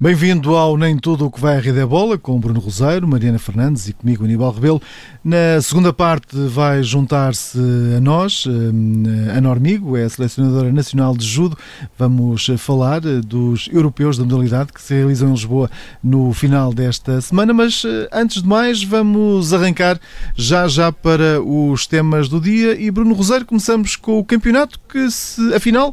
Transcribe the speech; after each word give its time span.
Bem-vindo 0.00 0.54
ao 0.54 0.76
Nem 0.76 0.96
Tudo 0.96 1.26
o 1.26 1.30
que 1.30 1.40
vai 1.40 1.56
à 1.56 1.60
Rede 1.60 1.80
é 1.80 1.84
Bola, 1.84 2.16
com 2.16 2.38
Bruno 2.38 2.60
Roseiro, 2.60 3.08
Mariana 3.08 3.36
Fernandes 3.36 3.88
e 3.88 3.92
comigo 3.92 4.24
Aníbal 4.24 4.52
Rebelo. 4.52 4.80
Na 5.24 5.60
segunda 5.60 5.92
parte 5.92 6.36
vai 6.36 6.84
juntar-se 6.84 7.58
a 7.96 8.00
nós, 8.00 8.44
eh, 8.46 9.36
a 9.36 9.40
Normigo, 9.40 9.96
é 9.96 10.04
a 10.04 10.08
selecionadora 10.08 10.70
nacional 10.70 11.16
de 11.16 11.26
judo. 11.26 11.58
Vamos 11.98 12.48
falar 12.58 13.04
eh, 13.04 13.20
dos 13.20 13.68
europeus 13.72 14.16
da 14.16 14.22
modalidade 14.22 14.72
que 14.72 14.80
se 14.80 14.94
realizam 14.94 15.30
em 15.30 15.32
Lisboa 15.32 15.68
no 16.00 16.32
final 16.32 16.72
desta 16.72 17.20
semana, 17.20 17.52
mas 17.52 17.82
eh, 17.84 18.08
antes 18.12 18.40
de 18.40 18.48
mais 18.48 18.80
vamos 18.80 19.52
arrancar 19.52 19.98
já 20.36 20.68
já 20.68 20.92
para 20.92 21.42
os 21.42 21.88
temas 21.88 22.28
do 22.28 22.40
dia 22.40 22.80
e 22.80 22.88
Bruno 22.88 23.14
Roseiro, 23.14 23.44
começamos 23.44 23.96
com 23.96 24.16
o 24.20 24.24
campeonato 24.24 24.78
que 24.88 25.10
se, 25.10 25.52
afinal 25.52 25.92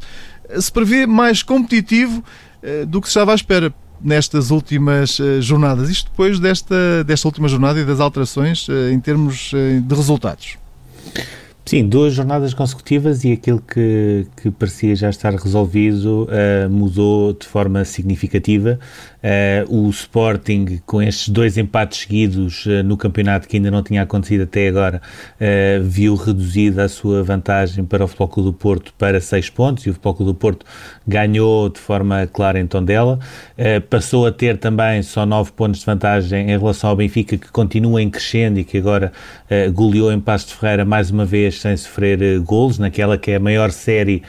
se 0.60 0.72
prevê 0.72 1.08
mais 1.08 1.42
competitivo 1.42 2.24
do 2.88 3.00
que 3.00 3.08
se 3.08 3.12
estava 3.12 3.32
à 3.32 3.36
espera 3.36 3.72
nestas 4.02 4.52
últimas 4.52 5.20
uh, 5.20 5.42
jornadas. 5.42 5.90
Isto 5.90 6.10
depois 6.10 6.40
desta, 6.40 7.04
desta 7.04 7.28
última 7.28 7.48
jornada 7.48 7.80
e 7.80 7.86
das 7.86 8.00
alterações 8.00 8.68
uh, 8.68 8.90
em 8.92 9.00
termos 9.00 9.52
uh, 9.54 9.82
de 9.82 9.96
resultados. 9.96 10.58
Sim, 11.68 11.88
duas 11.88 12.14
jornadas 12.14 12.54
consecutivas 12.54 13.24
e 13.24 13.32
aquilo 13.32 13.60
que, 13.60 14.28
que 14.38 14.52
parecia 14.52 14.96
já 14.96 15.10
estar 15.10 15.34
resolvido 15.34 16.28
mudou 16.70 17.34
de 17.34 17.48
forma 17.48 17.84
significativa. 17.84 18.80
Uh, 19.26 19.88
o 19.88 19.90
Sporting, 19.90 20.80
com 20.86 21.02
estes 21.02 21.30
dois 21.30 21.58
empates 21.58 22.02
seguidos 22.02 22.68
uh, 22.68 22.84
no 22.84 22.96
campeonato 22.96 23.48
que 23.48 23.58
ainda 23.58 23.72
não 23.72 23.82
tinha 23.82 24.04
acontecido 24.04 24.44
até 24.44 24.68
agora, 24.68 25.02
uh, 25.42 25.84
viu 25.84 26.14
reduzida 26.14 26.84
a 26.84 26.88
sua 26.88 27.24
vantagem 27.24 27.84
para 27.84 28.06
o 28.06 28.08
Futebol 28.08 28.28
Clube 28.28 28.50
do 28.52 28.54
Porto 28.54 28.94
para 29.00 29.20
6 29.20 29.50
pontos 29.50 29.84
e 29.88 29.90
o 29.90 29.94
Futebol 29.94 30.14
Clube 30.14 30.32
do 30.32 30.36
Porto 30.36 30.64
ganhou 31.08 31.70
de 31.70 31.80
forma 31.80 32.28
clara 32.28 32.60
em 32.60 32.68
Tondela. 32.68 33.18
passou 33.90 34.28
a 34.28 34.32
ter 34.32 34.60
também 34.60 35.02
só 35.02 35.26
9 35.26 35.54
pontos 35.54 35.80
de 35.80 35.86
vantagem 35.88 36.52
em 36.52 36.58
relação 36.60 36.92
ao 36.92 36.96
Benfica, 36.96 37.36
que 37.36 37.52
continua 37.52 38.04
em 38.04 38.12
crescendo 38.12 38.60
e 38.60 38.64
que 38.64 38.78
agora 38.78 39.12
goleou 39.74 40.12
em 40.12 40.20
Passo 40.20 40.50
de 40.50 40.54
Ferreira 40.54 40.86
mais 40.86 41.10
uma 41.10 41.26
vez 41.26 41.55
sem 41.60 41.76
sofrer 41.78 42.40
golos, 42.40 42.80
naquela 42.80 43.18
que 43.18 43.32
é 43.32 43.36
a 43.36 43.40
maior 43.40 43.72
série 43.72 44.24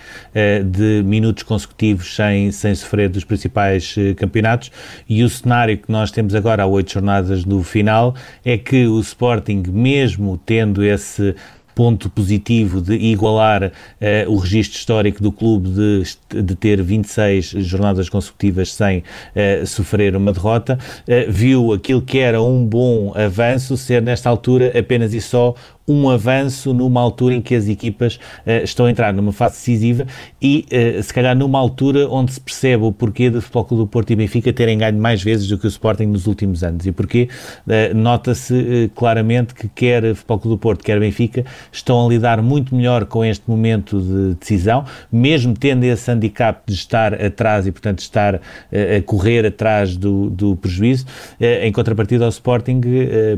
de 0.64 1.02
minutos 1.04 1.42
consecutivos 1.42 2.14
sem, 2.14 2.50
sem 2.52 2.74
sofrer 2.74 3.08
dos 3.08 3.24
principais 3.24 3.94
campeonatos. 4.16 4.70
E 5.08 5.22
o 5.22 5.28
cenário 5.28 5.78
que 5.78 5.90
nós 5.90 6.10
temos 6.10 6.34
agora, 6.34 6.62
há 6.62 6.66
oito 6.66 6.92
jornadas 6.92 7.44
no 7.44 7.62
final, 7.62 8.14
é 8.44 8.56
que 8.58 8.86
o 8.86 9.00
Sporting, 9.00 9.62
mesmo 9.68 10.38
tendo 10.44 10.84
esse 10.84 11.34
ponto 11.76 12.08
positivo 12.08 12.80
de 12.80 12.94
igualar 12.94 13.64
uh, 13.64 14.32
o 14.32 14.38
registro 14.38 14.78
histórico 14.78 15.22
do 15.22 15.30
clube 15.30 15.68
de, 15.68 16.42
de 16.42 16.56
ter 16.56 16.82
26 16.82 17.50
jornadas 17.66 18.08
consecutivas 18.08 18.72
sem 18.72 19.00
uh, 19.00 19.66
sofrer 19.66 20.16
uma 20.16 20.32
derrota, 20.32 20.78
uh, 21.02 21.30
viu 21.30 21.74
aquilo 21.74 22.00
que 22.00 22.18
era 22.18 22.40
um 22.40 22.64
bom 22.64 23.12
avanço 23.14 23.76
ser 23.76 24.00
nesta 24.00 24.30
altura 24.30 24.72
apenas 24.76 25.12
e 25.12 25.20
só 25.20 25.54
um 25.88 26.10
avanço 26.10 26.74
numa 26.74 27.00
altura 27.00 27.34
em 27.34 27.40
que 27.40 27.54
as 27.54 27.68
equipas 27.68 28.16
uh, 28.16 28.64
estão 28.64 28.86
a 28.86 28.90
entrar 28.90 29.12
numa 29.12 29.32
fase 29.32 29.54
decisiva 29.54 30.06
e, 30.42 30.66
uh, 30.72 31.02
se 31.02 31.14
calhar, 31.14 31.36
numa 31.36 31.58
altura 31.58 32.08
onde 32.08 32.32
se 32.32 32.40
percebe 32.40 32.84
o 32.84 32.92
porquê 32.92 33.30
do 33.30 33.40
Futebol 33.40 33.64
Clube 33.64 33.84
do 33.84 33.86
Porto 33.86 34.10
e 34.10 34.16
Benfica 34.16 34.52
terem 34.52 34.78
ganho 34.78 34.98
mais 34.98 35.22
vezes 35.22 35.46
do 35.46 35.56
que 35.58 35.66
o 35.66 35.68
Sporting 35.68 36.06
nos 36.06 36.26
últimos 36.26 36.64
anos. 36.64 36.86
E 36.86 36.92
porquê? 36.92 37.28
Uh, 37.66 37.96
Nota-se 37.96 38.90
claramente 38.94 39.54
que 39.54 39.68
quer 39.68 40.14
Futebol 40.14 40.38
Clube 40.38 40.56
do 40.56 40.58
Porto, 40.58 40.84
quer 40.84 40.98
Benfica, 40.98 41.44
estão 41.70 42.04
a 42.04 42.08
lidar 42.08 42.42
muito 42.42 42.74
melhor 42.74 43.04
com 43.04 43.24
este 43.24 43.48
momento 43.48 44.00
de 44.00 44.34
decisão, 44.34 44.84
mesmo 45.10 45.54
tendo 45.54 45.84
esse 45.84 46.10
handicap 46.10 46.62
de 46.66 46.74
estar 46.74 47.14
atrás 47.14 47.66
e, 47.66 47.72
portanto, 47.72 48.00
estar 48.00 48.36
a 48.36 49.02
correr 49.04 49.46
atrás 49.46 49.96
do, 49.96 50.30
do 50.30 50.56
prejuízo. 50.56 51.06
em 51.40 51.70
contrapartida 51.72 52.24
ao 52.24 52.30
Sporting, 52.30 52.80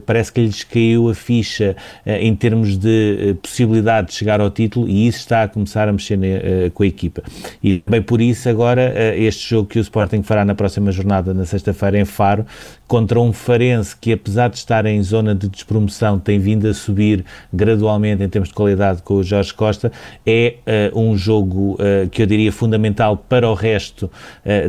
parece 0.07 0.33
que 0.33 0.41
lhes 0.41 0.65
caiu 0.65 1.09
a 1.09 1.15
ficha 1.15 1.77
em 2.07 2.35
termos 2.39 2.77
de 2.77 3.33
uh, 3.33 3.35
possibilidade 3.37 4.09
de 4.09 4.15
chegar 4.15 4.41
ao 4.41 4.51
título 4.51 4.89
e 4.89 5.07
isso 5.07 5.19
está 5.19 5.43
a 5.43 5.49
começar 5.49 5.89
a 5.89 5.93
mexer 5.93 6.19
uh, 6.19 6.71
com 6.71 6.83
a 6.83 6.87
equipa. 6.87 7.23
E 7.63 7.83
bem 7.87 8.01
por 8.01 8.21
isso 8.21 8.49
agora 8.49 8.95
uh, 8.95 9.21
este 9.21 9.49
jogo 9.49 9.69
que 9.69 9.79
o 9.79 9.83
Sporting 9.83 10.23
fará 10.23 10.45
na 10.45 10.55
próxima 10.55 10.91
jornada, 10.93 11.35
na 11.35 11.45
sexta-feira 11.45 11.99
em 11.99 12.05
Faro, 12.05 12.47
contra 12.89 13.21
um 13.21 13.33
Farense 13.33 13.95
que 13.95 14.13
apesar 14.13 14.49
de 14.49 14.57
estar 14.57 14.87
em 14.87 15.01
zona 15.03 15.35
de 15.35 15.49
despromoção 15.49 16.19
tem 16.19 16.39
vindo 16.39 16.67
a 16.67 16.75
subir 16.75 17.25
gradualmente 17.53 18.23
em 18.23 18.29
termos 18.29 18.49
de 18.49 18.55
qualidade 18.55 19.03
com 19.03 19.15
o 19.15 19.23
Jorge 19.23 19.53
Costa, 19.53 19.93
é 20.27 20.57
um 20.95 21.17
jogo 21.17 21.77
que 22.11 22.23
eu 22.23 22.27
diria 22.27 22.51
fundamental 22.51 23.17
para 23.17 23.49
o 23.49 23.55
resto 23.55 24.11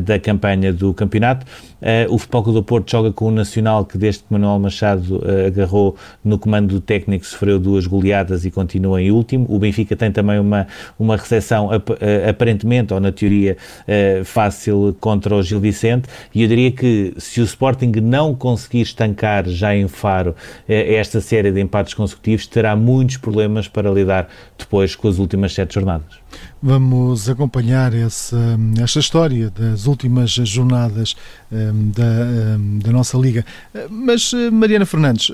da 0.04 0.20
campanha 0.20 0.74
do 0.74 0.94
campeonato. 0.94 1.46
o 2.10 2.18
Futebol 2.18 2.44
Clube 2.44 2.60
do 2.60 2.64
Porto 2.64 2.92
joga 2.92 3.12
com 3.12 3.28
o 3.28 3.32
Nacional 3.32 3.86
que 3.86 3.98
desde 3.98 4.24
que 4.24 4.34
Manuel 4.34 4.60
Machado 4.60 5.22
agarrou 5.48 5.96
no 6.24 6.38
comando 6.38 6.76
do 6.76 6.82
técnico 6.82 7.26
sofreu 7.26 7.60
duas 7.60 7.88
goleadas 7.88 8.44
e 8.46 8.52
continua 8.52 9.02
em 9.02 9.12
último. 9.12 9.46
O 9.50 9.58
Benfica 9.58 9.96
tem 9.96 10.12
também 10.12 10.40
uma, 10.40 10.68
uma 10.98 11.16
recepção 11.16 11.70
eh, 11.74 12.30
aparentemente, 12.30 12.94
ou 12.94 13.00
na 13.00 13.12
teoria, 13.12 13.56
fácil 14.26 14.96
contra 15.00 15.36
o 15.36 15.42
Gil 15.42 15.60
Vicente. 15.60 16.08
E 16.34 16.42
eu 16.42 16.48
diria 16.48 16.72
que 16.72 17.14
se 17.18 17.40
o 17.42 17.44
Sporting 17.44 17.92
não 18.10 18.36
conseguir 18.36 18.82
estancar 18.82 19.48
já 19.48 19.76
em 19.76 19.88
Faro 19.88 20.36
eh, 20.68 20.96
esta 20.96 21.22
série 21.22 21.52
de 21.52 21.62
empates 21.62 21.94
consecutivos, 21.94 22.48
terá 22.48 22.76
muitos 22.76 23.18
problemas 23.18 23.68
para 23.68 23.90
lidar 23.92 24.28
depois 24.58 24.96
com 24.96 25.08
as 25.08 25.20
últimas 25.20 25.54
sete 25.54 25.76
jornadas. 25.76 26.20
Vamos 26.62 27.30
acompanhar 27.30 27.94
essa, 27.94 28.58
esta 28.82 29.00
história 29.00 29.50
das 29.50 29.86
últimas 29.86 30.32
jornadas 30.32 31.16
um, 31.52 31.92
da, 31.92 32.04
um, 32.04 32.80
da 32.80 32.92
nossa 32.92 33.18
Liga. 33.18 33.46
Mas, 33.90 34.34
Mariana 34.52 34.86
Fernandes, 34.86 35.32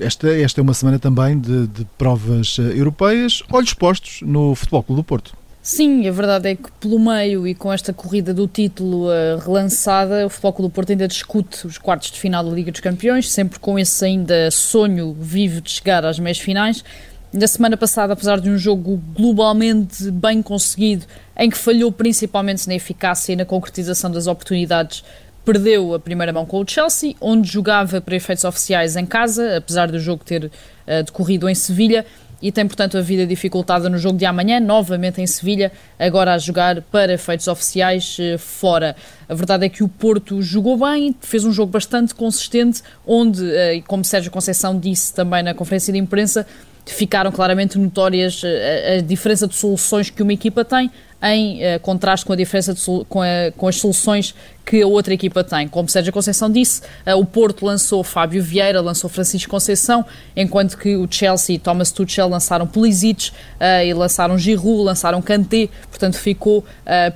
esta, 0.00 0.28
esta 0.28 0.60
é 0.60 0.62
uma 0.62 0.74
semana 0.74 0.98
também 0.98 1.38
de, 1.38 1.66
de 1.66 1.84
provas 1.96 2.56
eh, 2.58 2.78
europeias, 2.78 3.42
olhos 3.50 3.74
postos 3.74 4.20
no 4.22 4.54
Futebol 4.54 4.82
Clube 4.82 5.00
do 5.00 5.04
Porto. 5.04 5.32
Sim, 5.70 6.08
a 6.08 6.10
verdade 6.10 6.48
é 6.48 6.56
que 6.56 6.72
pelo 6.80 6.98
meio 6.98 7.46
e 7.46 7.54
com 7.54 7.70
esta 7.70 7.92
corrida 7.92 8.32
do 8.32 8.48
título 8.48 9.08
uh, 9.08 9.36
relançada, 9.36 10.24
o 10.24 10.30
Futebol 10.30 10.52
Clube 10.54 10.72
do 10.72 10.74
Porto 10.74 10.90
ainda 10.92 11.06
discute 11.06 11.66
os 11.66 11.76
quartos 11.76 12.10
de 12.10 12.18
final 12.18 12.42
da 12.42 12.50
Liga 12.50 12.72
dos 12.72 12.80
Campeões, 12.80 13.30
sempre 13.30 13.58
com 13.58 13.78
esse 13.78 14.02
ainda 14.02 14.50
sonho 14.50 15.12
vivo 15.12 15.60
de 15.60 15.70
chegar 15.70 16.06
às 16.06 16.18
meias 16.18 16.38
finais. 16.38 16.82
Na 17.30 17.46
semana 17.46 17.76
passada, 17.76 18.14
apesar 18.14 18.40
de 18.40 18.48
um 18.48 18.56
jogo 18.56 18.96
globalmente 19.14 20.10
bem 20.10 20.40
conseguido, 20.40 21.04
em 21.36 21.50
que 21.50 21.58
falhou 21.58 21.92
principalmente 21.92 22.66
na 22.66 22.74
eficácia 22.74 23.34
e 23.34 23.36
na 23.36 23.44
concretização 23.44 24.10
das 24.10 24.26
oportunidades, 24.26 25.04
perdeu 25.44 25.92
a 25.92 26.00
primeira 26.00 26.32
mão 26.32 26.46
com 26.46 26.62
o 26.62 26.64
Chelsea, 26.66 27.14
onde 27.20 27.46
jogava 27.46 28.00
para 28.00 28.16
efeitos 28.16 28.44
oficiais 28.44 28.96
em 28.96 29.04
casa, 29.04 29.58
apesar 29.58 29.90
do 29.90 30.00
jogo 30.00 30.24
ter 30.24 30.46
uh, 30.46 31.02
decorrido 31.04 31.46
em 31.46 31.54
Sevilha, 31.54 32.06
e 32.40 32.52
tem, 32.52 32.66
portanto, 32.66 32.96
a 32.96 33.00
vida 33.00 33.26
dificultada 33.26 33.88
no 33.88 33.98
jogo 33.98 34.16
de 34.16 34.24
amanhã, 34.24 34.60
novamente 34.60 35.20
em 35.20 35.26
Sevilha, 35.26 35.72
agora 35.98 36.34
a 36.34 36.38
jogar 36.38 36.80
para 36.82 37.12
efeitos 37.12 37.48
oficiais 37.48 38.16
uh, 38.18 38.38
fora. 38.38 38.94
A 39.28 39.34
verdade 39.34 39.66
é 39.66 39.68
que 39.68 39.82
o 39.82 39.88
Porto 39.88 40.40
jogou 40.40 40.78
bem, 40.78 41.14
fez 41.20 41.44
um 41.44 41.52
jogo 41.52 41.72
bastante 41.72 42.14
consistente, 42.14 42.82
onde, 43.06 43.42
uh, 43.42 43.82
como 43.86 44.04
Sérgio 44.04 44.30
Conceição 44.30 44.78
disse 44.78 45.12
também 45.12 45.42
na 45.42 45.52
conferência 45.52 45.92
de 45.92 45.98
imprensa, 45.98 46.46
ficaram 46.86 47.30
claramente 47.30 47.78
notórias 47.78 48.42
a, 48.44 48.98
a 48.98 49.00
diferença 49.00 49.46
de 49.46 49.54
soluções 49.54 50.08
que 50.08 50.22
uma 50.22 50.32
equipa 50.32 50.64
tem 50.64 50.90
em 51.22 51.58
uh, 51.58 51.80
contraste 51.80 52.24
com 52.24 52.32
a 52.32 52.36
diferença 52.36 52.72
de, 52.72 52.80
com, 53.08 53.20
a, 53.20 53.50
com, 53.56 53.66
as 53.66 53.76
soluções 53.76 54.34
que 54.64 54.82
a 54.82 54.86
outra 54.86 55.12
equipa 55.12 55.42
tem. 55.42 55.66
Como 55.66 55.88
Sérgio 55.88 56.12
Conceição 56.12 56.50
disse, 56.50 56.82
uh, 57.06 57.18
o 57.18 57.24
Porto 57.24 57.64
lançou 57.64 58.04
Fábio 58.04 58.42
Vieira, 58.42 58.80
lançou 58.80 59.10
Francisco 59.10 59.50
Conceição, 59.50 60.04
enquanto 60.36 60.78
que 60.78 60.94
o 60.96 61.08
Chelsea 61.10 61.56
e 61.56 61.58
Thomas 61.58 61.90
Tuchel 61.90 62.28
lançaram 62.28 62.66
Pulisic 62.66 63.30
uh, 63.30 63.84
e 63.84 63.92
lançaram 63.92 64.38
Giroud, 64.38 64.84
lançaram 64.84 65.20
Kanté, 65.20 65.68
portanto 65.88 66.16
ficou 66.18 66.64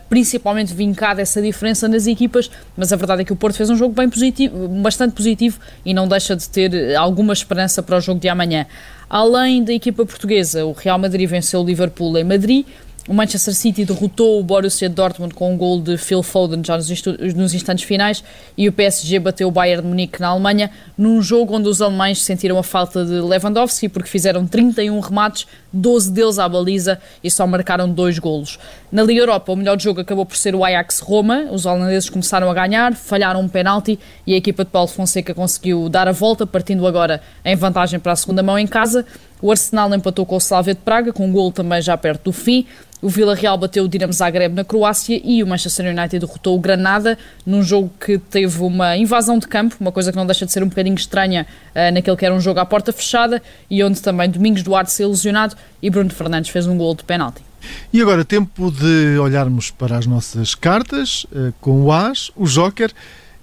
principalmente 0.08 0.74
vincada 0.74 1.22
essa 1.22 1.40
diferença 1.40 1.88
nas 1.88 2.06
equipas, 2.06 2.50
mas 2.76 2.92
a 2.92 2.96
verdade 2.96 3.22
é 3.22 3.24
que 3.24 3.32
o 3.32 3.36
Porto 3.36 3.56
fez 3.56 3.70
um 3.70 3.76
jogo 3.76 3.94
bem 3.94 4.08
positivo, 4.08 4.68
bastante 4.68 5.14
positivo 5.14 5.58
e 5.84 5.94
não 5.94 6.06
deixa 6.06 6.36
de 6.36 6.48
ter 6.48 6.94
alguma 6.96 7.32
esperança 7.32 7.82
para 7.82 7.96
o 7.96 8.00
jogo 8.00 8.20
de 8.20 8.28
amanhã. 8.28 8.66
Além 9.08 9.62
da 9.62 9.72
equipa 9.74 10.06
portuguesa, 10.06 10.64
o 10.64 10.72
Real 10.72 10.98
Madrid 10.98 11.28
venceu 11.28 11.60
o 11.60 11.64
Liverpool 11.64 12.16
em 12.16 12.24
Madrid, 12.24 12.64
O 13.08 13.12
Manchester 13.12 13.52
City 13.52 13.84
derrotou 13.84 14.38
o 14.38 14.44
Borussia 14.44 14.88
Dortmund 14.88 15.34
com 15.34 15.52
um 15.52 15.56
gol 15.56 15.80
de 15.80 15.98
Phil 15.98 16.22
Foden 16.22 16.62
já 16.64 16.76
nos, 16.76 16.88
nos 17.34 17.52
instantes 17.52 17.82
finais 17.82 18.22
e 18.56 18.68
o 18.68 18.72
PSG 18.72 19.18
bateu 19.18 19.48
o 19.48 19.50
Bayern 19.50 19.82
de 19.82 19.88
Munique 19.88 20.20
na 20.20 20.28
Alemanha 20.28 20.70
num 20.96 21.20
jogo 21.20 21.56
onde 21.56 21.68
os 21.68 21.82
alemães 21.82 22.22
sentiram 22.22 22.56
a 22.58 22.62
falta 22.62 23.04
de 23.04 23.14
Lewandowski 23.14 23.88
porque 23.88 24.08
fizeram 24.08 24.46
31 24.46 25.00
remates, 25.00 25.48
12 25.72 26.12
deles 26.12 26.38
à 26.38 26.48
baliza 26.48 26.96
e 27.24 27.28
só 27.28 27.44
marcaram 27.44 27.90
dois 27.90 28.20
golos. 28.20 28.56
Na 28.92 29.02
Liga 29.02 29.22
Europa, 29.22 29.50
o 29.50 29.56
melhor 29.56 29.80
jogo 29.80 30.02
acabou 30.02 30.26
por 30.26 30.36
ser 30.36 30.54
o 30.54 30.62
Ajax-Roma. 30.62 31.46
Os 31.50 31.64
holandeses 31.64 32.10
começaram 32.10 32.50
a 32.50 32.52
ganhar, 32.52 32.94
falharam 32.94 33.40
um 33.40 33.48
penalti 33.48 33.98
e 34.26 34.34
a 34.34 34.36
equipa 34.36 34.66
de 34.66 34.70
Paulo 34.70 34.86
Fonseca 34.86 35.32
conseguiu 35.32 35.88
dar 35.88 36.06
a 36.06 36.12
volta, 36.12 36.46
partindo 36.46 36.86
agora 36.86 37.22
em 37.42 37.56
vantagem 37.56 37.98
para 37.98 38.12
a 38.12 38.16
segunda 38.16 38.42
mão 38.42 38.58
em 38.58 38.66
casa. 38.66 39.06
O 39.40 39.50
Arsenal 39.50 39.94
empatou 39.94 40.26
com 40.26 40.34
o 40.34 40.38
Slavia 40.38 40.74
de 40.74 40.80
Praga, 40.80 41.10
com 41.10 41.26
um 41.26 41.32
gol 41.32 41.50
também 41.50 41.80
já 41.80 41.96
perto 41.96 42.24
do 42.24 42.32
fim. 42.32 42.66
O 43.00 43.08
Vila 43.08 43.34
Real 43.34 43.56
bateu 43.56 43.82
o 43.84 43.88
Dinamo 43.88 44.12
Zagreb 44.12 44.54
na 44.54 44.62
Croácia 44.62 45.18
e 45.24 45.42
o 45.42 45.46
Manchester 45.46 45.86
United 45.86 46.18
derrotou 46.18 46.54
o 46.54 46.60
Granada 46.60 47.16
num 47.46 47.62
jogo 47.62 47.90
que 47.98 48.18
teve 48.18 48.62
uma 48.62 48.94
invasão 48.94 49.38
de 49.38 49.48
campo, 49.48 49.74
uma 49.80 49.90
coisa 49.90 50.12
que 50.12 50.18
não 50.18 50.26
deixa 50.26 50.44
de 50.44 50.52
ser 50.52 50.62
um 50.62 50.68
bocadinho 50.68 50.96
estranha 50.96 51.46
uh, 51.74 51.94
naquele 51.94 52.16
que 52.18 52.26
era 52.26 52.34
um 52.34 52.40
jogo 52.40 52.60
à 52.60 52.66
porta 52.66 52.92
fechada 52.92 53.42
e 53.70 53.82
onde 53.82 54.02
também 54.02 54.28
Domingos 54.28 54.62
Duarte 54.62 54.92
se 54.92 55.02
ilusionado 55.02 55.56
e 55.80 55.88
Bruno 55.88 56.10
Fernandes 56.10 56.50
fez 56.50 56.66
um 56.66 56.76
gol 56.76 56.94
de 56.94 57.04
penalti. 57.04 57.51
E 57.92 58.00
agora 58.00 58.24
tempo 58.24 58.70
de 58.70 59.18
olharmos 59.18 59.70
para 59.70 59.96
as 59.96 60.06
nossas 60.06 60.54
cartas 60.54 61.24
uh, 61.24 61.52
com 61.60 61.82
o 61.82 61.92
As, 61.92 62.30
o 62.36 62.46
Joker 62.46 62.92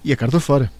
e 0.04 0.12
a 0.12 0.16
carta 0.16 0.40
fora. 0.40 0.70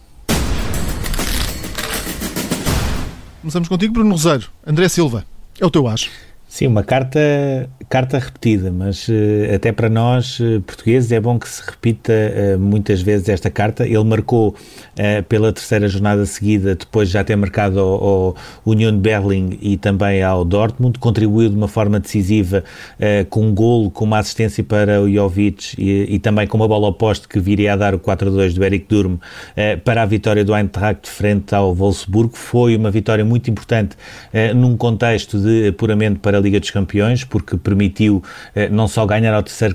Começamos 3.41 3.69
contigo, 3.69 3.95
Bruno 3.95 4.11
Rosário. 4.11 4.49
André 4.67 4.89
Silva, 4.89 5.25
é 5.59 5.65
o 5.65 5.71
teu 5.71 5.89
As. 5.89 6.09
Sim, 6.51 6.67
uma 6.67 6.83
carta, 6.83 7.21
carta 7.89 8.19
repetida, 8.19 8.73
mas 8.73 9.07
uh, 9.07 9.55
até 9.55 9.71
para 9.71 9.89
nós, 9.89 10.41
uh, 10.41 10.61
portugueses, 10.63 11.13
é 11.13 11.21
bom 11.21 11.39
que 11.39 11.49
se 11.49 11.63
repita 11.65 12.13
uh, 12.13 12.59
muitas 12.59 13.01
vezes 13.01 13.29
esta 13.29 13.49
carta. 13.49 13.87
Ele 13.87 14.03
marcou 14.03 14.57
pela 15.29 15.51
terceira 15.51 15.89
jornada 15.89 16.27
seguida, 16.27 16.75
depois 16.75 17.09
de 17.09 17.15
já 17.15 17.25
ter 17.25 17.35
marcado 17.37 17.81
ao, 17.81 18.05
ao 18.05 18.37
Union 18.67 18.93
de 18.93 18.99
Berlim 18.99 19.59
e 19.63 19.79
também 19.79 20.23
ao 20.23 20.45
Dortmund, 20.45 20.99
contribuiu 20.99 21.49
de 21.49 21.57
uma 21.57 21.69
forma 21.69 21.99
decisiva 21.99 22.63
com 23.31 23.47
um 23.47 23.55
golo, 23.55 23.91
com 23.91 24.05
uma 24.05 24.19
assistência 24.19 24.63
para 24.63 25.01
o 25.01 25.11
Jovic 25.11 25.75
e, 25.79 26.17
e, 26.17 26.19
também 26.19 26.47
com 26.47 26.59
uma 26.59 26.69
bola 26.69 26.89
oposta 26.89 27.27
que 27.27 27.41
viria 27.41 27.73
a 27.73 27.77
dar 27.77 27.95
o 27.95 27.99
4-2 27.99 28.53
do 28.53 28.63
Eric 28.63 28.85
Durm 28.91 29.17
para 29.85 30.03
a 30.03 30.07
vitória 30.07 30.45
do 30.45 30.55
Eintracht 30.55 31.09
frente 31.09 31.55
ao 31.55 31.75
Wolfsburgo. 31.75 32.37
Foi 32.37 32.77
uma 32.77 32.91
vitória 32.91 33.25
muito 33.25 33.51
importante 33.51 33.97
num 34.55 34.77
contexto 34.77 35.39
de 35.39 35.69
apuramento 35.69 36.21
para 36.21 36.40
Liga 36.41 36.61
dos 36.61 36.71
Campeões, 36.71 37.25
porque 37.25 37.57
permitiu 37.57 38.23
eh, 38.55 38.69
não 38.69 38.89
só 38.89 39.07
ganhar 39.07 39.35
ao 39.35 39.43
terceiro 39.43 39.75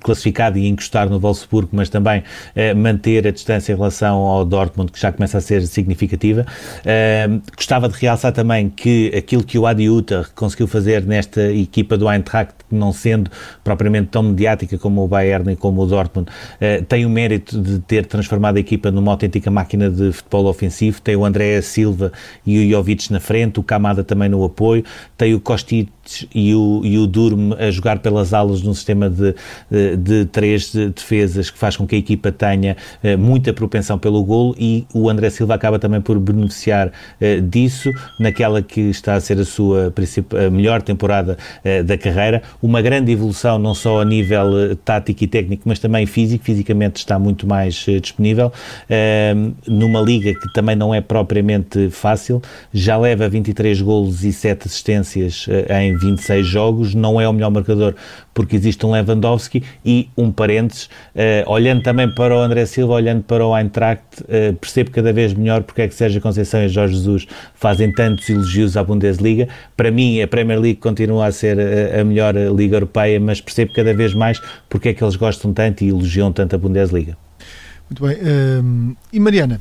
classificado 0.00 0.58
e 0.58 0.66
encostar 0.66 1.08
no 1.08 1.18
Wolfsburgo, 1.18 1.70
mas 1.72 1.88
também 1.88 2.22
eh, 2.54 2.74
manter 2.74 3.26
a 3.26 3.30
distância 3.30 3.72
em 3.72 3.76
relação 3.76 4.18
ao 4.18 4.44
Dortmund, 4.44 4.92
que 4.92 5.00
já 5.00 5.12
começa 5.12 5.38
a 5.38 5.40
ser 5.40 5.66
significativa. 5.66 6.46
Eh, 6.84 7.28
gostava 7.56 7.88
de 7.88 7.96
realçar 7.96 8.32
também 8.32 8.68
que 8.68 9.12
aquilo 9.16 9.44
que 9.44 9.58
o 9.58 9.66
Adi 9.66 9.84
Utah 9.84 10.24
conseguiu 10.34 10.66
fazer 10.66 11.04
nesta 11.04 11.52
equipa 11.52 11.96
do 11.96 12.10
Eintracht, 12.10 12.54
não 12.70 12.92
sendo 12.92 13.30
propriamente 13.64 14.08
tão 14.08 14.22
mediática 14.22 14.78
como 14.78 15.02
o 15.02 15.08
Bayern 15.08 15.52
e 15.52 15.56
como 15.56 15.82
o 15.82 15.86
Dortmund, 15.86 16.30
tem 16.88 17.04
o 17.04 17.10
mérito 17.10 17.60
de 17.60 17.80
ter 17.80 18.06
transformado 18.06 18.56
a 18.56 18.60
equipa 18.60 18.90
numa 18.90 19.10
autêntica 19.10 19.50
máquina 19.50 19.90
de 19.90 20.12
futebol 20.12 20.46
ofensivo. 20.46 21.00
Tem 21.00 21.16
o 21.16 21.24
André 21.24 21.60
Silva 21.62 22.12
e 22.46 22.66
o 22.66 22.70
Jovic 22.70 23.12
na 23.12 23.20
frente, 23.20 23.58
o 23.58 23.62
Kamada 23.62 24.04
também 24.04 24.28
no 24.28 24.44
apoio, 24.44 24.84
tem 25.16 25.34
o 25.34 25.40
E 26.34 26.54
o, 26.54 26.80
e 26.84 26.98
o 26.98 27.06
Durme 27.06 27.54
a 27.58 27.70
jogar 27.70 27.98
pelas 27.98 28.32
alas 28.32 28.62
num 28.62 28.74
sistema 28.74 29.08
de, 29.08 29.34
de, 29.70 29.96
de 29.96 30.24
três 30.26 30.72
defesas 30.74 31.50
que 31.50 31.58
faz 31.58 31.76
com 31.76 31.86
que 31.86 31.94
a 31.94 31.98
equipa 31.98 32.32
tenha 32.32 32.76
uh, 33.02 33.18
muita 33.18 33.52
propensão 33.52 33.98
pelo 33.98 34.22
golo 34.24 34.54
e 34.58 34.86
o 34.94 35.08
André 35.08 35.30
Silva 35.30 35.54
acaba 35.54 35.78
também 35.78 36.00
por 36.00 36.18
beneficiar 36.18 36.88
uh, 36.88 37.40
disso 37.42 37.90
naquela 38.18 38.62
que 38.62 38.80
está 38.80 39.14
a 39.14 39.20
ser 39.20 39.38
a 39.38 39.44
sua 39.44 39.92
a 40.46 40.50
melhor 40.50 40.82
temporada 40.82 41.36
uh, 41.64 41.84
da 41.84 41.96
carreira. 41.96 42.42
Uma 42.62 42.80
grande 42.80 43.12
evolução 43.12 43.58
não 43.58 43.74
só 43.74 44.00
a 44.00 44.04
nível 44.04 44.76
tático 44.84 45.24
e 45.24 45.26
técnico, 45.26 45.62
mas 45.66 45.78
também 45.78 46.06
físico. 46.06 46.44
Fisicamente 46.44 46.96
está 46.96 47.18
muito 47.18 47.46
mais 47.46 47.74
disponível. 48.00 48.52
numa 49.66 50.00
liga 50.00 50.32
que 50.32 50.52
também 50.52 50.74
não 50.74 50.94
é 50.94 51.00
propriamente 51.00 51.90
fácil, 51.90 52.40
já 52.72 52.96
leva 52.96 53.28
23 53.28 53.80
golos 53.82 54.24
e 54.24 54.32
7 54.32 54.66
assistências 54.66 55.46
em 55.68 55.89
26 55.96 56.46
jogos, 56.46 56.94
não 56.94 57.20
é 57.20 57.28
o 57.28 57.32
melhor 57.32 57.50
marcador 57.50 57.94
porque 58.32 58.56
existe 58.56 58.84
um 58.86 58.92
Lewandowski 58.92 59.62
e 59.84 60.08
um 60.16 60.30
parênteses, 60.30 60.84
uh, 61.14 61.50
olhando 61.50 61.82
também 61.82 62.08
para 62.14 62.34
o 62.34 62.38
André 62.38 62.64
Silva, 62.66 62.94
olhando 62.94 63.22
para 63.22 63.44
o 63.44 63.56
Eintracht, 63.56 64.02
uh, 64.22 64.54
percebo 64.54 64.90
cada 64.90 65.12
vez 65.12 65.34
melhor 65.34 65.62
porque 65.62 65.82
é 65.82 65.88
que 65.88 65.94
Sérgio 65.94 66.20
Conceição 66.20 66.62
e 66.62 66.68
Jorge 66.68 66.94
Jesus 66.94 67.26
fazem 67.54 67.92
tantos 67.92 68.28
elogios 68.28 68.76
à 68.76 68.84
Bundesliga. 68.84 69.48
Para 69.76 69.90
mim, 69.90 70.20
a 70.22 70.28
Premier 70.28 70.60
League 70.60 70.80
continua 70.80 71.26
a 71.26 71.32
ser 71.32 71.58
a, 71.58 71.62
eh, 71.62 72.00
a 72.00 72.04
melhor 72.04 72.34
liga 72.34 72.76
europeia, 72.76 73.18
mas 73.20 73.40
percebo 73.40 73.72
cada 73.72 73.92
vez 73.92 74.14
mais 74.14 74.40
porque 74.68 74.90
é 74.90 74.94
que 74.94 75.02
eles 75.02 75.16
gostam 75.16 75.52
tanto 75.52 75.82
e 75.84 75.88
elogiam 75.88 76.32
tanto 76.32 76.54
a 76.54 76.58
Bundesliga. 76.58 77.16
Muito 77.90 78.06
bem. 78.06 78.16
E 79.12 79.18
Mariana, 79.18 79.60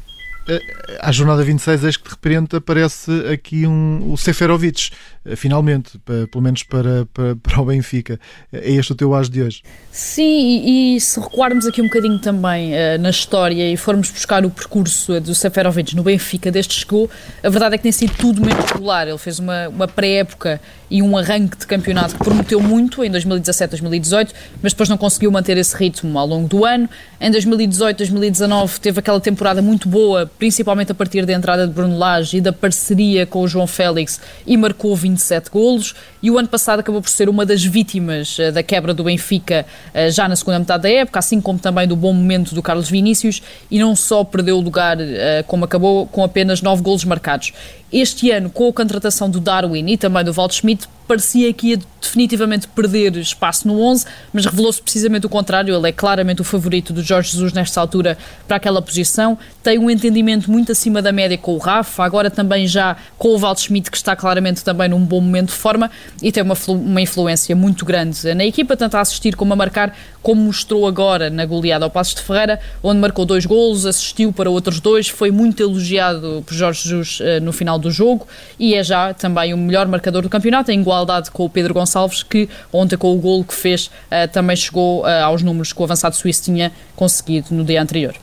à 1.00 1.12
jornada 1.12 1.44
26, 1.44 1.84
eis 1.84 1.98
que 1.98 2.04
de 2.04 2.10
repente 2.10 2.56
aparece 2.56 3.12
aqui 3.32 3.68
um, 3.68 4.12
o 4.12 4.18
Seferovic, 4.18 4.92
finalmente, 5.36 5.98
para, 6.00 6.28
pelo 6.28 6.44
menos 6.44 6.64
para, 6.64 7.06
para, 7.14 7.36
para, 7.42 7.62
o 7.62 7.66
Benfica. 7.66 8.20
É 8.52 8.72
este 8.72 8.92
o 8.92 8.96
teu 8.96 9.14
as 9.14 9.30
de 9.30 9.42
hoje? 9.42 9.62
Sim, 9.92 10.24
e, 10.24 10.96
e 10.96 11.02
se 11.02 11.20
recuarmos 11.20 11.66
aqui 11.66 11.81
um 11.81 11.86
bocadinho 11.86 12.20
também 12.20 12.74
uh, 12.74 13.00
na 13.00 13.10
história 13.10 13.72
e 13.72 13.76
formos 13.78 14.10
buscar 14.10 14.46
o 14.46 14.50
percurso 14.50 15.20
do 15.20 15.34
Seferovic 15.34 15.96
no 15.96 16.04
Benfica 16.04 16.52
desde 16.52 16.74
chegou, 16.74 17.10
a 17.44 17.50
verdade 17.50 17.76
é 17.76 17.78
que 17.78 17.84
tem 17.84 17.92
sido 17.92 18.14
tudo 18.16 18.46
menos 18.46 18.66
regular. 18.66 19.08
Ele 19.08 19.18
fez 19.18 19.40
uma, 19.40 19.68
uma 19.70 19.88
pré-época 19.88 20.62
e 20.90 21.02
um 21.02 21.16
arranque 21.16 21.58
de 21.58 21.68
campeonato 21.68 22.16
que 22.16 22.24
prometeu 22.24 22.60
muito 22.60 23.04
em 23.04 23.12
2017, 23.12 23.72
2018, 23.72 24.34
mas 24.62 24.74
depois 24.74 24.90
não 24.90 24.98
conseguiu 24.98 25.32
manter 25.32 25.58
esse 25.58 25.75
ritmo 25.75 26.18
ao 26.18 26.25
longo 26.25 26.48
do 26.48 26.66
ano. 26.66 26.90
Em 27.22 27.30
2018, 27.30 27.98
2019 27.98 28.80
teve 28.80 29.00
aquela 29.00 29.20
temporada 29.20 29.62
muito 29.62 29.88
boa, 29.88 30.30
principalmente 30.40 30.92
a 30.92 30.96
partir 30.96 31.25
da 31.25 31.34
entrada 31.34 31.68
de 31.68 31.74
Bruno 31.74 31.98
Lage 31.98 32.38
e 32.38 32.42
da 32.42 32.52
parceria 32.52 33.25
com 33.25 33.42
o 33.42 33.48
João 33.48 33.68
Félix 33.68 34.20
e 34.48 34.58
marcou 34.58 34.96
27 35.19 35.50
golos. 35.50 35.95
E 36.21 36.30
o 36.30 36.38
ano 36.38 36.48
passado 36.48 36.80
acabou 36.80 37.01
por 37.01 37.10
ser 37.10 37.30
uma 37.30 37.45
das 37.45 37.63
vítimas 37.63 38.38
uh, 38.38 38.51
da 38.51 38.62
quebra 38.62 38.94
do 38.94 39.04
Benfica 39.04 39.66
uh, 39.94 40.12
já 40.12 40.27
na 40.27 40.36
segunda 40.36 40.60
metade 40.60 40.83
da 40.83 40.89
época, 40.89 41.19
assim 41.19 41.39
como 41.39 41.60
também 41.60 41.88
do 41.88 41.95
bom 41.95 42.13
momento 42.13 42.54
do 42.54 42.62
Carlos 42.62 42.89
Vinícius 42.89 43.42
e 43.71 43.80
não 43.80 43.95
só 43.95 44.24
perdeu 44.24 44.57
o 44.57 44.62
lugar 44.62 44.98
uh, 44.98 45.04
como 45.48 45.66
acabou 45.66 46.07
com 46.07 46.24
apenas 46.24 46.62
9 46.62 46.81
golos 46.81 47.06
marcados. 47.06 47.54
Este 47.92 48.30
ano, 48.30 48.51
com 48.51 48.68
a 48.68 48.74
contratação 48.74 49.30
do 49.30 49.39
Darwin 49.39 49.88
e 49.88 49.98
também 49.98 50.24
do 50.24 50.31
Walt 50.31 50.54
Schmidt, 50.54 50.88
parecia 51.07 51.51
que 51.51 51.69
ia 51.69 51.80
definitivamente 52.00 52.68
perder 52.68 53.17
espaço 53.17 53.67
no 53.67 53.82
11, 53.82 54.05
mas 54.32 54.46
revelou-se 54.46 54.79
precisamente 54.79 55.25
o 55.25 55.29
contrário. 55.29 55.75
Ele 55.75 55.89
é 55.89 55.91
claramente 55.91 56.39
o 56.39 56.44
favorito 56.44 56.94
do 56.94 57.01
Jorge 57.01 57.32
Jesus 57.32 57.51
nesta 57.51 57.82
altura 57.82 58.15
para 58.48 58.58
aquela 58.58 58.79
posição. 58.79 59.36
Tem 59.63 59.79
um 59.79 59.89
entendimento 59.89 60.51
muito 60.51 60.72
acima 60.72 61.01
da 61.01 61.12
média 61.12 61.36
com 61.36 61.55
o 61.55 61.58
Rafa, 61.58 62.03
agora 62.03 62.29
também 62.29 62.67
já 62.67 62.96
com 63.17 63.29
o 63.29 63.39
Walt 63.39 63.60
Schmidt, 63.60 63.89
que 63.89 63.98
está 63.98 64.15
claramente 64.15 64.63
também 64.63 64.88
num 64.88 65.03
bom 65.03 65.20
momento 65.20 65.48
de 65.48 65.55
forma 65.55 65.89
e 66.22 66.32
tem 66.32 66.44
uma, 66.44 66.56
uma 66.68 67.02
influência 67.02 67.56
muito 67.56 67.86
grande 67.86 68.34
na 68.34 68.46
equipa, 68.46 68.76
tanto 68.76 68.96
a 68.98 69.02
assistir 69.02 69.36
como 69.36 69.54
a 69.54 69.56
marcar, 69.56 69.96
como 70.22 70.42
mostrou 70.42 70.88
agora 70.88 71.30
na 71.30 71.46
goleada 71.46 71.86
ao 71.86 71.92
Passos 71.92 72.16
de 72.16 72.22
Ferreira, 72.22 72.60
onde 72.84 73.00
marcou 73.00 73.26
dois 73.26 73.46
golos, 73.46 73.86
assistiu 73.86 74.32
para 74.32 74.50
outros 74.50 74.80
dois, 74.80 75.08
foi 75.08 75.32
muito 75.32 75.62
elogiado 75.62 76.44
por 76.46 76.54
Jorge 76.54 76.84
Jesus 76.84 77.20
uh, 77.20 77.44
no 77.44 77.52
final 77.52 77.80
do 77.80 77.90
jogo 77.92 78.28
e 78.60 78.76
é 78.76 78.84
já 78.84 79.14
também 79.14 79.54
o 79.54 79.58
melhor 79.58 79.88
marcador 79.88 80.22
do 80.22 80.30
campeonato, 80.30 80.72
em 80.72 80.80
igualdade 80.82 81.32
com 81.32 81.46
o 81.46 81.50
Pedro 81.50 81.74
Gonçalves, 81.74 82.24
que 82.24 82.50
ontem 82.72 82.98
com 82.98 83.16
o 83.16 83.18
golo 83.20 83.44
que 83.44 83.54
fez 83.54 83.88
uh, 83.88 84.28
também 84.32 84.56
chegou 84.56 85.02
uh, 85.02 85.24
aos 85.24 85.42
números 85.42 85.74
que 85.74 85.82
o 85.82 85.84
avançado 85.84 86.16
suíço 86.16 86.44
tinha 86.44 86.72
conseguido 86.96 87.48
no 87.52 87.64
dia 87.64 87.82
anterior. 87.82 88.16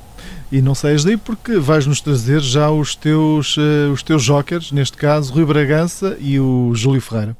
E 0.50 0.62
não 0.62 0.76
saias 0.76 1.02
daí 1.02 1.16
porque 1.16 1.58
vais-nos 1.58 2.00
trazer 2.00 2.40
já 2.40 2.70
os 2.70 2.94
teus, 2.94 3.56
os 3.92 4.00
teus 4.04 4.22
jokers, 4.22 4.70
neste 4.70 4.96
caso 4.96 5.32
Rui 5.32 5.44
Bragança 5.44 6.16
e 6.20 6.38
o 6.38 6.72
Júlio 6.72 7.00
Ferreira. 7.00 7.36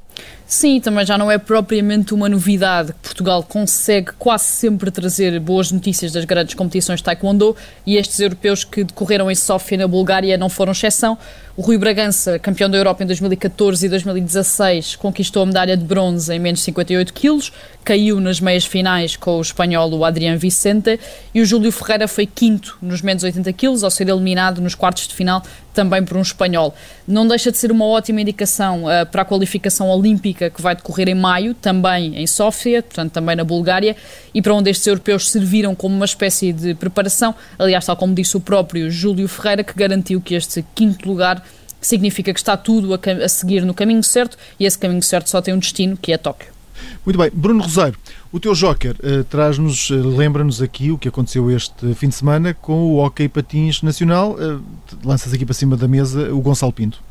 Sim, 0.47 0.79
também 0.79 1.05
já 1.05 1.17
não 1.17 1.29
é 1.29 1.37
propriamente 1.37 2.13
uma 2.13 2.29
novidade 2.29 2.93
Portugal 3.17 3.41
consegue 3.41 4.11
quase 4.19 4.43
sempre 4.45 4.91
trazer 4.91 5.39
boas 5.39 5.71
notícias 5.71 6.11
das 6.11 6.23
grandes 6.23 6.53
competições 6.53 6.99
de 6.99 7.03
Taekwondo 7.03 7.55
e 7.83 7.97
estes 7.97 8.19
europeus 8.19 8.63
que 8.63 8.83
decorreram 8.83 9.29
em 9.31 9.35
Sofia, 9.35 9.79
na 9.79 9.87
Bulgária, 9.87 10.37
não 10.37 10.49
foram 10.49 10.71
exceção. 10.71 11.17
O 11.55 11.61
Rui 11.63 11.79
Bragança, 11.79 12.37
campeão 12.37 12.69
da 12.69 12.77
Europa 12.77 13.03
em 13.03 13.07
2014 13.07 13.87
e 13.87 13.89
2016, 13.89 14.95
conquistou 14.97 15.41
a 15.41 15.45
medalha 15.47 15.75
de 15.75 15.83
bronze 15.83 16.31
em 16.31 16.37
menos 16.37 16.59
de 16.59 16.65
58 16.65 17.11
quilos, 17.11 17.51
caiu 17.83 18.19
nas 18.19 18.39
meias 18.39 18.63
finais 18.63 19.15
com 19.15 19.39
o 19.39 19.41
espanhol 19.41 20.05
Adrián 20.05 20.37
Vicente 20.37 20.99
e 21.33 21.41
o 21.41 21.45
Júlio 21.45 21.71
Ferreira 21.71 22.07
foi 22.07 22.27
quinto 22.27 22.77
nos 22.79 23.01
menos 23.01 23.23
80 23.23 23.51
quilos, 23.53 23.83
ao 23.83 23.89
ser 23.89 24.07
eliminado 24.07 24.61
nos 24.61 24.75
quartos 24.75 25.07
de 25.07 25.15
final 25.15 25.41
também 25.73 26.03
por 26.03 26.17
um 26.17 26.21
espanhol. 26.21 26.75
Não 27.07 27.27
deixa 27.27 27.51
de 27.51 27.57
ser 27.57 27.71
uma 27.71 27.85
ótima 27.85 28.21
indicação 28.21 28.83
uh, 28.83 29.05
para 29.11 29.23
a 29.23 29.25
qualificação 29.25 29.89
olímpica 29.89 30.36
que 30.37 30.61
vai 30.61 30.75
decorrer 30.75 31.09
em 31.09 31.15
maio, 31.15 31.53
também 31.53 32.15
em 32.15 32.27
Sófia, 32.27 32.81
portanto 32.81 33.11
também 33.11 33.35
na 33.35 33.43
Bulgária, 33.43 33.95
e 34.33 34.41
para 34.41 34.53
onde 34.53 34.69
estes 34.69 34.87
europeus 34.87 35.29
serviram 35.29 35.73
como 35.75 35.95
uma 35.95 36.05
espécie 36.05 36.53
de 36.53 36.73
preparação. 36.75 37.35
Aliás, 37.57 37.85
tal 37.85 37.97
como 37.97 38.13
disse 38.13 38.37
o 38.37 38.39
próprio 38.39 38.89
Júlio 38.89 39.27
Ferreira, 39.27 39.63
que 39.63 39.73
garantiu 39.73 40.21
que 40.21 40.35
este 40.35 40.63
quinto 40.75 41.07
lugar 41.07 41.43
significa 41.81 42.33
que 42.33 42.39
está 42.39 42.57
tudo 42.57 42.93
a, 42.93 42.99
a 43.23 43.29
seguir 43.29 43.61
no 43.65 43.73
caminho 43.73 44.03
certo 44.03 44.37
e 44.59 44.65
esse 44.65 44.77
caminho 44.77 45.03
certo 45.03 45.29
só 45.29 45.41
tem 45.41 45.53
um 45.53 45.59
destino, 45.59 45.97
que 45.97 46.11
é 46.11 46.17
Tóquio. 46.17 46.57
Muito 47.05 47.17
bem, 47.17 47.31
Bruno 47.33 47.63
Rosário, 47.63 47.97
o 48.31 48.39
teu 48.39 48.53
Joker 48.53 48.91
uh, 48.91 49.23
traz-nos, 49.23 49.89
uh, 49.89 49.95
lembra-nos 49.95 50.61
aqui 50.61 50.91
o 50.91 50.97
que 50.97 51.07
aconteceu 51.07 51.49
este 51.49 51.93
fim 51.95 52.09
de 52.09 52.15
semana 52.15 52.53
com 52.53 52.93
o 52.93 52.97
Hockey 52.97 53.27
Patins 53.27 53.81
Nacional. 53.81 54.33
Uh, 54.33 54.61
lanças 55.03 55.33
aqui 55.33 55.45
para 55.45 55.53
cima 55.53 55.75
da 55.75 55.87
mesa 55.87 56.31
o 56.33 56.39
Gonçalo 56.39 56.73
Pinto. 56.73 57.01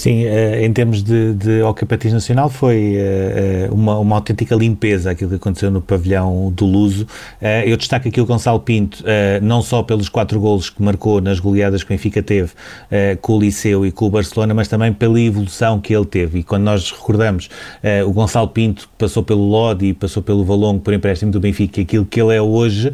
Sim, 0.00 0.24
uh, 0.24 0.64
em 0.64 0.72
termos 0.72 1.02
de, 1.02 1.34
de 1.34 1.60
Hockey 1.60 1.84
Patins 1.84 2.14
Nacional 2.14 2.48
foi 2.48 2.96
uh, 3.68 3.74
uma, 3.74 3.98
uma 3.98 4.16
autêntica 4.16 4.54
limpeza 4.54 5.10
aquilo 5.10 5.28
que 5.28 5.36
aconteceu 5.36 5.70
no 5.70 5.82
pavilhão 5.82 6.50
do 6.56 6.64
Luso. 6.64 7.06
Eu 7.66 7.76
destaco 7.76 8.08
aqui 8.08 8.18
o 8.18 8.24
Gonçalo 8.24 8.60
Pinto, 8.60 9.04
não 9.42 9.60
só 9.60 9.82
pelos 9.82 10.08
quatro 10.08 10.40
golos 10.40 10.70
que 10.70 10.82
marcou 10.82 11.20
nas 11.20 11.38
goleadas 11.38 11.82
que 11.82 11.92
o 11.92 11.94
Benfica 11.94 12.22
teve 12.22 12.52
com 13.20 13.34
o 13.34 13.40
Liceu 13.40 13.84
e 13.84 13.92
com 13.92 14.06
o 14.06 14.10
Barcelona, 14.10 14.54
mas 14.54 14.68
também 14.68 14.92
pela 14.92 15.20
evolução 15.20 15.80
que 15.80 15.94
ele 15.94 16.04
teve. 16.04 16.40
E 16.40 16.42
quando 16.42 16.64
nós 16.64 16.90
recordamos 16.90 17.48
o 18.06 18.12
Gonçalo 18.12 18.48
Pinto, 18.48 18.82
que 18.82 18.94
passou 18.98 19.22
pelo 19.22 19.42
Lodi 19.42 19.92
passou 19.94 20.22
pelo 20.22 20.44
Valongo 20.44 20.80
por 20.80 20.94
empréstimo 20.94 21.32
do 21.32 21.40
Benfica, 21.40 21.80
aquilo 21.80 22.06
que 22.06 22.20
ele 22.20 22.34
é 22.34 22.42
hoje, 22.42 22.92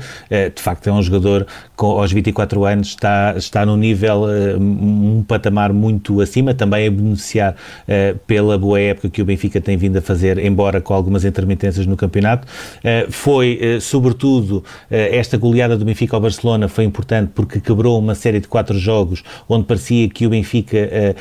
de 0.54 0.62
facto 0.62 0.88
é 0.88 0.92
um 0.92 1.02
jogador 1.02 1.46
com, 1.76 2.00
aos 2.00 2.10
24 2.10 2.64
anos, 2.64 2.88
está, 2.88 3.34
está 3.36 3.66
no 3.66 3.76
nível, 3.76 4.24
um 4.58 5.22
patamar 5.22 5.72
muito 5.72 6.20
acima, 6.20 6.54
também 6.54 6.86
é 6.86 6.90
beneficiar 6.90 7.54
uh, 7.54 8.18
pela 8.26 8.56
boa 8.56 8.80
época 8.80 9.10
que 9.10 9.20
o 9.20 9.24
Benfica 9.24 9.60
tem 9.60 9.76
vindo 9.76 9.98
a 9.98 10.00
fazer, 10.00 10.38
embora 10.38 10.80
com 10.80 10.94
algumas 10.94 11.24
intermitências 11.24 11.86
no 11.86 11.96
campeonato. 11.96 12.48
Uh, 12.78 13.12
foi, 13.12 13.60
uh, 13.76 13.80
sobretudo, 13.80 14.64
esta 14.90 15.36
goleada 15.36 15.76
do 15.76 15.84
Benfica 15.84 16.16
ao 16.16 16.20
Barcelona 16.20 16.68
foi 16.68 16.84
importante 16.84 17.30
porque 17.34 17.60
quebrou 17.60 17.98
uma 17.98 18.14
série 18.14 18.40
de 18.40 18.48
quatro 18.48 18.78
jogos 18.78 19.22
onde 19.48 19.64
parecia 19.64 20.08
que 20.08 20.26
o 20.26 20.30
Benfica 20.30 21.14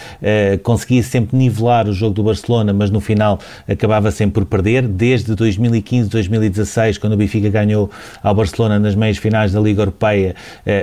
conseguia 0.63 1.03
sempre 1.03 1.37
nivelar 1.37 1.87
o 1.87 1.93
jogo 1.93 2.13
do 2.13 2.23
Barcelona, 2.23 2.71
mas 2.71 2.89
no 2.89 3.01
final 3.01 3.39
acabava 3.67 4.11
sempre 4.11 4.35
por 4.41 4.45
perder. 4.45 4.87
Desde 4.87 5.35
2015, 5.35 6.09
2016, 6.09 6.97
quando 6.97 7.13
o 7.13 7.17
Benfica 7.17 7.49
ganhou 7.49 7.89
ao 8.23 8.33
Barcelona 8.33 8.79
nas 8.79 8.95
meias 8.95 9.17
finais 9.17 9.51
da 9.51 9.59
Liga 9.59 9.81
Europeia, 9.81 10.35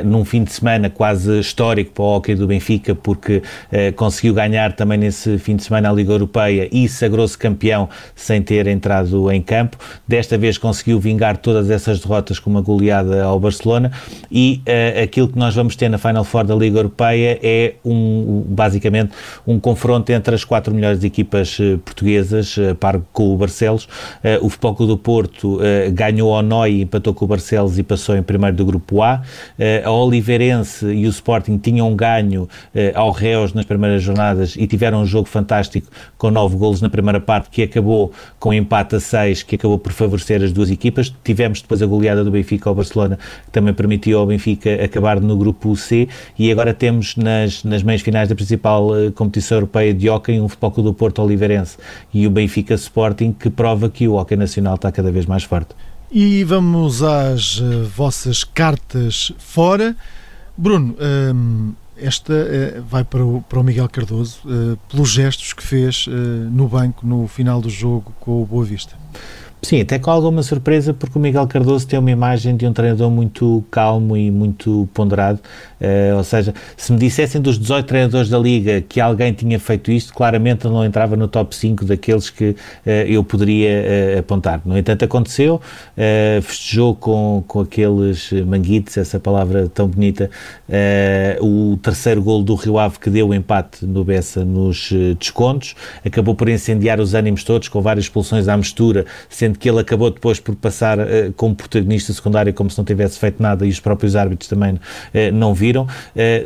num 0.05 0.25
fim 0.25 0.45
de 0.45 0.53
semana 0.53 0.91
quase 0.91 1.41
histórico 1.41 1.93
para 1.93 2.05
o 2.05 2.17
hockey 2.17 2.35
do 2.35 2.47
Benfica, 2.47 2.95
porque 2.95 3.43
conseguiu 3.97 4.35
ganhar 4.35 4.73
também 4.73 4.99
nesse 4.99 5.39
fim 5.39 5.57
de 5.57 5.65
semana 5.65 5.91
a 5.91 5.93
Liga 5.93 6.13
Europeia 6.13 6.69
e 6.73 6.89
sagrou-se 6.89 7.37
campeão 7.37 7.89
sem 8.15 8.43
ter 8.43 8.67
entrado 8.67 9.31
em 9.31 9.41
campo. 9.43 9.77
Desta 10.07 10.37
vez 10.39 10.59
conseguiu 10.59 10.99
vingar 11.01 11.37
todas 11.37 11.71
essas 11.71 12.01
derrotas 12.01 12.39
com 12.39 12.51
uma 12.51 12.61
goleada 12.61 13.25
ao 13.25 13.39
Barcelona 13.39 13.93
e 14.31 14.63
uh, 14.67 15.03
aquilo 15.03 15.29
que 15.29 15.39
nós 15.39 15.55
vamos 15.55 15.77
ter 15.77 15.89
na 15.89 15.99
Final 15.99 16.25
Four 16.25 16.45
da 16.45 16.55
Liga 16.55 16.79
Europeia 16.79 17.39
é 17.43 17.75
um, 17.85 18.45
basicamente 18.47 19.13
um 19.47 19.59
confronto 19.59 20.13
entre 20.13 20.35
as 20.35 20.45
quatro 20.45 20.75
melhores 20.75 21.03
equipas 21.05 21.59
portuguesas, 21.85 22.57
par 22.79 23.01
com 23.13 23.35
o 23.35 23.37
Barcelos. 23.37 23.89
O 24.41 24.49
Futebol 24.49 24.87
do 24.87 24.97
Porto 24.97 25.59
ganhou 25.93 26.35
ao 26.35 26.43
Noi, 26.43 26.81
empatou 26.83 27.15
com 27.15 27.25
o 27.25 27.29
Barcelos 27.29 27.79
e 27.79 27.83
passou 27.83 28.17
em 28.17 28.23
primeiro 28.23 28.57
do 28.57 28.65
grupo 28.65 29.03
A. 29.03 29.23
a 29.85 29.91
Oliveirense 29.91 30.87
e 30.87 31.07
o 31.07 31.11
Sporting 31.11 31.59
tinham 31.59 31.95
ganho 31.95 32.49
ao 32.95 33.11
Reus 33.11 33.53
nas 33.53 33.65
primeiras 33.65 34.03
jornadas 34.03 34.55
e 34.57 34.67
tiveram 34.67 35.03
um 35.03 35.07
jogo 35.07 35.29
fantástico 35.29 35.89
com 36.19 36.31
nove 36.31 36.57
golos 36.57 36.81
na 36.81 36.89
primeira 36.89 37.21
parte, 37.21 37.51
que 37.51 37.63
acabou 37.63 38.13
com 38.39 38.51
um 38.51 38.53
empate 38.53 38.97
a 38.97 39.01
seis, 39.01 39.43
que 39.43 39.55
acabou 39.55 39.79
por 39.79 39.93
favorecer 39.93 40.43
as 40.43 40.53
duas 40.53 40.71
equipas. 40.71 41.13
Tivemos 41.23 41.63
depois 41.63 41.83
a 41.83 41.87
goleada 41.87 42.25
do 42.25 42.31
Benfica 42.31 42.69
ao 42.69 42.75
Barcelona, 42.75 43.19
que 43.45 43.51
também 43.51 43.75
permitiu 43.75 44.19
ao 44.19 44.27
Benfica 44.27 44.83
acabar 44.85 45.21
no 45.21 45.37
grupo 45.37 45.75
C, 45.77 46.09
e 46.39 46.51
agora 46.51 46.75
temos 46.75 47.17
nas, 47.17 47.65
nas 47.65 47.83
meias 47.83 48.03
finais 48.03 48.29
da 48.29 48.35
principal 48.35 48.89
uh, 48.89 49.13
competição 49.13 49.59
europeia 49.59 49.95
de 49.95 50.09
hóquei 50.09 50.41
um 50.41 50.49
Futebol 50.49 50.71
Clube 50.71 50.91
do 50.91 50.95
Porto 50.95 51.23
Oliveirense 51.23 51.77
e 52.13 52.27
o 52.27 52.31
Benfica 52.31 52.75
Sporting, 52.75 53.33
que 53.33 53.51
prova 53.51 53.89
que 53.89 54.09
o 54.09 54.15
hóquei 54.15 54.37
nacional 54.37 54.75
está 54.75 54.91
cada 54.91 55.11
vez 55.11 55.27
mais 55.27 55.45
forte. 55.45 55.75
E 56.15 56.45
vamos 56.45 57.03
às 57.03 57.59
uh, 57.59 57.87
vossas 57.87 58.45
cartas 58.45 59.33
fora. 59.39 59.97
Bruno, 60.55 60.95
um, 61.35 61.73
esta 61.97 62.35
uh, 62.35 62.83
vai 62.83 63.03
para 63.03 63.25
o, 63.25 63.41
para 63.41 63.59
o 63.59 63.65
Miguel 63.65 63.89
Cardoso, 63.89 64.41
uh, 64.45 64.77
pelos 64.91 65.09
gestos 65.09 65.55
que 65.55 65.63
fez 65.63 66.07
no 66.51 66.69
banco 66.69 67.07
no 67.07 67.27
final 67.27 67.63
do 67.63 67.71
jogo 67.71 68.13
com 68.21 68.43
o 68.43 68.45
Boa 68.45 68.63
Vista. 68.63 68.95
Sim, 69.65 69.81
até 69.81 69.97
com 69.97 70.11
alguma 70.11 70.43
surpresa, 70.43 70.93
porque 70.93 71.17
o 71.17 71.21
Miguel 71.21 71.47
Cardoso 71.47 71.87
tem 71.87 71.97
uma 71.97 72.11
imagem 72.11 72.57
de 72.57 72.67
um 72.67 72.73
treinador 72.73 73.09
muito 73.09 73.65
calmo 73.71 74.17
e 74.17 74.29
muito 74.29 74.89
ponderado. 74.93 75.39
Uh, 75.81 76.17
ou 76.17 76.25
seja, 76.25 76.53
se 76.77 76.93
me 76.93 76.99
dissessem 76.99 77.41
dos 77.41 77.59
18 77.59 77.87
treinadores 77.87 78.29
da 78.29 78.39
Liga 78.39 78.81
que 78.81 79.01
alguém 79.01 79.33
tinha 79.33 79.61
feito 79.61 79.93
isto, 79.93 80.13
claramente 80.15 80.67
não 80.67 80.85
entrava 80.85 81.17
no 81.17 81.29
top 81.29 81.55
5 81.55 81.85
daqueles 81.85 82.29
que 82.29 82.51
uh, 82.51 82.57
eu 83.07 83.23
poderia 83.23 84.17
uh, 84.17 84.19
apontar. 84.19 84.61
No 84.65 84.77
entanto, 84.77 85.05
aconteceu, 85.05 85.61
festejou 86.43 86.95
com, 86.97 87.45
com 87.47 87.61
aqueles 87.61 88.33
manguitos, 88.47 88.97
essa 88.97 89.21
palavra 89.21 89.69
tão 89.69 89.87
bonita, 89.87 90.31
o 91.41 91.77
terceiro 91.83 92.23
gol 92.23 92.43
do 92.43 92.55
Rio 92.55 92.79
Ave 92.79 92.99
que 92.99 93.11
deu 93.11 93.29
o 93.29 93.35
empate 93.35 93.85
no 93.85 94.05
Bessa 94.05 94.45
nos 94.45 94.93
descontos, 95.19 95.75
acabou 96.05 96.35
por 96.35 96.49
incendiar 96.49 97.01
os 97.01 97.15
ânimos 97.15 97.45
todos 97.45 97.69
com 97.69 97.81
várias 97.81 98.07
expulsões 98.07 98.49
à 98.49 98.57
mistura, 98.57 99.07
sendo 99.29 99.52
sendo 99.53 99.59
que 99.59 99.69
ele 99.69 99.81
acabou 99.81 100.11
depois 100.11 100.41
por 100.41 100.55
passar 100.57 100.99
uh, 100.99 101.33
como 101.37 101.55
protagonista 101.55 102.13
secundário, 102.13 102.53
como 102.55 102.71
se 102.71 102.79
não 102.79 102.85
tivesse 102.85 103.19
feito 103.19 103.43
nada, 103.43 103.67
e 103.67 103.69
os 103.69 103.81
próprios 103.81 104.17
árbitros 104.17 104.49
também 104.49 104.75
uh, 104.75 104.79
não 105.33 105.55
viram. 105.55 105.85
Uh, 105.85 105.89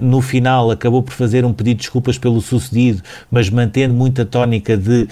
no 0.00 0.20
final, 0.20 0.70
acabou 0.70 1.02
por 1.02 1.12
fazer 1.12 1.44
um 1.44 1.52
pedido 1.52 1.76
de 1.76 1.82
desculpas 1.82 2.18
pelo 2.18 2.40
sucedido, 2.40 3.02
mas 3.30 3.50
mantendo 3.50 3.94
muita 3.94 4.24
tónica 4.24 4.76
de, 4.76 5.08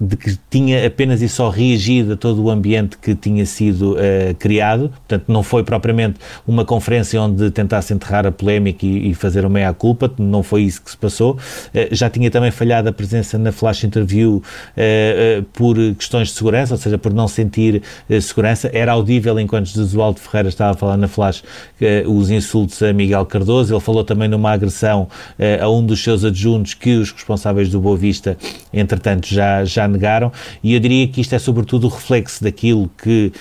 de 0.00 0.16
que 0.16 0.38
tinha 0.50 0.86
apenas 0.86 1.22
e 1.22 1.28
só 1.28 1.48
reagido 1.48 2.14
a 2.14 2.16
todo 2.16 2.42
o 2.42 2.50
ambiente 2.50 2.96
que 2.98 3.14
tinha 3.14 3.44
sido 3.46 3.96
criado. 4.38 4.88
Portanto, 4.88 5.24
não 5.28 5.42
foi 5.42 5.62
propriamente 5.62 6.18
uma 6.46 6.64
conferência 6.64 7.20
onde 7.20 7.50
tentasse 7.50 7.92
enterrar 7.92 8.26
a 8.26 8.32
polémica 8.32 8.84
e, 8.84 9.10
e 9.10 9.14
fazer 9.14 9.40
uma 9.40 9.50
meia-culpa, 9.50 10.10
não 10.18 10.42
foi 10.42 10.62
isso 10.62 10.82
que 10.82 10.90
se 10.90 10.96
passou. 10.96 11.38
já 11.92 12.10
tinha 12.10 12.30
também 12.30 12.50
falhado 12.50 12.88
a 12.88 12.92
presença 12.92 13.38
na 13.38 13.52
flash 13.52 13.84
interview 13.84 14.42
por 15.52 15.76
questões 15.98 16.28
de 16.28 16.34
segurança, 16.34 16.74
ou 16.74 16.78
seja, 16.78 16.98
por 17.06 17.14
não 17.14 17.28
sentir 17.28 17.82
uh, 18.10 18.20
segurança. 18.20 18.68
Era 18.72 18.90
audível 18.90 19.38
enquanto 19.38 19.66
Jesualdo 19.66 20.18
Ferreira 20.18 20.48
estava 20.48 20.72
a 20.72 20.74
falar 20.74 20.96
na 20.96 21.06
flash 21.06 21.44
uh, 21.80 22.10
os 22.10 22.30
insultos 22.32 22.82
a 22.82 22.92
Miguel 22.92 23.24
Cardoso. 23.26 23.72
Ele 23.72 23.80
falou 23.80 24.02
também 24.02 24.26
numa 24.26 24.50
agressão 24.50 25.02
uh, 25.38 25.64
a 25.64 25.70
um 25.70 25.86
dos 25.86 26.02
seus 26.02 26.24
adjuntos 26.24 26.74
que 26.74 26.96
os 26.96 27.12
responsáveis 27.12 27.68
do 27.68 27.80
Boa 27.80 27.96
Vista, 27.96 28.36
entretanto, 28.74 29.28
já, 29.28 29.64
já 29.64 29.86
negaram. 29.86 30.32
E 30.64 30.74
eu 30.74 30.80
diria 30.80 31.06
que 31.06 31.20
isto 31.20 31.32
é 31.32 31.38
sobretudo 31.38 31.86
o 31.86 31.90
reflexo 31.90 32.42
daquilo 32.42 32.90
que, 33.00 33.32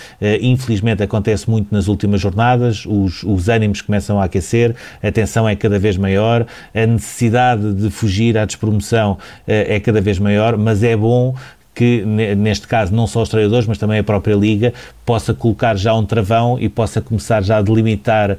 infelizmente, 0.41 1.01
acontece 1.01 1.49
muito 1.49 1.73
nas 1.73 1.87
últimas 1.87 2.21
jornadas. 2.21 2.85
Os, 2.85 3.23
os 3.23 3.49
ânimos 3.49 3.81
começam 3.81 4.19
a 4.19 4.25
aquecer, 4.25 4.75
a 5.01 5.11
tensão 5.11 5.49
é 5.49 5.55
cada 5.55 5.79
vez 5.79 5.97
maior, 5.97 6.45
a 6.73 6.85
necessidade 6.85 7.73
de 7.73 7.89
fugir 7.89 8.37
à 8.37 8.45
despromoção 8.45 9.17
é 9.47 9.79
cada 9.79 10.01
vez 10.01 10.19
maior, 10.19 10.57
mas 10.57 10.83
é 10.83 10.95
bom 10.95 11.35
que, 11.75 12.03
neste 12.05 12.67
caso, 12.67 12.95
não 12.95 13.05
só 13.05 13.21
os 13.21 13.29
treinadores, 13.29 13.67
mas 13.67 13.77
também 13.77 13.99
a 13.99 14.03
própria 14.03 14.33
Liga, 14.33 14.73
possa 15.05 15.33
colocar 15.33 15.75
já 15.75 15.93
um 15.93 16.05
travão 16.05 16.57
e 16.59 16.69
possa 16.69 17.01
começar 17.01 17.43
já 17.43 17.57
a 17.57 17.61
delimitar 17.61 18.31
uh, 18.31 18.37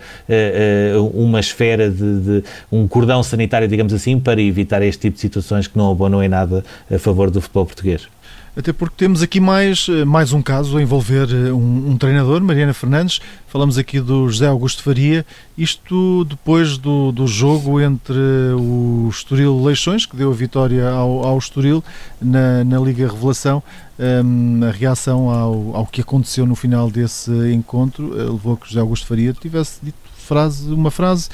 uh, 0.99 1.07
uma 1.15 1.39
esfera 1.39 1.91
de, 1.91 2.21
de, 2.21 2.45
um 2.73 2.89
cordão 2.89 3.23
sanitário, 3.23 3.69
digamos 3.69 3.93
assim, 3.93 4.19
para 4.19 4.41
evitar 4.41 4.83
este 4.83 5.03
tipo 5.03 5.15
de 5.17 5.21
situações 5.21 5.69
que 5.69 5.77
não 5.77 5.91
abonam 5.93 6.23
em 6.23 6.29
nada 6.29 6.65
a 6.93 6.99
favor 6.99 7.31
do 7.31 7.41
futebol 7.41 7.67
português. 7.67 8.09
Até 8.57 8.73
porque 8.73 8.95
temos 8.97 9.21
aqui 9.21 9.39
mais, 9.39 9.87
eh, 9.91 10.07
mais 10.07 10.33
um 10.33 10.41
caso 10.41 10.79
a 10.79 10.83
envolver 10.83 11.29
eh, 11.31 11.53
um, 11.53 11.91
um, 11.91 11.99
treinador, 11.99 12.43
Mariana 12.43 12.73
Fernandes. 12.73 13.21
Falamos 13.47 13.77
aqui 13.77 14.01
do 14.01 14.27
José 14.31 14.47
Augusto 14.47 14.83
Faria. 14.83 15.27
Isto 15.59 16.25
depois 16.25 16.79
do, 16.79 17.13
do 17.13 17.27
jogo 17.27 17.79
entre 17.79 18.17
o 18.59 19.09
Estoril 19.11 19.63
Leixões, 19.63 20.07
que 20.07 20.17
deu 20.17 20.31
a 20.31 20.35
vitória 20.35 20.89
ao, 20.89 21.23
ao 21.23 21.37
Estoril 21.37 21.85
na, 22.19 22.65
na 22.65 22.79
Liga 22.81 23.07
Revelação. 23.07 23.63
Um, 23.99 24.65
a 24.65 24.71
reação 24.71 25.29
ao, 25.29 25.77
ao 25.77 25.87
que 25.87 26.01
aconteceu 26.01 26.47
no 26.47 26.57
final 26.57 26.91
desse 26.91 27.31
encontro 27.53 28.19
eh, 28.19 28.23
levou 28.23 28.55
a 28.55 28.57
que 28.57 28.69
José 28.69 28.81
Augusto 28.81 29.07
Faria 29.07 29.35
tivesse 29.35 29.81
dito 29.83 29.99
frase, 30.17 30.73
uma 30.73 30.91
frase 30.91 31.29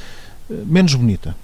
menos 0.66 0.92
bonita. 0.96 1.36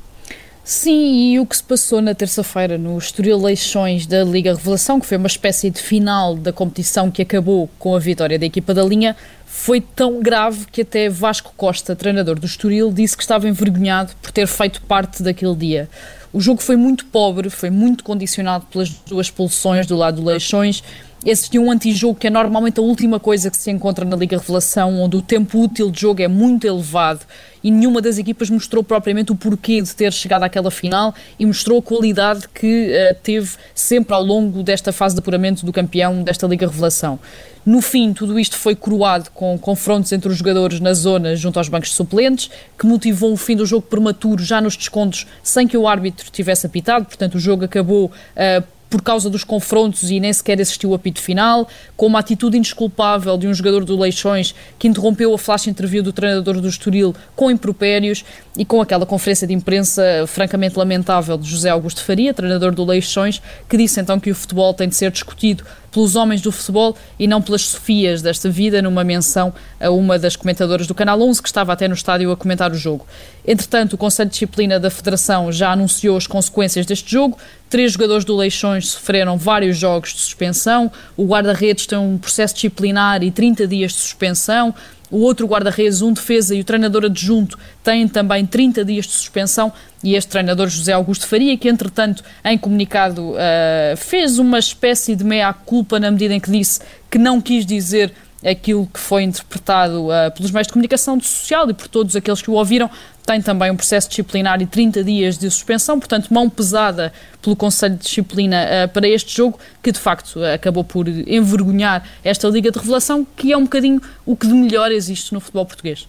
Sim, 0.70 1.32
e 1.32 1.40
o 1.40 1.46
que 1.46 1.56
se 1.56 1.62
passou 1.62 2.02
na 2.02 2.14
terça-feira 2.14 2.76
no 2.76 2.98
Estoril 2.98 3.40
Leixões 3.40 4.04
da 4.04 4.22
Liga 4.22 4.54
Revelação, 4.54 5.00
que 5.00 5.06
foi 5.06 5.16
uma 5.16 5.26
espécie 5.26 5.70
de 5.70 5.80
final 5.80 6.36
da 6.36 6.52
competição 6.52 7.10
que 7.10 7.22
acabou 7.22 7.70
com 7.78 7.96
a 7.96 7.98
vitória 7.98 8.38
da 8.38 8.44
equipa 8.44 8.74
da 8.74 8.84
linha, 8.84 9.16
foi 9.46 9.80
tão 9.80 10.20
grave 10.20 10.66
que 10.70 10.82
até 10.82 11.08
Vasco 11.08 11.54
Costa, 11.56 11.96
treinador 11.96 12.38
do 12.38 12.44
Estoril, 12.44 12.92
disse 12.92 13.16
que 13.16 13.22
estava 13.22 13.48
envergonhado 13.48 14.12
por 14.20 14.30
ter 14.30 14.46
feito 14.46 14.82
parte 14.82 15.22
daquele 15.22 15.56
dia. 15.56 15.88
O 16.34 16.38
jogo 16.38 16.60
foi 16.60 16.76
muito 16.76 17.06
pobre, 17.06 17.48
foi 17.48 17.70
muito 17.70 18.04
condicionado 18.04 18.66
pelas 18.66 18.90
duas 18.90 19.28
expulsões 19.28 19.86
do 19.86 19.96
lado 19.96 20.20
do 20.20 20.26
Leixões 20.26 20.84
existia 21.24 21.60
um 21.60 21.70
antijogo 21.70 22.14
que 22.14 22.26
é 22.26 22.30
normalmente 22.30 22.78
a 22.78 22.82
última 22.82 23.18
coisa 23.18 23.50
que 23.50 23.56
se 23.56 23.70
encontra 23.70 24.04
na 24.04 24.16
Liga 24.16 24.38
Revelação, 24.38 25.00
onde 25.00 25.16
o 25.16 25.22
tempo 25.22 25.60
útil 25.60 25.90
de 25.90 26.00
jogo 26.00 26.22
é 26.22 26.28
muito 26.28 26.66
elevado 26.66 27.20
e 27.62 27.70
nenhuma 27.70 28.00
das 28.00 28.18
equipas 28.18 28.48
mostrou 28.50 28.84
propriamente 28.84 29.32
o 29.32 29.34
porquê 29.34 29.82
de 29.82 29.94
ter 29.94 30.12
chegado 30.12 30.44
àquela 30.44 30.70
final 30.70 31.14
e 31.38 31.44
mostrou 31.44 31.78
a 31.78 31.82
qualidade 31.82 32.48
que 32.48 32.92
uh, 32.92 33.16
teve 33.22 33.50
sempre 33.74 34.14
ao 34.14 34.22
longo 34.22 34.62
desta 34.62 34.92
fase 34.92 35.14
de 35.14 35.20
apuramento 35.20 35.66
do 35.66 35.72
campeão 35.72 36.22
desta 36.22 36.46
Liga 36.46 36.66
Revelação. 36.66 37.18
No 37.66 37.82
fim, 37.82 38.14
tudo 38.14 38.38
isto 38.38 38.56
foi 38.56 38.74
coroado 38.74 39.30
com 39.34 39.58
confrontos 39.58 40.10
entre 40.12 40.30
os 40.30 40.38
jogadores 40.38 40.80
na 40.80 40.94
zona 40.94 41.36
junto 41.36 41.58
aos 41.58 41.68
bancos 41.68 41.92
suplentes, 41.92 42.50
que 42.78 42.86
motivou 42.86 43.32
o 43.32 43.36
fim 43.36 43.56
do 43.56 43.66
jogo 43.66 43.82
prematuro 43.82 44.42
já 44.42 44.60
nos 44.60 44.76
descontos, 44.76 45.26
sem 45.42 45.66
que 45.68 45.76
o 45.76 45.86
árbitro 45.86 46.30
tivesse 46.30 46.66
apitado. 46.66 47.04
Portanto, 47.04 47.34
o 47.34 47.38
jogo 47.38 47.64
acabou 47.64 48.06
uh, 48.06 48.64
por 48.88 49.02
causa 49.02 49.28
dos 49.28 49.44
confrontos 49.44 50.10
e 50.10 50.18
nem 50.18 50.32
sequer 50.32 50.60
assistiu 50.60 50.90
o 50.90 50.94
apito 50.94 51.20
final, 51.20 51.68
com 51.96 52.06
uma 52.06 52.18
atitude 52.18 52.56
indesculpável 52.56 53.36
de 53.36 53.46
um 53.46 53.54
jogador 53.54 53.84
do 53.84 53.98
Leixões 53.98 54.54
que 54.78 54.88
interrompeu 54.88 55.32
a 55.34 55.38
flash 55.38 55.66
interview 55.66 56.02
do 56.02 56.12
treinador 56.12 56.60
do 56.60 56.68
Estoril 56.68 57.14
com 57.36 57.50
impropérios 57.50 58.24
e 58.56 58.64
com 58.64 58.80
aquela 58.80 59.06
conferência 59.06 59.46
de 59.46 59.54
imprensa 59.54 60.24
francamente 60.26 60.78
lamentável 60.78 61.36
de 61.36 61.48
José 61.48 61.70
Augusto 61.70 62.02
Faria, 62.02 62.32
treinador 62.32 62.74
do 62.74 62.84
Leixões, 62.84 63.42
que 63.68 63.76
disse 63.76 64.00
então 64.00 64.18
que 64.18 64.30
o 64.30 64.34
futebol 64.34 64.72
tem 64.72 64.88
de 64.88 64.96
ser 64.96 65.10
discutido 65.10 65.64
pelos 65.90 66.16
homens 66.16 66.40
do 66.40 66.52
futebol 66.52 66.96
e 67.18 67.26
não 67.26 67.40
pelas 67.40 67.62
Sofias 67.62 68.22
desta 68.22 68.48
vida, 68.50 68.82
numa 68.82 69.04
menção 69.04 69.52
a 69.80 69.90
uma 69.90 70.18
das 70.18 70.36
comentadoras 70.36 70.86
do 70.86 70.94
Canal 70.94 71.20
11 71.20 71.42
que 71.42 71.48
estava 71.48 71.72
até 71.72 71.88
no 71.88 71.94
estádio 71.94 72.30
a 72.30 72.36
comentar 72.36 72.70
o 72.70 72.74
jogo. 72.74 73.06
Entretanto, 73.46 73.94
o 73.94 73.98
Conselho 73.98 74.28
de 74.28 74.34
Disciplina 74.34 74.78
da 74.78 74.90
Federação 74.90 75.50
já 75.50 75.72
anunciou 75.72 76.16
as 76.16 76.26
consequências 76.26 76.84
deste 76.84 77.10
jogo. 77.10 77.38
Três 77.70 77.92
jogadores 77.92 78.24
do 78.24 78.36
Leixões 78.36 78.88
sofreram 78.88 79.36
vários 79.36 79.76
jogos 79.76 80.12
de 80.12 80.20
suspensão. 80.20 80.90
O 81.16 81.26
guarda-redes 81.26 81.86
tem 81.86 81.98
um 81.98 82.18
processo 82.18 82.54
disciplinar 82.54 83.22
e 83.22 83.30
30 83.30 83.66
dias 83.66 83.92
de 83.92 83.98
suspensão. 83.98 84.74
O 85.10 85.18
outro 85.18 85.46
guarda-redes, 85.46 86.02
um 86.02 86.12
defesa 86.12 86.54
e 86.54 86.60
o 86.60 86.64
treinador 86.64 87.04
adjunto 87.06 87.58
têm 87.82 88.06
também 88.06 88.44
30 88.44 88.84
dias 88.84 89.06
de 89.06 89.12
suspensão 89.12 89.72
e 90.04 90.14
este 90.14 90.30
treinador 90.30 90.68
José 90.68 90.92
Augusto 90.92 91.26
Faria, 91.26 91.56
que 91.56 91.68
entretanto 91.68 92.22
em 92.44 92.58
comunicado 92.58 93.30
uh, 93.30 93.96
fez 93.96 94.38
uma 94.38 94.58
espécie 94.58 95.16
de 95.16 95.24
meia-culpa 95.24 95.98
na 95.98 96.10
medida 96.10 96.34
em 96.34 96.40
que 96.40 96.50
disse 96.50 96.80
que 97.10 97.18
não 97.18 97.40
quis 97.40 97.64
dizer 97.64 98.12
aquilo 98.44 98.86
que 98.86 99.00
foi 99.00 99.22
interpretado 99.22 100.06
uh, 100.06 100.30
pelos 100.36 100.50
meios 100.50 100.66
de 100.66 100.72
comunicação 100.72 101.18
social 101.20 101.68
e 101.70 101.74
por 101.74 101.88
todos 101.88 102.14
aqueles 102.14 102.40
que 102.40 102.50
o 102.50 102.54
ouviram, 102.54 102.88
tem 103.28 103.42
também 103.42 103.70
um 103.70 103.76
processo 103.76 104.08
disciplinar 104.08 104.62
e 104.62 104.66
30 104.66 105.04
dias 105.04 105.36
de 105.36 105.50
suspensão, 105.50 105.98
portanto, 105.98 106.32
mão 106.32 106.48
pesada 106.48 107.12
pelo 107.42 107.54
Conselho 107.54 107.94
de 107.94 108.04
Disciplina 108.04 108.56
uh, 108.64 108.88
para 108.88 109.06
este 109.06 109.36
jogo, 109.36 109.58
que 109.82 109.92
de 109.92 109.98
facto 109.98 110.42
acabou 110.42 110.82
por 110.82 111.06
envergonhar 111.06 112.02
esta 112.24 112.48
Liga 112.48 112.70
de 112.70 112.78
Revelação, 112.78 113.26
que 113.36 113.52
é 113.52 113.56
um 113.56 113.64
bocadinho 113.64 114.00
o 114.24 114.34
que 114.34 114.46
de 114.46 114.54
melhor 114.54 114.90
existe 114.90 115.34
no 115.34 115.40
futebol 115.40 115.66
português. 115.66 116.08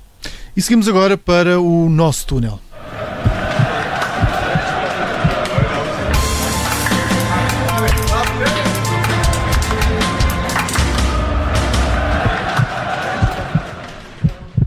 E 0.56 0.62
seguimos 0.62 0.88
agora 0.88 1.18
para 1.18 1.60
o 1.60 1.90
nosso 1.90 2.26
túnel. 2.26 2.58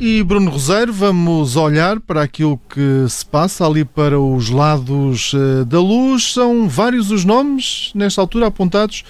E 0.04 0.20
Bruno 0.24 0.50
Roseiro, 0.50 0.92
vamos 0.92 1.54
olhar 1.54 2.00
para 2.00 2.22
aquilo 2.22 2.60
que 2.68 3.06
se 3.08 3.24
passa 3.24 3.64
ali 3.64 3.84
para 3.84 4.18
os 4.18 4.50
lados 4.50 5.32
eh, 5.32 5.64
da 5.64 5.78
luz. 5.78 6.32
São 6.32 6.68
vários 6.68 7.12
os 7.12 7.24
nomes, 7.24 7.92
nesta 7.94 8.20
altura, 8.20 8.48
apontados 8.48 9.04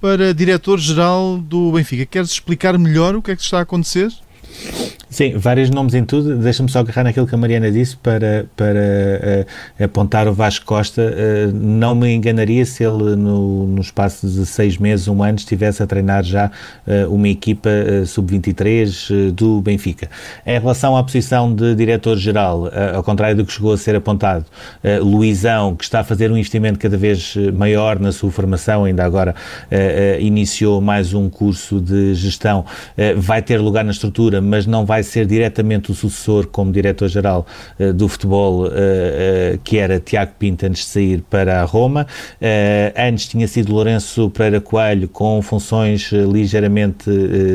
para 0.00 0.32
diretor-geral 0.32 1.38
do 1.38 1.72
Benfica. 1.72 2.06
Queres 2.06 2.30
explicar 2.30 2.78
melhor 2.78 3.16
o 3.16 3.22
que 3.22 3.32
é 3.32 3.34
que 3.34 3.42
está 3.42 3.58
a 3.58 3.62
acontecer? 3.62 4.08
Sim, 5.16 5.32
vários 5.38 5.70
nomes 5.70 5.94
em 5.94 6.04
tudo. 6.04 6.36
Deixa-me 6.36 6.70
só 6.70 6.80
agarrar 6.80 7.04
naquilo 7.04 7.26
que 7.26 7.34
a 7.34 7.38
Mariana 7.38 7.72
disse 7.72 7.96
para, 7.96 8.44
para 8.54 9.46
uh, 9.80 9.82
apontar 9.82 10.28
o 10.28 10.34
Vasco 10.34 10.66
Costa. 10.66 11.00
Uh, 11.00 11.52
não 11.54 11.94
me 11.94 12.12
enganaria 12.12 12.66
se 12.66 12.84
ele, 12.84 13.16
no, 13.16 13.66
no 13.66 13.80
espaço 13.80 14.28
de 14.28 14.44
seis 14.44 14.76
meses, 14.76 15.08
um 15.08 15.22
ano, 15.22 15.38
estivesse 15.38 15.82
a 15.82 15.86
treinar 15.86 16.22
já 16.22 16.50
uh, 16.86 17.10
uma 17.10 17.30
equipa 17.30 17.70
sub-23 18.04 19.30
do 19.32 19.62
Benfica. 19.62 20.10
Em 20.44 20.60
relação 20.60 20.94
à 20.94 21.02
posição 21.02 21.50
de 21.54 21.74
diretor-geral, 21.74 22.70
ao 22.94 23.02
contrário 23.02 23.38
do 23.38 23.46
que 23.46 23.54
chegou 23.54 23.72
a 23.72 23.78
ser 23.78 23.96
apontado, 23.96 24.44
Luizão, 25.00 25.74
que 25.74 25.84
está 25.84 26.00
a 26.00 26.04
fazer 26.04 26.30
um 26.30 26.36
investimento 26.36 26.78
cada 26.78 26.98
vez 26.98 27.34
maior 27.54 27.98
na 27.98 28.12
sua 28.12 28.30
formação, 28.30 28.84
ainda 28.84 29.02
agora 29.02 29.34
iniciou 30.20 30.80
mais 30.82 31.14
um 31.14 31.30
curso 31.30 31.80
de 31.80 32.14
gestão, 32.14 32.66
vai 33.16 33.40
ter 33.40 33.58
lugar 33.58 33.84
na 33.84 33.92
estrutura, 33.92 34.42
mas 34.42 34.66
não 34.66 34.84
vai 34.84 35.05
ser 35.06 35.24
diretamente 35.26 35.90
o 35.90 35.94
sucessor 35.94 36.46
como 36.46 36.70
diretor-geral 36.70 37.46
uh, 37.80 37.92
do 37.92 38.08
futebol, 38.08 38.66
uh, 38.66 38.70
que 39.64 39.78
era 39.78 39.98
Tiago 39.98 40.32
Pinto 40.38 40.66
antes 40.66 40.82
de 40.82 40.88
sair 40.88 41.24
para 41.30 41.62
a 41.62 41.64
Roma. 41.64 42.06
antes 42.94 43.28
tinha 43.28 43.48
sido 43.48 43.72
Lourenço 43.72 44.28
Pereira 44.30 44.60
Coelho 44.60 45.08
com 45.08 45.40
funções 45.40 46.10
ligeiramente 46.12 47.10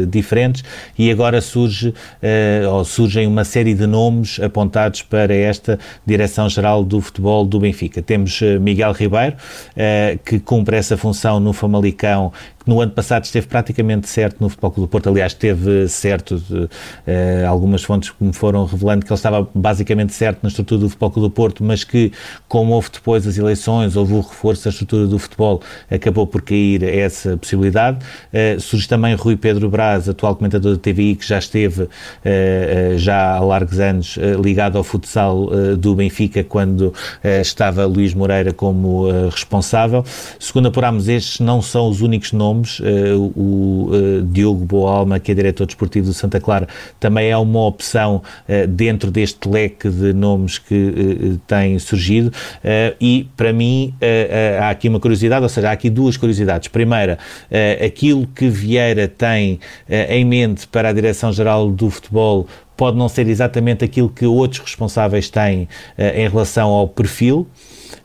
diferentes 0.09 0.63
e 0.97 1.11
agora 1.11 1.41
surge, 1.41 1.93
ou 2.69 2.83
surgem 2.83 3.27
uma 3.27 3.43
série 3.43 3.73
de 3.73 3.85
nomes 3.85 4.39
apontados 4.39 5.01
para 5.01 5.33
esta 5.33 5.77
direção-geral 6.05 6.83
do 6.83 6.99
futebol 7.01 7.45
do 7.45 7.59
Benfica. 7.59 8.01
Temos 8.01 8.41
Miguel 8.59 8.91
Ribeiro, 8.93 9.35
que 10.25 10.39
cumpre 10.39 10.77
essa 10.77 10.97
função 10.97 11.39
no 11.39 11.53
Famalicão 11.53 12.31
que 12.63 12.69
no 12.69 12.79
ano 12.79 12.91
passado 12.91 13.23
esteve 13.23 13.47
praticamente 13.47 14.07
certo 14.07 14.37
no 14.39 14.49
Futebol 14.49 14.71
Clube 14.71 14.87
do 14.87 14.91
Porto, 14.91 15.09
aliás, 15.09 15.31
esteve 15.31 15.87
certo, 15.87 16.37
de, 16.37 16.63
uh, 16.63 16.69
algumas 17.47 17.83
fontes 17.83 18.13
me 18.19 18.33
foram 18.33 18.65
revelando 18.65 19.05
que 19.05 19.11
ele 19.11 19.17
estava 19.17 19.47
basicamente 19.53 20.13
certo 20.13 20.39
na 20.43 20.49
estrutura 20.49 20.81
do 20.81 20.89
Futebol 20.89 21.11
Clube 21.11 21.29
do 21.29 21.31
Porto, 21.31 21.63
mas 21.63 21.83
que, 21.83 22.11
como 22.47 22.73
houve 22.73 22.89
depois 22.91 23.25
as 23.25 23.37
eleições, 23.37 23.95
houve 23.95 24.13
o 24.13 24.21
reforço 24.21 24.65
da 24.65 24.69
estrutura 24.69 25.07
do 25.07 25.17
futebol, 25.17 25.61
acabou 25.89 26.27
por 26.27 26.41
cair 26.41 26.83
essa 26.83 27.35
possibilidade. 27.35 27.99
Uh, 28.31 28.59
surge 28.59 28.87
também 28.87 29.15
Rui 29.15 29.35
Pedro 29.35 29.69
Braz, 29.69 30.07
atual 30.07 30.35
comentador 30.35 30.75
da 30.75 30.79
TVI, 30.79 31.15
que 31.15 31.27
já 31.27 31.39
esteve 31.39 31.83
uh, 31.83 31.89
já 32.97 33.35
há 33.35 33.39
largos 33.39 33.79
anos 33.79 34.17
ligado 34.43 34.77
ao 34.77 34.83
futsal 34.83 35.49
do 35.77 35.95
Benfica, 35.95 36.43
quando 36.43 36.93
estava 37.41 37.85
Luís 37.85 38.13
Moreira 38.13 38.53
como 38.53 39.07
responsável. 39.29 40.03
Segundo 40.39 40.67
apurámos, 40.67 41.07
estes 41.07 41.39
não 41.39 41.61
são 41.61 41.87
os 41.87 42.01
únicos 42.01 42.31
nomes 42.31 42.50
nomes. 42.51 42.79
Uh, 42.79 43.31
o 43.35 43.89
uh, 43.91 44.21
Diogo 44.23 44.65
Boalma, 44.65 45.19
que 45.19 45.31
é 45.31 45.35
diretor 45.35 45.65
desportivo 45.65 46.07
do 46.07 46.13
Santa 46.13 46.39
Clara, 46.39 46.67
também 46.99 47.29
é 47.29 47.37
uma 47.37 47.65
opção 47.65 48.21
uh, 48.47 48.67
dentro 48.67 49.09
deste 49.09 49.47
leque 49.47 49.89
de 49.89 50.13
nomes 50.13 50.57
que 50.57 51.39
tem 51.47 51.77
surgido. 51.79 52.31
e, 52.99 53.27
para 53.35 53.53
mim, 53.53 53.93
há 54.59 54.69
aqui 54.69 54.89
uma 54.89 54.99
curiosidade, 54.99 55.43
ou 55.43 55.49
seja, 55.49 55.69
há 55.69 55.71
aqui 55.71 55.89
duas 55.89 56.17
curiosidades. 56.17 56.67
Primeira, 56.67 57.17
aquilo 57.85 58.27
que 58.27 58.47
Vieira 58.47 59.07
tem 59.07 59.59
em 60.09 60.25
mente 60.25 60.67
para 60.67 60.89
a 60.89 60.93
Direção-Geral 60.93 61.71
do 61.71 61.89
Futebol 61.89 62.47
pode 62.75 62.97
não 62.97 63.07
ser 63.07 63.27
exatamente 63.27 63.83
aquilo 63.85 64.09
que 64.09 64.25
outros 64.25 64.59
responsáveis 64.59 65.29
têm 65.29 65.67
em 65.97 66.29
relação 66.29 66.69
ao 66.69 66.87
perfil. 66.87 67.47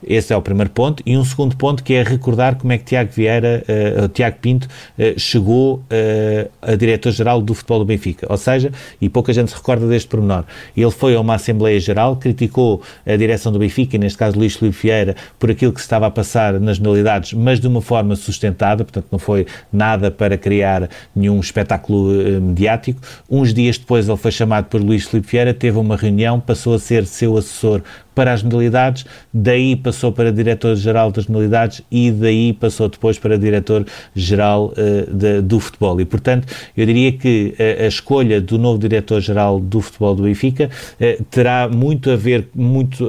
Esse 0.07 0.33
é 0.33 0.37
o 0.37 0.42
primeiro 0.42 0.71
ponto. 0.71 1.03
E 1.05 1.16
um 1.16 1.25
segundo 1.25 1.57
ponto 1.57 1.83
que 1.83 1.95
é 1.95 2.03
recordar 2.03 2.57
como 2.57 2.73
é 2.73 2.79
que 2.79 2.85
Tiago 2.85 3.11
Vieira, 3.12 3.64
uh, 4.05 4.09
Tiago 4.09 4.37
Pinto, 4.40 4.66
uh, 4.66 5.19
chegou 5.19 5.77
uh, 5.77 6.51
a 6.62 6.77
diretor-geral 6.77 7.42
do 7.42 7.55
futebol 7.55 7.81
do 7.81 7.85
Benfica. 7.85 8.27
Ou 8.31 8.37
seja, 8.37 8.71
e 9.01 9.09
pouca 9.09 9.33
gente 9.33 9.51
se 9.51 9.57
recorda 9.57 9.87
deste 9.88 10.09
pormenor, 10.09 10.45
ele 10.77 10.90
foi 10.90 11.14
a 11.14 11.21
uma 11.21 11.35
Assembleia 11.35 11.79
Geral, 11.81 12.16
criticou 12.16 12.83
a 13.05 13.16
direção 13.16 13.51
do 13.51 13.59
Benfica, 13.59 13.97
e 13.97 13.99
neste 13.99 14.19
caso 14.19 14.38
Luís 14.38 14.55
Filipe 14.55 14.79
Vieira, 14.83 15.16
por 15.38 15.51
aquilo 15.51 15.73
que 15.73 15.81
se 15.81 15.87
estava 15.87 16.07
a 16.07 16.11
passar 16.11 16.61
nas 16.61 16.79
modalidades, 16.79 17.33
mas 17.33 17.59
de 17.59 17.66
uma 17.66 17.81
forma 17.81 18.14
sustentada, 18.14 18.85
portanto 18.85 19.07
não 19.11 19.19
foi 19.19 19.47
nada 19.73 20.11
para 20.11 20.38
criar 20.38 20.88
nenhum 21.14 21.40
espetáculo 21.40 22.12
mediático. 22.40 23.01
Uns 23.29 23.53
dias 23.53 23.79
depois 23.79 24.09
ele 24.09 24.16
foi 24.16 24.31
chamado 24.31 24.66
por 24.66 24.81
Luís 24.81 25.07
Filipe 25.07 25.29
Vieira, 25.31 25.53
teve 25.53 25.79
uma 25.79 25.97
reunião, 25.97 26.38
passou 26.38 26.75
a 26.75 26.79
ser 26.79 27.07
seu 27.07 27.37
assessor 27.37 27.83
para 28.14 28.33
as 28.33 28.42
modalidades, 28.42 29.05
daí 29.33 29.77
passou 29.97 30.13
para 30.13 30.31
diretor-geral 30.31 31.11
das 31.11 31.27
modalidades 31.27 31.81
e 31.91 32.11
daí 32.11 32.53
passou 32.53 32.89
depois 32.89 33.19
para 33.19 33.39
diretor-geral 33.39 34.73
uh, 34.77 35.43
do 35.43 35.59
futebol. 35.59 35.99
E, 35.99 36.05
portanto, 36.05 36.47
eu 36.77 36.85
diria 36.85 37.13
que 37.13 37.55
a, 37.59 37.85
a 37.85 37.87
escolha 37.87 38.41
do 38.41 38.59
novo 38.59 38.79
diretor-geral 38.79 39.59
do 39.59 39.81
futebol 39.81 40.15
do 40.15 40.25
Benfica 40.25 40.69
uh, 41.01 41.25
terá 41.31 41.67
muito 41.67 42.11
a 42.11 42.17
ver, 42.17 42.49
muito 42.55 43.07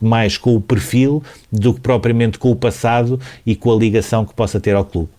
mais 0.00 0.38
com 0.38 0.56
o 0.56 0.60
perfil 0.60 1.22
do 1.52 1.74
que 1.74 1.80
propriamente 1.80 2.38
com 2.38 2.50
o 2.50 2.56
passado 2.56 3.20
e 3.44 3.54
com 3.54 3.70
a 3.70 3.76
ligação 3.76 4.24
que 4.24 4.32
possa 4.32 4.58
ter 4.58 4.74
ao 4.74 4.84
clube. 4.84 5.17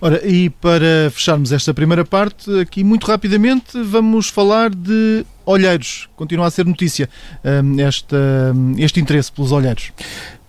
Ora, 0.00 0.26
e 0.26 0.50
para 0.50 1.10
fecharmos 1.10 1.52
esta 1.52 1.74
primeira 1.74 2.04
parte, 2.04 2.50
aqui 2.60 2.82
muito 2.82 3.06
rapidamente 3.06 3.80
vamos 3.82 4.28
falar 4.28 4.70
de 4.70 5.24
olheiros. 5.44 6.08
Continua 6.16 6.46
a 6.46 6.50
ser 6.50 6.64
notícia 6.64 7.08
um, 7.44 7.80
esta, 7.80 8.16
hum, 8.54 8.74
este 8.78 9.00
interesse 9.00 9.30
pelos 9.32 9.52
olheiros. 9.52 9.92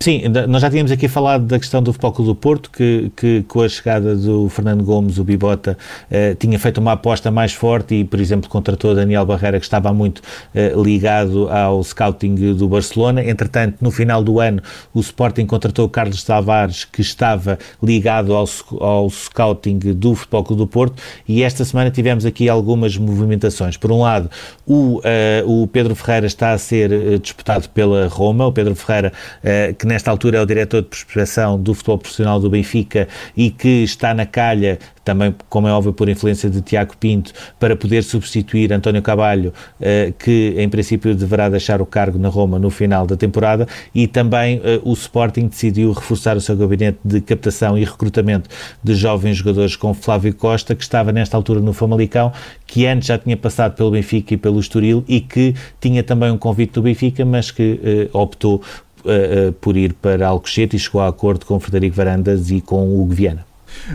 Sim, 0.02 0.22
nós 0.48 0.60
já 0.60 0.68
tínhamos 0.68 0.90
aqui 0.90 1.06
falado 1.06 1.44
da 1.44 1.60
questão 1.60 1.80
do 1.80 1.92
Futebol 1.92 2.26
do 2.26 2.34
Porto, 2.34 2.72
que, 2.72 3.12
que 3.14 3.44
com 3.46 3.60
a 3.60 3.68
chegada 3.68 4.16
do 4.16 4.48
Fernando 4.48 4.82
Gomes, 4.82 5.16
o 5.16 5.22
Bibota, 5.22 5.78
eh, 6.10 6.34
tinha 6.34 6.58
feito 6.58 6.78
uma 6.78 6.90
aposta 6.90 7.30
mais 7.30 7.52
forte 7.52 7.94
e, 7.94 8.04
por 8.04 8.18
exemplo, 8.18 8.50
contratou 8.50 8.96
Daniel 8.96 9.24
Barreira, 9.24 9.60
que 9.60 9.64
estava 9.64 9.92
muito 9.92 10.20
eh, 10.52 10.72
ligado 10.76 11.48
ao 11.48 11.84
scouting 11.84 12.34
do 12.54 12.66
Barcelona. 12.66 13.22
Entretanto, 13.22 13.76
no 13.80 13.92
final 13.92 14.24
do 14.24 14.40
ano, 14.40 14.60
o 14.92 14.98
Sporting 14.98 15.46
contratou 15.46 15.88
Carlos 15.88 16.24
Tavares, 16.24 16.84
que 16.84 17.00
estava 17.00 17.56
ligado 17.80 18.34
ao, 18.34 18.48
ao 18.80 19.08
scouting 19.08 19.78
do 19.78 20.16
Futebol 20.16 20.56
do 20.56 20.66
Porto, 20.66 21.00
e 21.28 21.44
esta 21.44 21.64
semana 21.64 21.92
tivemos 21.92 22.26
aqui 22.26 22.48
algumas 22.48 22.96
movimentações. 22.96 23.76
Por 23.76 23.92
um 23.92 24.00
lado, 24.00 24.28
o, 24.66 25.00
eh, 25.04 25.44
o 25.46 25.68
Pedro 25.68 25.94
Ferreira 25.94 26.26
está 26.26 26.50
a 26.50 26.58
ser 26.58 26.90
eh, 26.90 27.18
disputado 27.18 27.68
pela 27.68 28.08
Roma, 28.08 28.48
o 28.48 28.52
Pedro 28.52 28.74
Ferreira, 28.74 29.12
eh, 29.44 29.72
que 29.78 29.91
nesta 29.92 30.10
altura 30.10 30.38
é 30.38 30.40
o 30.40 30.46
diretor 30.46 30.82
de 30.82 30.88
prospecção 30.88 31.60
do 31.60 31.74
futebol 31.74 31.98
profissional 31.98 32.40
do 32.40 32.48
Benfica 32.48 33.06
e 33.36 33.50
que 33.50 33.84
está 33.84 34.14
na 34.14 34.24
calha, 34.24 34.78
também, 35.04 35.34
como 35.48 35.68
é 35.68 35.72
óbvio, 35.72 35.92
por 35.92 36.08
influência 36.08 36.48
de 36.48 36.62
Tiago 36.62 36.96
Pinto, 36.96 37.32
para 37.58 37.76
poder 37.76 38.02
substituir 38.02 38.72
António 38.72 39.02
Cabalho, 39.02 39.52
eh, 39.80 40.12
que 40.18 40.54
em 40.56 40.68
princípio 40.68 41.14
deverá 41.14 41.48
deixar 41.48 41.82
o 41.82 41.86
cargo 41.86 42.18
na 42.18 42.28
Roma 42.28 42.58
no 42.58 42.70
final 42.70 43.06
da 43.06 43.16
temporada, 43.16 43.66
e 43.94 44.06
também 44.06 44.60
eh, 44.64 44.80
o 44.84 44.92
Sporting 44.92 45.48
decidiu 45.48 45.92
reforçar 45.92 46.36
o 46.36 46.40
seu 46.40 46.56
gabinete 46.56 46.98
de 47.04 47.20
captação 47.20 47.76
e 47.76 47.84
recrutamento 47.84 48.48
de 48.82 48.94
jovens 48.94 49.36
jogadores 49.36 49.76
com 49.76 49.92
Flávio 49.92 50.34
Costa, 50.34 50.74
que 50.74 50.82
estava 50.82 51.12
nesta 51.12 51.36
altura 51.36 51.60
no 51.60 51.72
Famalicão, 51.72 52.32
que 52.66 52.86
antes 52.86 53.08
já 53.08 53.18
tinha 53.18 53.36
passado 53.36 53.74
pelo 53.74 53.90
Benfica 53.90 54.34
e 54.34 54.36
pelo 54.36 54.58
Estoril 54.58 55.04
e 55.08 55.20
que 55.20 55.54
tinha 55.80 56.02
também 56.02 56.30
um 56.30 56.38
convite 56.38 56.74
do 56.74 56.82
Benfica, 56.82 57.24
mas 57.24 57.50
que 57.50 57.80
eh, 57.82 58.08
optou 58.12 58.62
uh, 59.04 59.52
por 59.54 59.76
ir 59.76 59.94
para 59.94 60.26
Alcochete 60.26 60.76
e 60.76 60.78
chegou 60.78 61.00
a 61.00 61.08
acordo 61.08 61.46
com 61.46 61.58
Frederico 61.60 61.96
Varandas 61.96 62.50
e 62.50 62.60
com 62.60 62.86
o 62.86 63.02
Hugo 63.02 63.14
Viana. 63.14 63.46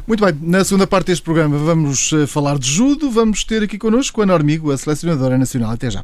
Muito 0.07 0.23
bem, 0.23 0.35
na 0.41 0.63
segunda 0.63 0.87
parte 0.87 1.07
deste 1.07 1.23
programa 1.23 1.57
vamos 1.57 2.11
eh, 2.11 2.25
falar 2.25 2.57
de 2.57 2.67
judo, 2.67 3.11
vamos 3.11 3.43
ter 3.43 3.63
aqui 3.63 3.77
connosco 3.77 4.21
a 4.21 4.25
Normigo, 4.25 4.71
a 4.71 4.77
selecionadora 4.77 5.37
nacional. 5.37 5.71
Até 5.71 5.91
já. 5.91 6.03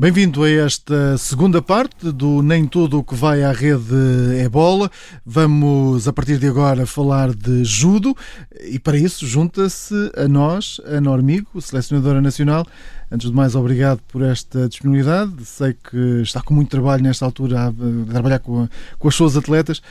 Bem-vindo 0.00 0.44
a 0.44 0.48
esta 0.48 1.18
segunda 1.18 1.60
parte 1.60 2.10
do 2.10 2.40
Nem 2.40 2.66
Tudo 2.66 3.00
o 3.00 3.04
que 3.04 3.14
vai 3.14 3.42
à 3.42 3.52
rede 3.52 3.94
é 4.38 4.48
bola. 4.48 4.90
Vamos, 5.26 6.08
a 6.08 6.12
partir 6.14 6.38
de 6.38 6.46
agora, 6.46 6.86
falar 6.86 7.34
de 7.34 7.62
judo 7.66 8.16
e 8.62 8.78
para 8.78 8.96
isso 8.96 9.26
junta-se 9.26 9.94
a 10.16 10.26
nós, 10.26 10.80
a 10.86 11.02
Normigo, 11.02 11.60
selecionadora 11.60 12.22
nacional. 12.22 12.66
Antes 13.12 13.28
de 13.28 13.36
mais, 13.36 13.54
obrigado 13.54 14.00
por 14.08 14.22
esta 14.22 14.70
disponibilidade. 14.70 15.44
Sei 15.44 15.74
que 15.74 16.22
está 16.22 16.40
com 16.40 16.54
muito 16.54 16.70
trabalho 16.70 17.02
nesta 17.02 17.26
altura 17.26 17.66
a 17.66 17.72
trabalhar 18.10 18.38
com, 18.38 18.66
com 18.98 19.06
as 19.06 19.14
suas 19.14 19.36
atletas. 19.36 19.82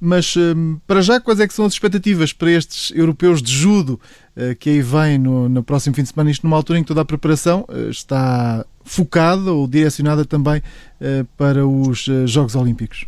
Mas 0.00 0.34
hum, 0.38 0.78
para 0.86 1.02
já, 1.02 1.20
quais 1.20 1.38
é 1.38 1.46
que 1.46 1.52
são 1.52 1.66
as 1.66 1.74
expectativas 1.74 2.32
para 2.32 2.50
estes 2.50 2.90
europeus 2.96 3.42
de 3.42 3.52
judo 3.52 4.00
eh, 4.34 4.54
que 4.54 4.70
aí 4.70 4.80
vêm 4.80 5.18
no, 5.18 5.50
no 5.50 5.62
próximo 5.62 5.94
fim 5.94 6.02
de 6.02 6.08
semana? 6.08 6.30
Isto 6.30 6.44
numa 6.44 6.56
altura 6.56 6.78
em 6.78 6.82
que 6.82 6.88
toda 6.88 7.02
a 7.02 7.04
preparação 7.04 7.66
eh, 7.68 7.90
está 7.90 8.64
focada 8.90 9.52
ou 9.52 9.68
direcionada 9.68 10.24
também 10.24 10.60
eh, 11.00 11.24
para 11.36 11.64
os 11.64 12.08
Jogos 12.26 12.56
Olímpicos. 12.56 13.06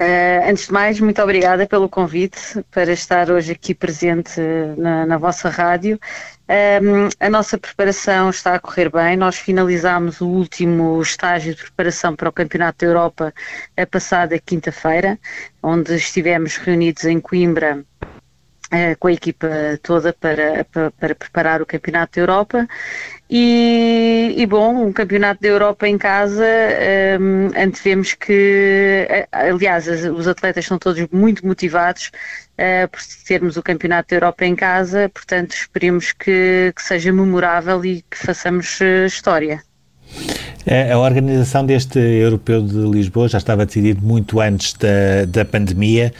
Uh, 0.00 0.48
antes 0.48 0.66
de 0.66 0.72
mais, 0.72 1.00
muito 1.00 1.20
obrigada 1.20 1.66
pelo 1.66 1.88
convite 1.88 2.64
para 2.70 2.92
estar 2.92 3.30
hoje 3.30 3.52
aqui 3.52 3.74
presente 3.74 4.40
na, 4.76 5.04
na 5.04 5.18
vossa 5.18 5.48
rádio. 5.48 5.98
Um, 6.48 7.08
a 7.18 7.28
nossa 7.28 7.58
preparação 7.58 8.30
está 8.30 8.54
a 8.54 8.60
correr 8.60 8.90
bem. 8.90 9.16
Nós 9.16 9.36
finalizámos 9.36 10.20
o 10.20 10.28
último 10.28 11.02
estágio 11.02 11.54
de 11.54 11.62
preparação 11.62 12.14
para 12.14 12.28
o 12.28 12.32
Campeonato 12.32 12.84
da 12.84 12.86
Europa 12.86 13.34
a 13.76 13.86
passada 13.86 14.38
quinta-feira, 14.38 15.18
onde 15.60 15.94
estivemos 15.96 16.56
reunidos 16.56 17.04
em 17.04 17.20
Coimbra 17.20 17.84
com 18.98 19.08
a 19.08 19.12
equipa 19.12 19.48
toda 19.82 20.12
para, 20.12 20.64
para, 20.64 20.90
para 20.90 21.14
preparar 21.14 21.62
o 21.62 21.66
Campeonato 21.66 22.16
da 22.16 22.20
Europa 22.22 22.68
e, 23.30 24.34
e, 24.38 24.46
bom, 24.46 24.86
um 24.86 24.92
campeonato 24.92 25.42
da 25.42 25.48
Europa 25.48 25.86
em 25.86 25.98
casa, 25.98 26.46
um, 27.20 27.50
antevemos 27.54 28.14
que, 28.14 29.06
aliás, 29.30 29.86
os 29.86 30.26
atletas 30.26 30.64
estão 30.64 30.78
todos 30.78 31.06
muito 31.12 31.46
motivados 31.46 32.10
uh, 32.54 32.88
por 32.88 33.00
termos 33.26 33.58
o 33.58 33.62
campeonato 33.62 34.08
da 34.10 34.16
Europa 34.16 34.46
em 34.46 34.56
casa, 34.56 35.10
portanto, 35.12 35.52
esperemos 35.52 36.12
que, 36.12 36.72
que 36.74 36.82
seja 36.82 37.12
memorável 37.12 37.84
e 37.84 38.02
que 38.10 38.16
façamos 38.16 38.80
história. 39.06 39.62
A 40.92 40.98
organização 40.98 41.66
deste 41.66 41.98
Europeu 41.98 42.62
de 42.62 42.78
Lisboa 42.78 43.28
já 43.28 43.38
estava 43.38 43.66
decidido 43.66 44.02
muito 44.02 44.40
antes 44.40 44.72
da, 44.72 45.26
da 45.26 45.44
pandemia. 45.44 46.12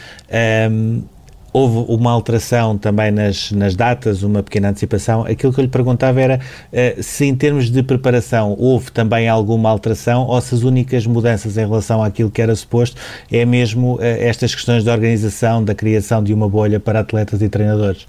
Um, 0.71 1.05
houve 1.53 1.93
uma 1.93 2.11
alteração 2.11 2.77
também 2.77 3.11
nas, 3.11 3.51
nas 3.53 3.75
datas, 3.75 4.23
uma 4.23 4.43
pequena 4.43 4.71
antecipação. 4.71 5.25
Aquilo 5.25 5.53
que 5.53 5.61
eu 5.61 5.65
lhe 5.65 5.71
perguntava 5.71 6.21
era 6.21 6.41
uh, 6.41 7.03
se, 7.03 7.25
em 7.25 7.35
termos 7.35 7.71
de 7.71 7.83
preparação, 7.83 8.55
houve 8.59 8.91
também 8.93 9.29
alguma 9.29 9.71
alteração 9.71 10.27
ou 10.27 10.41
se 10.41 10.55
as 10.55 10.63
únicas 10.63 11.07
mudanças 11.07 11.57
em 11.57 11.67
relação 11.67 12.03
àquilo 12.03 12.31
que 12.31 12.43
era 12.43 12.55
suposto 12.55 13.01
é 13.31 13.45
mesmo 13.45 13.97
uh, 13.97 14.01
estas 14.03 14.55
questões 14.55 14.85
da 14.85 14.93
organização, 14.93 15.65
da 15.65 15.75
criação 15.75 16.23
de 16.23 16.33
uma 16.33 16.49
bolha 16.49 16.79
para 16.79 17.01
atletas 17.01 17.41
e 17.43 17.49
treinadores. 17.49 18.07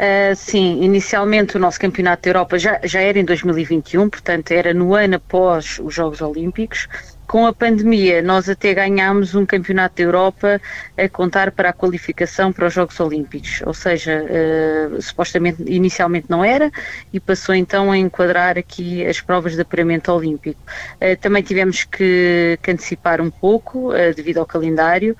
Uh, 0.00 0.34
sim, 0.34 0.82
inicialmente 0.82 1.58
o 1.58 1.60
nosso 1.60 1.78
Campeonato 1.78 2.22
da 2.22 2.30
Europa 2.30 2.58
já, 2.58 2.80
já 2.82 3.00
era 3.00 3.18
em 3.18 3.24
2021, 3.24 4.08
portanto 4.08 4.50
era 4.50 4.72
no 4.72 4.94
ano 4.94 5.16
após 5.16 5.78
os 5.78 5.94
Jogos 5.94 6.22
Olímpicos 6.22 6.88
com 7.30 7.46
a 7.46 7.52
pandemia, 7.52 8.20
nós 8.20 8.48
até 8.48 8.74
ganhámos 8.74 9.36
um 9.36 9.46
campeonato 9.46 9.94
da 9.94 10.02
Europa 10.02 10.60
a 10.98 11.08
contar 11.08 11.52
para 11.52 11.68
a 11.68 11.72
qualificação 11.72 12.52
para 12.52 12.66
os 12.66 12.74
Jogos 12.74 12.98
Olímpicos, 12.98 13.62
ou 13.64 13.72
seja, 13.72 14.24
uh, 14.24 15.00
supostamente 15.00 15.62
inicialmente 15.64 16.26
não 16.28 16.44
era 16.44 16.72
e 17.12 17.20
passou 17.20 17.54
então 17.54 17.92
a 17.92 17.96
enquadrar 17.96 18.58
aqui 18.58 19.06
as 19.06 19.20
provas 19.20 19.54
de 19.54 19.60
apuramento 19.60 20.10
olímpico. 20.10 20.60
Uh, 20.96 21.16
também 21.20 21.40
tivemos 21.40 21.84
que, 21.84 22.58
que, 22.60 22.72
antecipar 22.72 23.20
um 23.20 23.30
pouco 23.30 23.90
uh, 23.92 24.12
devido 24.12 24.38
ao 24.38 24.46
calendário, 24.46 25.16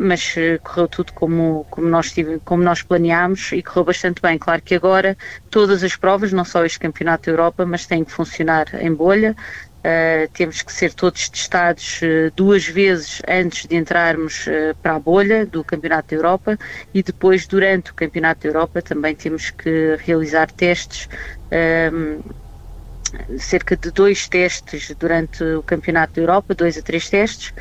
mas 0.00 0.34
correu 0.62 0.86
tudo 0.86 1.12
como, 1.12 1.66
como, 1.70 1.88
nós 1.88 2.12
tive, 2.12 2.38
como 2.44 2.62
nós 2.62 2.82
planeámos 2.82 3.50
e 3.50 3.64
correu 3.64 3.82
bastante 3.82 4.22
bem. 4.22 4.38
Claro 4.38 4.62
que 4.62 4.76
agora 4.76 5.16
todas 5.50 5.82
as 5.82 5.96
provas, 5.96 6.32
não 6.32 6.44
só 6.44 6.64
este 6.64 6.78
campeonato 6.78 7.24
da 7.24 7.32
Europa, 7.32 7.66
mas 7.66 7.84
têm 7.84 8.04
que 8.04 8.12
funcionar 8.12 8.66
em 8.74 8.92
bolha, 8.92 9.34
Uh, 9.84 10.26
temos 10.32 10.62
que 10.62 10.72
ser 10.72 10.94
todos 10.94 11.28
testados 11.28 12.00
uh, 12.00 12.32
duas 12.34 12.64
vezes 12.66 13.20
antes 13.28 13.66
de 13.66 13.76
entrarmos 13.76 14.46
uh, 14.46 14.74
para 14.82 14.94
a 14.94 14.98
bolha 14.98 15.44
do 15.44 15.62
Campeonato 15.62 16.08
da 16.08 16.16
Europa 16.16 16.58
e 16.94 17.02
depois, 17.02 17.46
durante 17.46 17.90
o 17.90 17.94
Campeonato 17.94 18.44
da 18.44 18.48
Europa, 18.48 18.80
também 18.80 19.14
temos 19.14 19.50
que 19.50 19.96
realizar 19.96 20.50
testes. 20.50 21.06
Um, 21.92 22.22
cerca 23.38 23.76
de 23.76 23.90
dois 23.90 24.26
testes 24.26 24.90
durante 24.98 25.44
o 25.44 25.62
Campeonato 25.62 26.14
da 26.14 26.22
Europa, 26.22 26.54
dois 26.54 26.78
a 26.78 26.82
três 26.82 27.08
testes, 27.08 27.52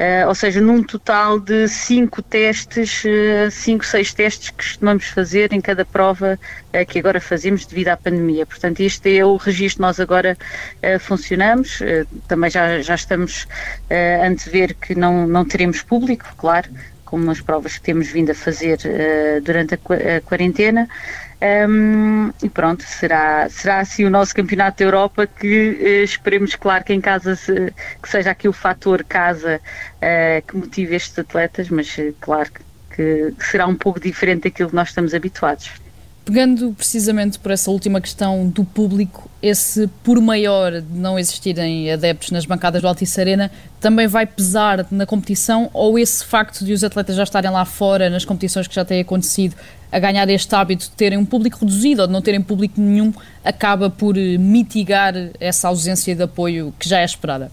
Uh, 0.00 0.28
ou 0.28 0.34
seja, 0.34 0.62
num 0.62 0.82
total 0.82 1.38
de 1.38 1.68
cinco 1.68 2.22
testes, 2.22 3.04
uh, 3.04 3.50
cinco, 3.50 3.84
seis 3.84 4.14
testes 4.14 4.48
que 4.48 4.56
costumamos 4.56 5.04
fazer 5.08 5.52
em 5.52 5.60
cada 5.60 5.84
prova 5.84 6.38
uh, 6.72 6.86
que 6.86 6.98
agora 6.98 7.20
fazemos 7.20 7.66
devido 7.66 7.88
à 7.88 7.98
pandemia. 7.98 8.46
Portanto, 8.46 8.80
este 8.80 9.18
é 9.18 9.26
o 9.26 9.36
registro 9.36 9.82
nós 9.82 10.00
agora 10.00 10.38
funcionamos. 11.00 11.80
também 12.26 12.48
já, 12.48 12.80
já 12.80 12.94
estamos 12.94 13.46
a 13.90 14.26
antever 14.26 14.74
que 14.74 14.94
não, 14.94 15.26
não 15.26 15.44
teremos 15.44 15.82
público, 15.82 16.24
claro, 16.38 16.70
como 17.04 17.30
as 17.30 17.42
provas 17.42 17.74
que 17.74 17.82
temos 17.82 18.08
vindo 18.08 18.30
a 18.30 18.34
fazer 18.34 18.78
durante 19.42 19.74
a, 19.74 20.16
a 20.16 20.20
quarentena. 20.22 20.88
Um, 21.42 22.28
e 22.42 22.50
pronto, 22.50 22.82
será, 22.84 23.48
será 23.48 23.80
assim 23.80 24.04
o 24.04 24.10
nosso 24.10 24.34
campeonato 24.34 24.78
da 24.78 24.84
Europa 24.84 25.26
que 25.26 25.70
uh, 25.80 26.04
esperemos, 26.04 26.54
claro, 26.54 26.84
que 26.84 26.92
em 26.92 27.00
casa 27.00 27.34
se, 27.34 27.74
que 28.02 28.08
seja 28.08 28.30
aqui 28.30 28.46
o 28.46 28.52
fator 28.52 29.02
casa 29.04 29.60
uh, 29.96 30.46
que 30.46 30.56
motive 30.56 30.94
estes 30.96 31.18
atletas, 31.18 31.70
mas 31.70 31.96
uh, 31.96 32.14
claro 32.20 32.50
que, 32.52 33.32
que 33.32 33.46
será 33.46 33.66
um 33.66 33.76
pouco 33.76 33.98
diferente 33.98 34.44
daquilo 34.44 34.68
que 34.68 34.74
nós 34.76 34.88
estamos 34.88 35.14
habituados. 35.14 35.70
Pegando 36.24 36.72
precisamente 36.72 37.38
por 37.38 37.50
essa 37.50 37.70
última 37.70 38.00
questão 38.00 38.46
do 38.48 38.62
público, 38.62 39.28
esse 39.42 39.88
por 40.04 40.20
maior 40.20 40.80
de 40.80 40.98
não 40.98 41.18
existirem 41.18 41.90
adeptos 41.90 42.30
nas 42.30 42.44
bancadas 42.44 42.82
do 42.82 42.88
Altice 42.88 43.20
Arena 43.20 43.50
também 43.80 44.06
vai 44.06 44.26
pesar 44.26 44.86
na 44.90 45.06
competição 45.06 45.70
ou 45.72 45.98
esse 45.98 46.24
facto 46.24 46.64
de 46.64 46.72
os 46.72 46.84
atletas 46.84 47.16
já 47.16 47.22
estarem 47.22 47.50
lá 47.50 47.64
fora 47.64 48.10
nas 48.10 48.24
competições 48.24 48.68
que 48.68 48.74
já 48.74 48.84
têm 48.84 49.00
acontecido 49.00 49.56
a 49.90 49.98
ganhar 49.98 50.28
este 50.28 50.54
hábito 50.54 50.84
de 50.84 50.90
terem 50.90 51.18
um 51.18 51.24
público 51.24 51.60
reduzido 51.60 52.02
ou 52.02 52.06
de 52.06 52.12
não 52.12 52.22
terem 52.22 52.42
público 52.42 52.80
nenhum 52.80 53.12
acaba 53.42 53.88
por 53.88 54.14
mitigar 54.14 55.14
essa 55.40 55.68
ausência 55.68 56.14
de 56.14 56.22
apoio 56.22 56.72
que 56.78 56.88
já 56.88 57.00
é 57.00 57.04
esperada? 57.04 57.50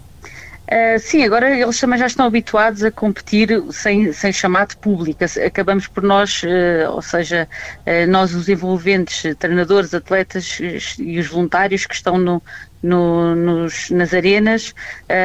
Uh, 0.70 0.98
sim, 0.98 1.24
agora 1.24 1.58
eles 1.58 1.80
também 1.80 1.98
já 1.98 2.06
estão 2.06 2.26
habituados 2.26 2.84
a 2.84 2.90
competir 2.90 3.48
sem, 3.72 4.12
sem 4.12 4.30
chamar 4.30 4.66
de 4.66 4.76
público. 4.76 5.24
Acabamos 5.46 5.86
por 5.86 6.02
nós, 6.02 6.42
uh, 6.42 6.92
ou 6.92 7.00
seja, 7.00 7.48
uh, 7.86 8.10
nós 8.10 8.34
os 8.34 8.50
envolventes, 8.50 9.34
treinadores, 9.38 9.94
atletas 9.94 10.58
e 10.98 11.18
os 11.18 11.26
voluntários 11.26 11.86
que 11.86 11.94
estão 11.94 12.18
no, 12.18 12.42
no, 12.82 13.34
nos, 13.34 13.88
nas 13.88 14.12
arenas, 14.12 14.74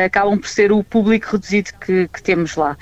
acabam 0.06 0.40
por 0.40 0.48
ser 0.48 0.72
o 0.72 0.82
público 0.82 1.34
reduzido 1.34 1.72
que, 1.80 2.08
que 2.08 2.24
temos 2.24 2.56
lá. 2.56 2.78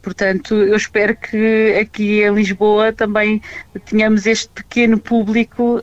portanto, 0.00 0.54
eu 0.54 0.76
espero 0.76 1.16
que 1.16 1.76
aqui 1.80 2.22
em 2.22 2.32
Lisboa 2.34 2.92
também 2.92 3.42
tenhamos 3.84 4.26
este 4.26 4.48
pequeno 4.48 4.98
público 4.98 5.82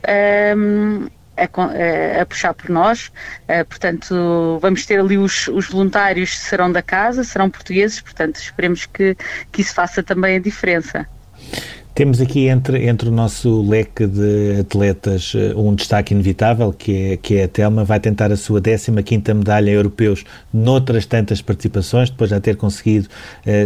a, 1.36 2.20
a, 2.20 2.26
puxar 2.26 2.54
por 2.54 2.70
nós. 2.70 3.12
Uh, 3.48 3.64
portanto, 3.68 4.58
vamos 4.60 4.86
ter 4.86 5.00
ali 5.00 5.18
os, 5.18 5.48
os 5.48 5.68
voluntários 5.68 6.38
serão 6.38 6.70
da 6.70 6.82
casa, 6.82 7.24
serão 7.24 7.50
portugueses, 7.50 8.00
portanto, 8.00 8.36
esperemos 8.36 8.86
que, 8.86 9.16
que 9.50 9.62
isso 9.62 9.74
faça 9.74 10.02
também 10.02 10.36
a 10.36 10.40
diferença. 10.40 11.06
Temos 11.94 12.22
aqui 12.22 12.46
entre, 12.46 12.86
entre 12.86 13.10
o 13.10 13.12
nosso 13.12 13.60
leque 13.68 14.06
de 14.06 14.60
atletas 14.60 15.34
eh, 15.36 15.52
um 15.54 15.74
destaque 15.74 16.14
inevitável, 16.14 16.72
que 16.72 17.12
é, 17.12 17.16
que 17.18 17.36
é 17.36 17.44
a 17.44 17.48
Telma, 17.48 17.84
vai 17.84 18.00
tentar 18.00 18.32
a 18.32 18.36
sua 18.36 18.62
15ª 18.62 19.34
medalha 19.34 19.70
em 19.70 19.74
europeus 19.74 20.24
noutras 20.50 21.04
tantas 21.04 21.42
participações, 21.42 22.08
depois 22.08 22.30
de 22.30 22.40
ter 22.40 22.56
conseguido 22.56 23.10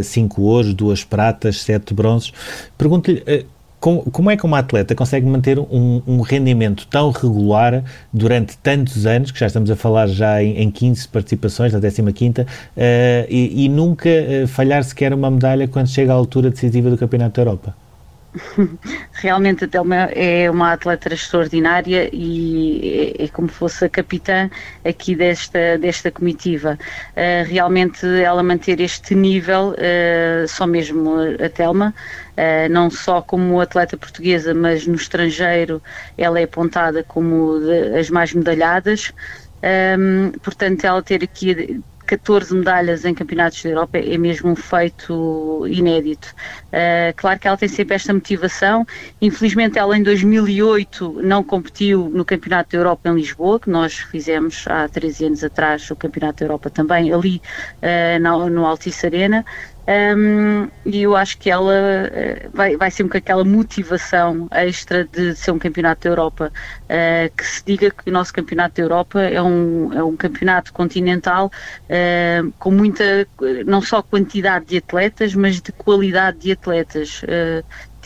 5 0.02 0.40
uh, 0.40 0.44
ouros, 0.44 0.74
2 0.74 1.05
pratas, 1.05 1.62
7 1.62 1.94
bronzes. 1.94 2.33
Pergunto-lhe, 2.76 3.20
uh, 3.20 3.46
como, 3.78 4.02
como, 4.10 4.30
é 4.30 4.36
que 4.36 4.44
uma 4.44 4.58
atleta 4.58 4.94
consegue 4.94 5.26
manter 5.26 5.58
um, 5.58 6.02
um, 6.06 6.20
rendimento 6.20 6.86
tão 6.88 7.10
regular 7.10 7.84
durante 8.12 8.56
tantos 8.58 9.06
anos, 9.06 9.30
que 9.30 9.38
já 9.38 9.46
estamos 9.46 9.70
a 9.70 9.76
falar 9.76 10.06
já 10.06 10.42
em, 10.42 10.58
em 10.58 10.70
15 10.70 11.08
participações, 11.08 11.72
da 11.72 11.80
15ª, 11.80 12.44
uh, 12.44 12.46
e, 13.28 13.64
e, 13.64 13.68
nunca 13.68 14.08
uh, 14.08 14.46
falhar 14.46 14.82
sequer 14.82 15.12
uma 15.12 15.30
medalha 15.30 15.68
quando 15.68 15.88
chega 15.88 16.12
à 16.12 16.14
altura 16.14 16.50
decisiva 16.50 16.90
do 16.90 16.96
Campeonato 16.96 17.36
da 17.36 17.42
Europa? 17.42 17.86
Realmente 19.12 19.64
a 19.64 19.68
Telma 19.68 20.11
é 20.12 20.51
uma 20.51 20.72
atleta 20.72 21.12
extraordinária 21.12 22.09
e 22.12 23.14
é, 23.18 23.25
é 23.25 23.29
como 23.29 23.49
fosse 23.49 23.85
a 23.85 23.88
capitã 23.88 24.51
aqui 24.85 25.14
desta, 25.14 25.79
desta 25.79 26.11
comitiva. 26.11 26.79
Uh, 27.12 27.49
realmente 27.49 28.07
ela 28.07 28.42
manter 28.42 28.81
este 28.81 29.14
nível, 29.14 29.75
uh, 29.75 30.49
só 30.49 30.66
mesmo 30.66 31.14
a 31.44 31.49
Telma, 31.49 31.94
uh, 32.33 32.68
não 32.70 32.90
só 32.90 33.22
como 33.22 33.61
atleta 33.61 33.96
portuguesa, 33.96 34.53
mas 34.55 34.87
no 34.87 34.94
estrangeiro 34.94 35.83
ela 36.16 36.40
é 36.40 36.44
apontada 36.44 37.03
como 37.03 37.59
de, 37.61 37.99
as 37.99 38.11
mais 38.11 38.33
medalhadas. 38.33 39.12
Um, 39.99 40.31
portanto, 40.42 40.85
ela 40.85 41.03
ter 41.03 41.25
aqui 41.25 41.81
14 42.06 42.54
medalhas 42.54 43.04
em 43.04 43.12
campeonatos 43.12 43.62
da 43.62 43.70
Europa 43.70 43.98
é 43.98 44.16
mesmo 44.16 44.50
um 44.50 44.56
feito 44.56 45.66
inédito. 45.66 46.34
Uh, 46.68 47.12
claro 47.16 47.38
que 47.38 47.48
ela 47.48 47.56
tem 47.56 47.68
sempre 47.68 47.94
esta 47.96 48.14
motivação. 48.14 48.86
Infelizmente, 49.20 49.78
ela 49.78 49.96
em 49.96 50.02
2008 50.02 51.20
não 51.22 51.42
competiu 51.42 52.08
no 52.08 52.24
Campeonato 52.24 52.70
da 52.72 52.78
Europa 52.78 53.08
em 53.08 53.14
Lisboa, 53.14 53.58
que 53.58 53.68
nós 53.68 53.94
fizemos 53.94 54.64
há 54.68 54.88
13 54.88 55.26
anos 55.26 55.44
atrás, 55.44 55.90
o 55.90 55.96
Campeonato 55.96 56.40
da 56.40 56.46
Europa 56.46 56.70
também, 56.70 57.12
ali 57.12 57.42
uh, 57.82 58.22
no, 58.22 58.48
no 58.48 58.66
Altice 58.66 59.06
Arena. 59.06 59.44
Um, 59.88 60.68
e 60.85 61.03
eu 61.03 61.14
acho 61.14 61.38
que 61.38 61.49
ela 61.49 61.72
uh, 61.72 62.51
vai, 62.53 62.77
vai 62.77 62.90
ser 62.90 63.09
com 63.09 63.16
aquela 63.16 63.44
motivação 63.44 64.49
extra 64.51 65.05
de 65.05 65.37
ser 65.37 65.53
um 65.53 65.59
campeonato 65.61 66.03
da 66.03 66.11
Europa, 66.11 66.53
uh, 66.83 67.37
que 67.37 67.44
se 67.44 67.64
diga 67.64 67.90
que 67.92 68.11
o 68.11 68.12
nosso 68.12 68.33
campeonato 68.33 68.75
da 68.77 68.83
Europa 68.83 69.22
é 69.22 69.40
um, 69.40 69.92
é 69.92 70.03
um 70.03 70.16
campeonato 70.16 70.72
continental 70.72 71.53
uh, 71.85 72.53
com 72.59 72.72
muita, 72.72 73.29
não 73.64 73.81
só 73.81 74.03
quantidade 74.03 74.66
de 74.66 74.79
atletas, 74.79 75.35
mas 75.35 75.61
de 75.61 75.70
qualidade 75.70 76.38
de 76.38 76.53
atletas 76.53 77.22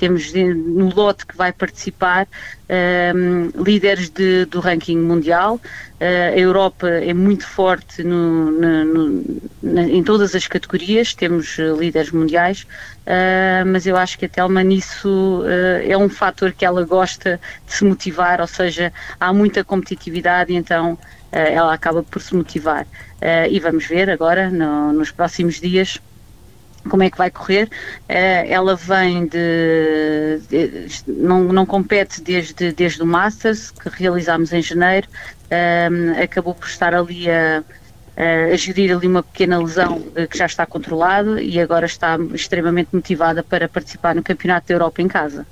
temos 0.00 0.32
no 0.32 0.88
lote 0.94 1.26
que 1.26 1.36
vai 1.36 1.52
participar 1.52 2.26
um, 2.26 2.74
ehm, 2.74 3.50
líderes 3.62 4.08
de, 4.08 4.46
do 4.46 4.58
ranking 4.58 4.96
mundial. 4.96 5.60
Uh, 6.00 6.34
a 6.34 6.38
Europa 6.38 6.88
é 6.88 7.12
muito 7.12 7.46
forte 7.46 8.02
no, 8.02 8.50
no, 8.50 8.84
no, 8.86 9.40
na, 9.62 9.82
em 9.82 10.02
todas 10.02 10.34
as 10.34 10.46
categorias, 10.46 11.12
temos 11.12 11.58
uh, 11.58 11.78
líderes 11.78 12.10
mundiais, 12.10 12.62
uh, 12.62 13.66
mas 13.66 13.86
eu 13.86 13.94
acho 13.94 14.18
que 14.18 14.24
a 14.24 14.28
Telma 14.28 14.62
nisso 14.62 15.42
é 15.86 15.98
um 15.98 16.08
fator 16.08 16.52
que 16.52 16.64
ela 16.64 16.82
gosta 16.86 17.38
de 17.66 17.74
se 17.74 17.84
motivar, 17.84 18.40
ou 18.40 18.46
seja, 18.46 18.90
há 19.20 19.30
muita 19.34 19.62
competitividade, 19.62 20.54
então 20.54 20.98
ela 21.30 21.74
acaba 21.74 22.02
por 22.02 22.20
se 22.22 22.34
motivar. 22.34 22.86
e 23.50 23.60
vamos 23.60 23.84
ver 23.86 24.08
agora, 24.08 24.50
no, 24.50 24.92
nos 24.92 25.10
próximos 25.10 25.60
dias, 25.60 26.00
como 26.88 27.02
é 27.02 27.10
que 27.10 27.18
vai 27.18 27.30
correr. 27.30 27.64
Uh, 27.64 28.46
ela 28.48 28.76
vem 28.76 29.26
de, 29.26 30.40
de, 30.48 30.88
não, 31.06 31.44
não 31.44 31.66
compete 31.66 32.20
desde, 32.20 32.72
desde 32.72 33.02
o 33.02 33.06
Masters, 33.06 33.70
que 33.70 33.88
realizámos 33.88 34.52
em 34.52 34.62
janeiro, 34.62 35.08
uh, 35.46 36.22
acabou 36.22 36.54
por 36.54 36.68
estar 36.68 36.94
ali 36.94 37.30
a, 37.30 37.62
a 38.52 38.56
gerir 38.56 38.94
ali 38.94 39.06
uma 39.06 39.22
pequena 39.22 39.58
lesão 39.58 40.02
eh, 40.14 40.26
que 40.26 40.36
já 40.36 40.44
está 40.44 40.66
controlada 40.66 41.40
e 41.40 41.58
agora 41.58 41.86
está 41.86 42.18
extremamente 42.34 42.90
motivada 42.92 43.42
para 43.42 43.66
participar 43.66 44.14
no 44.14 44.22
Campeonato 44.22 44.68
da 44.68 44.74
Europa 44.74 45.00
em 45.00 45.08
casa. 45.08 45.46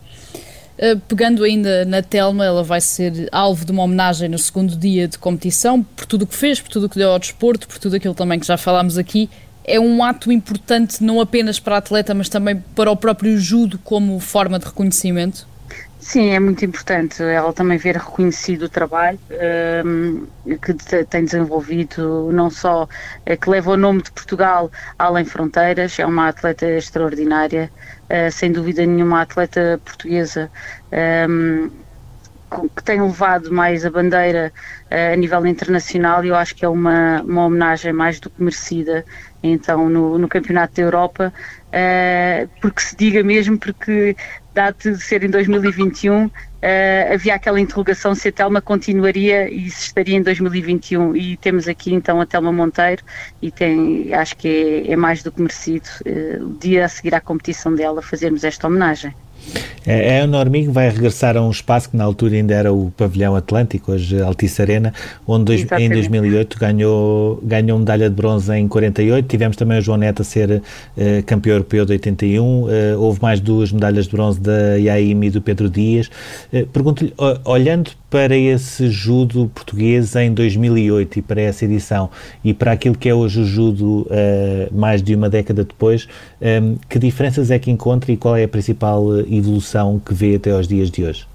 Uh, 0.79 0.99
pegando 1.09 1.43
ainda 1.43 1.85
na 1.85 2.03
Telma, 2.03 2.45
ela 2.45 2.63
vai 2.63 2.81
ser 2.81 3.29
alvo 3.33 3.65
de 3.65 3.73
uma 3.73 3.83
homenagem 3.83 4.29
no 4.29 4.39
segundo 4.39 4.77
dia 4.77 5.09
de 5.09 5.19
competição, 5.19 5.83
por 5.83 6.07
tudo 6.07 6.23
o 6.23 6.27
que 6.27 6.37
fez, 6.37 6.61
por 6.61 6.69
tudo 6.69 6.87
o 6.87 6.89
que 6.89 6.99
deu 6.99 7.11
ao 7.11 7.19
desporto, 7.19 7.67
por 7.67 7.79
tudo 7.79 7.97
aquilo 7.97 8.15
também 8.15 8.39
que 8.39 8.47
já 8.47 8.57
falámos 8.57 8.99
aqui 8.99 9.29
é 9.69 9.79
um 9.79 10.03
ato 10.03 10.33
importante 10.33 11.03
não 11.03 11.21
apenas 11.21 11.61
para 11.61 11.77
a 11.77 11.79
atleta, 11.79 12.15
mas 12.15 12.29
também 12.29 12.63
para 12.75 12.91
o 12.91 12.97
próprio 12.97 13.39
judo 13.39 13.79
como 13.79 14.19
forma 14.19 14.59
de 14.59 14.67
reconhecimento? 14.67 15.47
Sim, 16.01 16.31
é 16.31 16.39
muito 16.39 16.65
importante 16.65 17.23
ela 17.23 17.53
também 17.53 17.77
ver 17.77 17.97
reconhecido 17.97 18.63
o 18.63 18.69
trabalho 18.69 19.19
um, 19.85 20.27
que 20.57 20.73
tem 21.05 21.25
desenvolvido, 21.25 22.31
não 22.33 22.49
só 22.51 22.89
eh, 23.27 23.37
que 23.37 23.51
leva 23.51 23.73
o 23.73 23.77
nome 23.77 24.01
de 24.03 24.11
Portugal 24.13 24.71
além 24.99 25.25
fronteiras, 25.25 25.99
é 25.99 26.07
uma 26.07 26.29
atleta 26.29 26.65
extraordinária, 26.67 27.71
uh, 28.05 28.31
sem 28.31 28.53
dúvida 28.53 28.87
nenhuma, 28.87 29.23
atleta 29.23 29.81
portuguesa. 29.85 30.51
Um, 31.29 31.69
que 32.75 32.83
tem 32.83 33.01
levado 33.01 33.53
mais 33.53 33.85
a 33.85 33.91
bandeira 33.91 34.53
uh, 34.91 35.13
a 35.13 35.17
nível 35.17 35.47
internacional 35.47 36.25
e 36.25 36.29
eu 36.29 36.35
acho 36.35 36.55
que 36.55 36.65
é 36.65 36.69
uma, 36.69 37.23
uma 37.23 37.45
homenagem 37.45 37.93
mais 37.93 38.19
do 38.19 38.31
que 38.31 38.43
merecida 38.43 39.05
então 39.43 39.89
no, 39.89 40.19
no 40.19 40.29
Campeonato 40.29 40.75
da 40.75 40.83
Europa, 40.83 41.33
uh, 41.69 42.49
porque 42.61 42.81
se 42.81 42.97
diga 42.97 43.23
mesmo, 43.23 43.59
porque 43.59 44.17
dado 44.53 44.77
de 44.79 45.01
ser 45.01 45.23
em 45.23 45.31
2021, 45.31 46.27
uh, 46.27 46.31
eh, 46.61 47.11
havia 47.15 47.37
aquela 47.37 47.61
interrogação 47.61 48.13
se 48.17 48.29
a 48.29 48.33
Telma 48.33 48.61
continuaria 48.61 49.49
e 49.49 49.71
se 49.71 49.85
estaria 49.85 50.17
em 50.17 50.23
2021 50.23 51.15
e 51.15 51.37
temos 51.37 51.69
aqui 51.69 51.95
então 51.95 52.21
a 52.21 52.27
Telma 52.27 52.51
Monteiro 52.51 53.05
e 53.41 53.53
tem, 53.53 54.13
acho 54.13 54.37
que 54.37 54.85
é, 54.89 54.93
é 54.93 54.97
mais 54.97 55.23
do 55.23 55.31
que 55.31 55.41
merecido 55.41 55.89
o 56.41 56.59
dia 56.59 56.87
a 56.87 56.89
seguir 56.89 57.15
à 57.15 57.21
competição 57.21 57.73
dela 57.73 58.03
fazermos 58.03 58.43
esta 58.43 58.67
homenagem. 58.67 59.15
É, 59.87 60.17
é 60.17 60.21
a 60.21 60.27
Normigo 60.27 60.71
vai 60.71 60.91
regressar 60.91 61.37
a 61.37 61.41
um 61.41 61.51
espaço 61.51 61.91
que 61.91 61.97
na 61.97 62.05
altura 62.05 62.35
ainda 62.35 62.55
era 62.55 62.73
o 62.73 62.93
Pavilhão 62.97 63.35
Atlântico, 63.35 63.93
hoje 63.93 64.21
Altice 64.21 64.61
Arena, 64.61 64.93
onde 65.27 65.45
dois, 65.45 65.67
em 65.81 65.89
2008 65.89 66.59
ganhou, 66.59 67.41
ganhou 67.43 67.79
medalha 67.79 68.11
de 68.11 68.15
bronze 68.15 68.53
em 68.55 68.69
48. 68.69 69.27
Tivemos 69.27 69.57
também 69.57 69.79
o 69.79 69.81
João 69.81 69.97
Neto 69.97 70.23
a 70.23 70.25
ser 70.25 70.51
uh, 70.51 70.63
campeão 71.25 71.55
europeu 71.55 71.87
de 71.87 71.93
81. 71.93 72.45
Uh, 72.45 72.69
eh, 72.69 72.97
houve 72.97 73.21
mais 73.23 73.41
duas 73.41 73.73
medalhas 73.73 74.05
de 74.05 74.11
bronze 74.11 74.39
da 74.41 74.77
Yaim 74.77 75.25
e 75.25 75.31
do 75.31 75.41
Pedro 75.41 75.71
Dias. 75.71 76.11
Uh, 76.53 76.67
Pergunto-lhe, 76.67 77.15
olhando 77.45 77.91
para 78.11 78.37
esse 78.37 78.89
judo 78.89 79.51
português 79.55 80.17
em 80.17 80.33
2008 80.33 81.19
e 81.19 81.23
para 81.23 81.41
essa 81.41 81.65
edição 81.65 82.11
e 82.43 82.55
para 82.55 82.73
aquilo 82.73 82.97
que 82.97 83.09
é 83.09 83.15
hoje 83.15 83.41
o 83.41 83.45
judo 83.45 84.03
uh, 84.03 84.09
mais 84.73 85.03
de 85.03 85.15
uma 85.15 85.29
década 85.29 85.65
depois, 85.65 86.09
um, 86.41 86.77
que 86.89 86.99
diferenças 86.99 87.51
é 87.51 87.59
que 87.59 87.71
encontra 87.71 88.11
e 88.11 88.17
qual 88.17 88.37
é 88.37 88.45
a 88.45 88.49
principal 88.49 89.21
evolução 89.21 90.01
que 90.05 90.15
vê 90.15 90.37
até 90.37 90.51
aos 90.53 90.67
dias 90.67 90.91
de 90.91 91.05
hoje? 91.05 91.27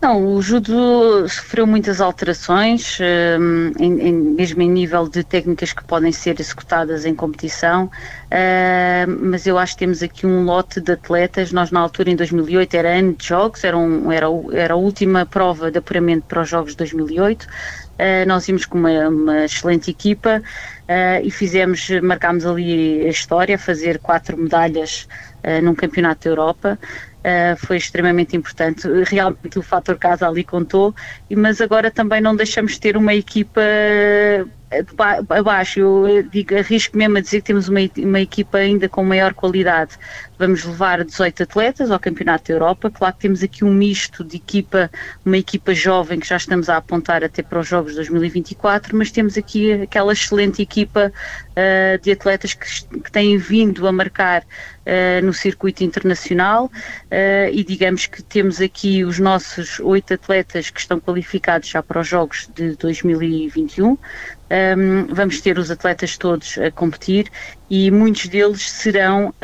Não, 0.00 0.24
o 0.24 0.40
judo 0.40 1.28
sofreu 1.28 1.66
muitas 1.66 2.00
alterações, 2.00 2.98
um, 3.40 3.72
em, 3.82 4.00
em, 4.08 4.12
mesmo 4.14 4.62
em 4.62 4.70
nível 4.70 5.08
de 5.08 5.24
técnicas 5.24 5.72
que 5.72 5.82
podem 5.82 6.12
ser 6.12 6.38
executadas 6.38 7.04
em 7.04 7.16
competição, 7.16 7.86
uh, 7.86 9.10
mas 9.20 9.44
eu 9.44 9.58
acho 9.58 9.72
que 9.72 9.80
temos 9.80 10.00
aqui 10.00 10.24
um 10.24 10.44
lote 10.44 10.80
de 10.80 10.92
atletas. 10.92 11.50
Nós, 11.50 11.72
na 11.72 11.80
altura, 11.80 12.10
em 12.10 12.16
2008, 12.16 12.74
era 12.74 12.96
ano 12.96 13.12
de 13.14 13.26
jogos, 13.26 13.64
era, 13.64 13.76
um, 13.76 14.12
era, 14.12 14.26
era 14.52 14.74
a 14.74 14.76
última 14.76 15.26
prova 15.26 15.68
de 15.68 15.78
apuramento 15.78 16.26
para 16.28 16.42
os 16.42 16.48
Jogos 16.48 16.72
de 16.72 16.76
2008. 16.78 17.48
Uh, 17.98 18.24
nós 18.28 18.46
íamos 18.48 18.64
com 18.64 18.78
uma, 18.78 19.08
uma 19.08 19.44
excelente 19.44 19.90
equipa 19.90 20.40
uh, 20.40 21.26
e 21.26 21.30
fizemos, 21.32 21.90
marcámos 22.00 22.46
ali 22.46 23.04
a 23.04 23.08
história, 23.08 23.58
fazer 23.58 23.98
quatro 23.98 24.36
medalhas 24.38 25.08
uh, 25.42 25.60
num 25.62 25.74
campeonato 25.74 26.24
da 26.24 26.30
Europa. 26.30 26.78
Foi 27.58 27.76
extremamente 27.76 28.34
importante. 28.36 28.88
Realmente 29.04 29.58
o 29.58 29.62
fator 29.62 29.98
casa 29.98 30.26
ali 30.26 30.42
contou, 30.42 30.94
mas 31.36 31.60
agora 31.60 31.90
também 31.90 32.22
não 32.22 32.34
deixamos 32.34 32.72
de 32.72 32.80
ter 32.80 32.96
uma 32.96 33.12
equipa 33.12 33.60
abaixo. 35.28 35.80
Eu 35.80 36.22
digo, 36.22 36.56
arrisco 36.56 36.96
mesmo 36.96 37.18
a 37.18 37.20
dizer 37.20 37.40
que 37.40 37.46
temos 37.46 37.68
uma, 37.68 37.80
uma 37.98 38.20
equipa 38.20 38.58
ainda 38.58 38.88
com 38.88 39.04
maior 39.04 39.34
qualidade. 39.34 39.96
Vamos 40.38 40.64
levar 40.64 41.04
18 41.04 41.42
atletas 41.42 41.90
ao 41.90 41.98
Campeonato 41.98 42.48
da 42.48 42.54
Europa. 42.54 42.90
Claro 42.90 43.14
que 43.14 43.20
temos 43.20 43.42
aqui 43.42 43.64
um 43.64 43.72
misto 43.72 44.22
de 44.22 44.36
equipa, 44.36 44.90
uma 45.24 45.36
equipa 45.36 45.74
jovem 45.74 46.20
que 46.20 46.28
já 46.28 46.36
estamos 46.36 46.68
a 46.68 46.76
apontar 46.76 47.24
até 47.24 47.42
para 47.42 47.58
os 47.58 47.66
Jogos 47.66 47.92
de 47.92 47.96
2024, 47.96 48.96
mas 48.96 49.10
temos 49.10 49.36
aqui 49.36 49.72
aquela 49.72 50.12
excelente 50.12 50.62
equipa 50.62 51.12
uh, 51.12 52.02
de 52.02 52.12
atletas 52.12 52.54
que, 52.54 53.00
que, 53.00 53.10
têm 53.10 53.36
vindo 53.36 53.86
a 53.86 53.92
marcar 53.92 54.42
uh, 54.42 55.24
no 55.24 55.32
circuito 55.32 55.82
internacional 55.82 56.66
uh, 56.66 57.50
e 57.52 57.64
digamos 57.64 58.06
que 58.06 58.22
temos 58.22 58.60
aqui 58.60 59.04
os 59.04 59.18
nossos 59.18 59.80
oito 59.80 60.14
atletas 60.14 60.70
que 60.70 60.80
estão 60.80 61.00
qualificados 61.00 61.68
já 61.68 61.82
para 61.82 62.00
os 62.00 62.06
Jogos 62.06 62.48
de 62.54 62.76
2021. 62.76 63.98
Um, 64.50 65.14
vamos 65.14 65.40
ter 65.40 65.58
os 65.58 65.70
atletas 65.70 66.16
todos 66.16 66.56
a 66.58 66.70
competir 66.70 67.30
e 67.68 67.90
muitos 67.90 68.28
deles 68.28 68.70
serão 68.70 69.34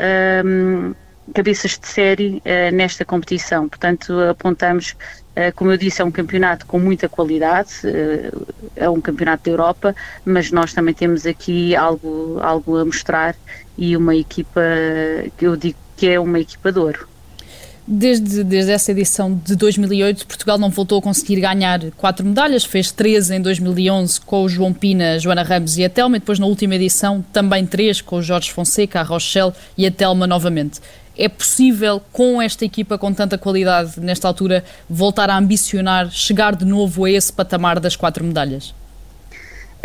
um, 0.43 0.95
cabeças 1.33 1.77
de 1.77 1.87
série 1.87 2.37
uh, 2.37 2.73
nesta 2.73 3.05
competição. 3.05 3.67
Portanto, 3.69 4.19
apontamos, 4.21 4.91
uh, 4.91 5.53
como 5.55 5.71
eu 5.71 5.77
disse, 5.77 6.01
é 6.01 6.05
um 6.05 6.11
campeonato 6.11 6.65
com 6.65 6.79
muita 6.79 7.07
qualidade, 7.07 7.71
uh, 7.83 8.47
é 8.75 8.89
um 8.89 9.01
campeonato 9.01 9.43
da 9.45 9.51
Europa, 9.51 9.95
mas 10.23 10.51
nós 10.51 10.73
também 10.73 10.93
temos 10.93 11.25
aqui 11.25 11.75
algo, 11.75 12.39
algo 12.41 12.77
a 12.77 12.85
mostrar 12.85 13.35
e 13.77 13.95
uma 13.95 14.15
equipa 14.15 14.61
que 15.37 15.45
eu 15.45 15.55
digo 15.55 15.77
que 15.95 16.07
é 16.07 16.19
uma 16.19 16.39
equipa 16.39 16.71
de 16.71 16.79
ouro. 16.79 17.14
Desde, 17.87 18.43
desde 18.43 18.71
essa 18.71 18.91
edição 18.91 19.39
de 19.45 19.55
2008, 19.55 20.25
Portugal 20.25 20.57
não 20.57 20.71
voltou 20.71 20.97
a 20.97 21.01
conseguir 21.03 21.39
ganhar 21.39 21.79
quatro 21.91 22.25
medalhas, 22.25 22.65
fez 22.65 22.91
três 22.91 23.29
em 23.29 23.39
2011 23.39 24.21
com 24.21 24.43
o 24.43 24.49
João 24.49 24.73
Pina, 24.73 25.19
Joana 25.19 25.43
Ramos 25.43 25.77
e 25.77 25.85
a 25.85 25.89
Telma, 25.89 26.17
e 26.17 26.19
depois 26.19 26.39
na 26.39 26.47
última 26.47 26.73
edição 26.73 27.23
também 27.31 27.63
três 27.63 28.01
com 28.01 28.15
o 28.15 28.23
Jorge 28.23 28.51
Fonseca, 28.51 29.01
a 29.01 29.03
Rochelle 29.03 29.53
e 29.77 29.85
a 29.85 29.91
Telma 29.91 30.25
novamente. 30.25 30.79
É 31.15 31.29
possível, 31.29 32.01
com 32.11 32.41
esta 32.41 32.65
equipa 32.65 32.97
com 32.97 33.13
tanta 33.13 33.37
qualidade, 33.37 33.99
nesta 33.99 34.27
altura, 34.27 34.63
voltar 34.89 35.29
a 35.29 35.37
ambicionar 35.37 36.09
chegar 36.09 36.55
de 36.55 36.65
novo 36.65 37.05
a 37.05 37.11
esse 37.11 37.31
patamar 37.31 37.79
das 37.79 37.95
quatro 37.95 38.23
medalhas? 38.23 38.73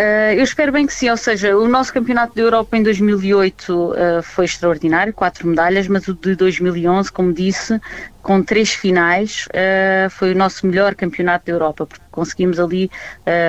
Uh, 0.01 0.33
eu 0.33 0.45
espero 0.45 0.73
bem 0.73 0.87
que 0.87 0.95
sim, 0.95 1.11
ou 1.11 1.17
seja, 1.17 1.55
o 1.55 1.69
nosso 1.69 1.93
campeonato 1.93 2.35
da 2.35 2.41
Europa 2.41 2.75
em 2.75 2.83
2008 2.83 3.69
uh, 3.71 3.95
eh, 3.95 4.23
foi 4.23 4.47
extraordinário, 4.47 5.13
quatro 5.13 5.47
medalhas, 5.47 5.87
mas 5.89 6.09
o 6.09 6.15
de 6.15 6.35
2011, 6.35 7.13
como 7.13 7.35
disse, 7.35 7.79
com 8.23 8.43
três 8.43 8.71
finais, 8.73 9.47
uh, 9.49 10.09
foi 10.09 10.33
o 10.33 10.35
nosso 10.35 10.67
melhor 10.67 10.95
campeonato 10.95 11.45
da 11.45 11.53
Europa, 11.53 11.85
porque 11.85 12.05
conseguimos 12.11 12.59
ali 12.59 12.91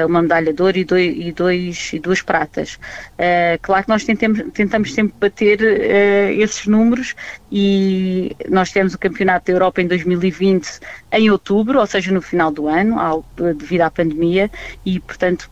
uma 0.08 0.22
medalha 0.22 0.54
de 0.54 0.62
ouro 0.62 0.78
e, 0.78 0.84
dois, 0.84 1.14
e, 1.16 1.32
dois, 1.32 1.94
e 1.94 2.00
duas 2.00 2.22
pratas. 2.22 2.78
claro 3.62 3.84
que 3.84 3.90
nós 3.90 4.04
tentamos, 4.04 4.44
tentamos 4.54 4.94
sempre 4.94 5.16
bater 5.20 5.62
esses 6.38 6.68
números 6.68 7.16
e 7.52 8.36
nós 8.50 8.70
tivemos 8.70 8.94
o 8.94 9.00
campeonato 9.00 9.48
da 9.48 9.54
Europa 9.54 9.82
em 9.82 9.88
2020 9.88 10.80
em 11.14 11.32
outubro, 11.32 11.80
ou 11.80 11.88
seja, 11.88 12.12
no 12.12 12.22
final 12.22 12.52
do 12.52 12.68
ano, 12.68 13.00
ao, 13.00 13.26
devido 13.36 13.82
à 13.82 13.90
pandemia, 13.90 14.52
e 14.86 15.00
portanto 15.00 15.50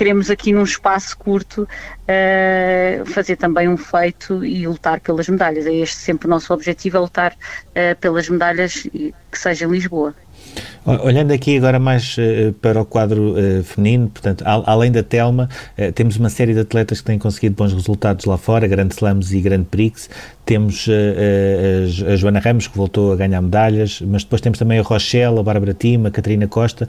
queremos 0.00 0.30
aqui 0.30 0.50
num 0.50 0.62
espaço 0.62 1.14
curto 1.18 1.64
uh, 1.64 3.04
fazer 3.04 3.36
também 3.36 3.68
um 3.68 3.76
feito 3.76 4.42
e 4.42 4.66
lutar 4.66 4.98
pelas 4.98 5.28
medalhas. 5.28 5.66
É 5.66 5.74
este 5.74 5.96
sempre 5.96 6.26
o 6.26 6.30
nosso 6.30 6.54
objetivo, 6.54 6.96
é 6.96 7.00
lutar 7.00 7.32
uh, 7.34 7.94
pelas 8.00 8.26
medalhas 8.30 8.72
que 8.72 9.38
seja 9.38 9.66
em 9.66 9.70
Lisboa. 9.70 10.14
Olhando 11.02 11.32
aqui 11.32 11.58
agora 11.58 11.78
mais 11.78 12.16
uh, 12.16 12.54
para 12.54 12.80
o 12.80 12.86
quadro 12.86 13.34
uh, 13.34 13.62
feminino, 13.62 14.08
portanto, 14.08 14.42
além 14.46 14.90
da 14.90 15.02
Telma, 15.02 15.46
uh, 15.78 15.92
temos 15.92 16.16
uma 16.16 16.30
série 16.30 16.54
de 16.54 16.60
atletas 16.60 17.00
que 17.00 17.06
têm 17.06 17.18
conseguido 17.18 17.54
bons 17.54 17.72
resultados 17.74 18.24
lá 18.24 18.38
fora, 18.38 18.66
Grande 18.66 18.94
Slams 18.94 19.30
e 19.32 19.40
Grande 19.42 19.66
Prix. 19.70 20.08
Temos 20.46 20.88
a 22.10 22.16
Joana 22.16 22.40
Ramos, 22.40 22.66
que 22.66 22.76
voltou 22.76 23.12
a 23.12 23.16
ganhar 23.16 23.40
medalhas, 23.40 24.02
mas 24.04 24.24
depois 24.24 24.40
temos 24.40 24.58
também 24.58 24.80
a 24.80 24.82
Rochelle, 24.82 25.38
a 25.38 25.42
Bárbara 25.44 25.72
Tima, 25.72 26.08
a 26.08 26.10
Catarina 26.10 26.48
Costa. 26.48 26.88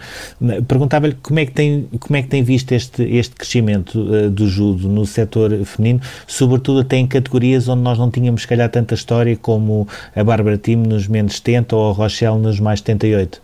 Perguntava-lhe 0.68 1.16
como, 1.22 1.38
é 1.38 1.46
que 1.46 1.52
tem, 1.52 1.88
como 2.00 2.18
é 2.18 2.24
que 2.24 2.28
tem 2.28 2.42
visto 2.42 2.72
este, 2.72 3.04
este 3.04 3.36
crescimento 3.36 4.04
do 4.32 4.48
judo 4.48 4.90
no 4.90 5.06
setor 5.06 5.64
feminino, 5.64 6.02
sobretudo 6.26 6.80
até 6.80 6.98
em 6.98 7.06
categorias 7.06 7.68
onde 7.68 7.84
nós 7.84 8.00
não 8.00 8.10
tínhamos, 8.10 8.42
se 8.42 8.48
calhar, 8.48 8.68
tanta 8.68 8.96
história 8.96 9.38
como 9.38 9.88
a 10.16 10.24
Bárbara 10.24 10.58
Tima 10.58 10.88
nos 10.88 11.08
menos 11.08 11.36
70 11.36 11.76
ou 11.76 11.92
a 11.92 11.94
Rochelle 11.94 12.40
nos 12.40 12.60
mais 12.60 12.80
78. 12.80 13.40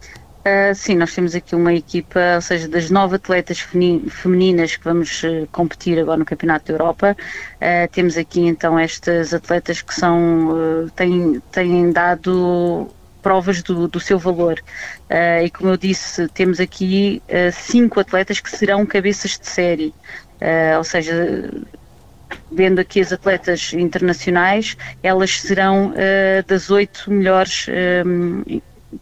Uh, 0.48 0.74
sim, 0.74 0.96
nós 0.96 1.14
temos 1.14 1.36
aqui 1.36 1.54
uma 1.54 1.74
equipa, 1.74 2.36
ou 2.36 2.42
seja, 2.42 2.70
das 2.70 2.90
nove 2.90 3.18
atletas 3.18 3.60
femininas 3.60 4.78
que 4.78 4.84
vamos 4.86 5.22
uh, 5.24 5.46
competir 5.52 6.00
agora 6.00 6.18
no 6.18 6.24
Campeonato 6.24 6.68
da 6.68 6.74
Europa, 6.74 7.18
uh, 7.56 7.92
temos 7.92 8.16
aqui 8.16 8.40
então 8.40 8.80
estas 8.80 9.34
atletas 9.34 9.82
que 9.82 9.94
são, 9.94 10.90
têm, 10.96 11.42
têm 11.52 11.92
dado 11.92 12.88
provas 13.22 13.62
do, 13.62 13.90
do 13.90 14.00
seu 14.00 14.18
valor. 14.18 14.64
e 15.44 15.50
como 15.50 15.72
eu 15.72 15.78
disse, 15.78 16.30
temos 16.30 16.62
aqui 16.62 17.22
cinco 17.52 18.00
atletas 18.00 18.40
que 18.40 18.50
serão 18.50 18.86
cabeças 18.86 19.38
de 19.38 19.48
série, 19.48 19.94
ou 20.78 20.84
seja, 20.86 21.52
vendo 22.50 22.80
aqui 22.80 23.02
as 23.02 23.12
atletas 23.12 23.74
internacionais, 23.74 24.78
elas 25.04 25.42
serão 25.42 25.94
das 26.48 26.70
oito 26.70 27.12
melhores 27.12 27.68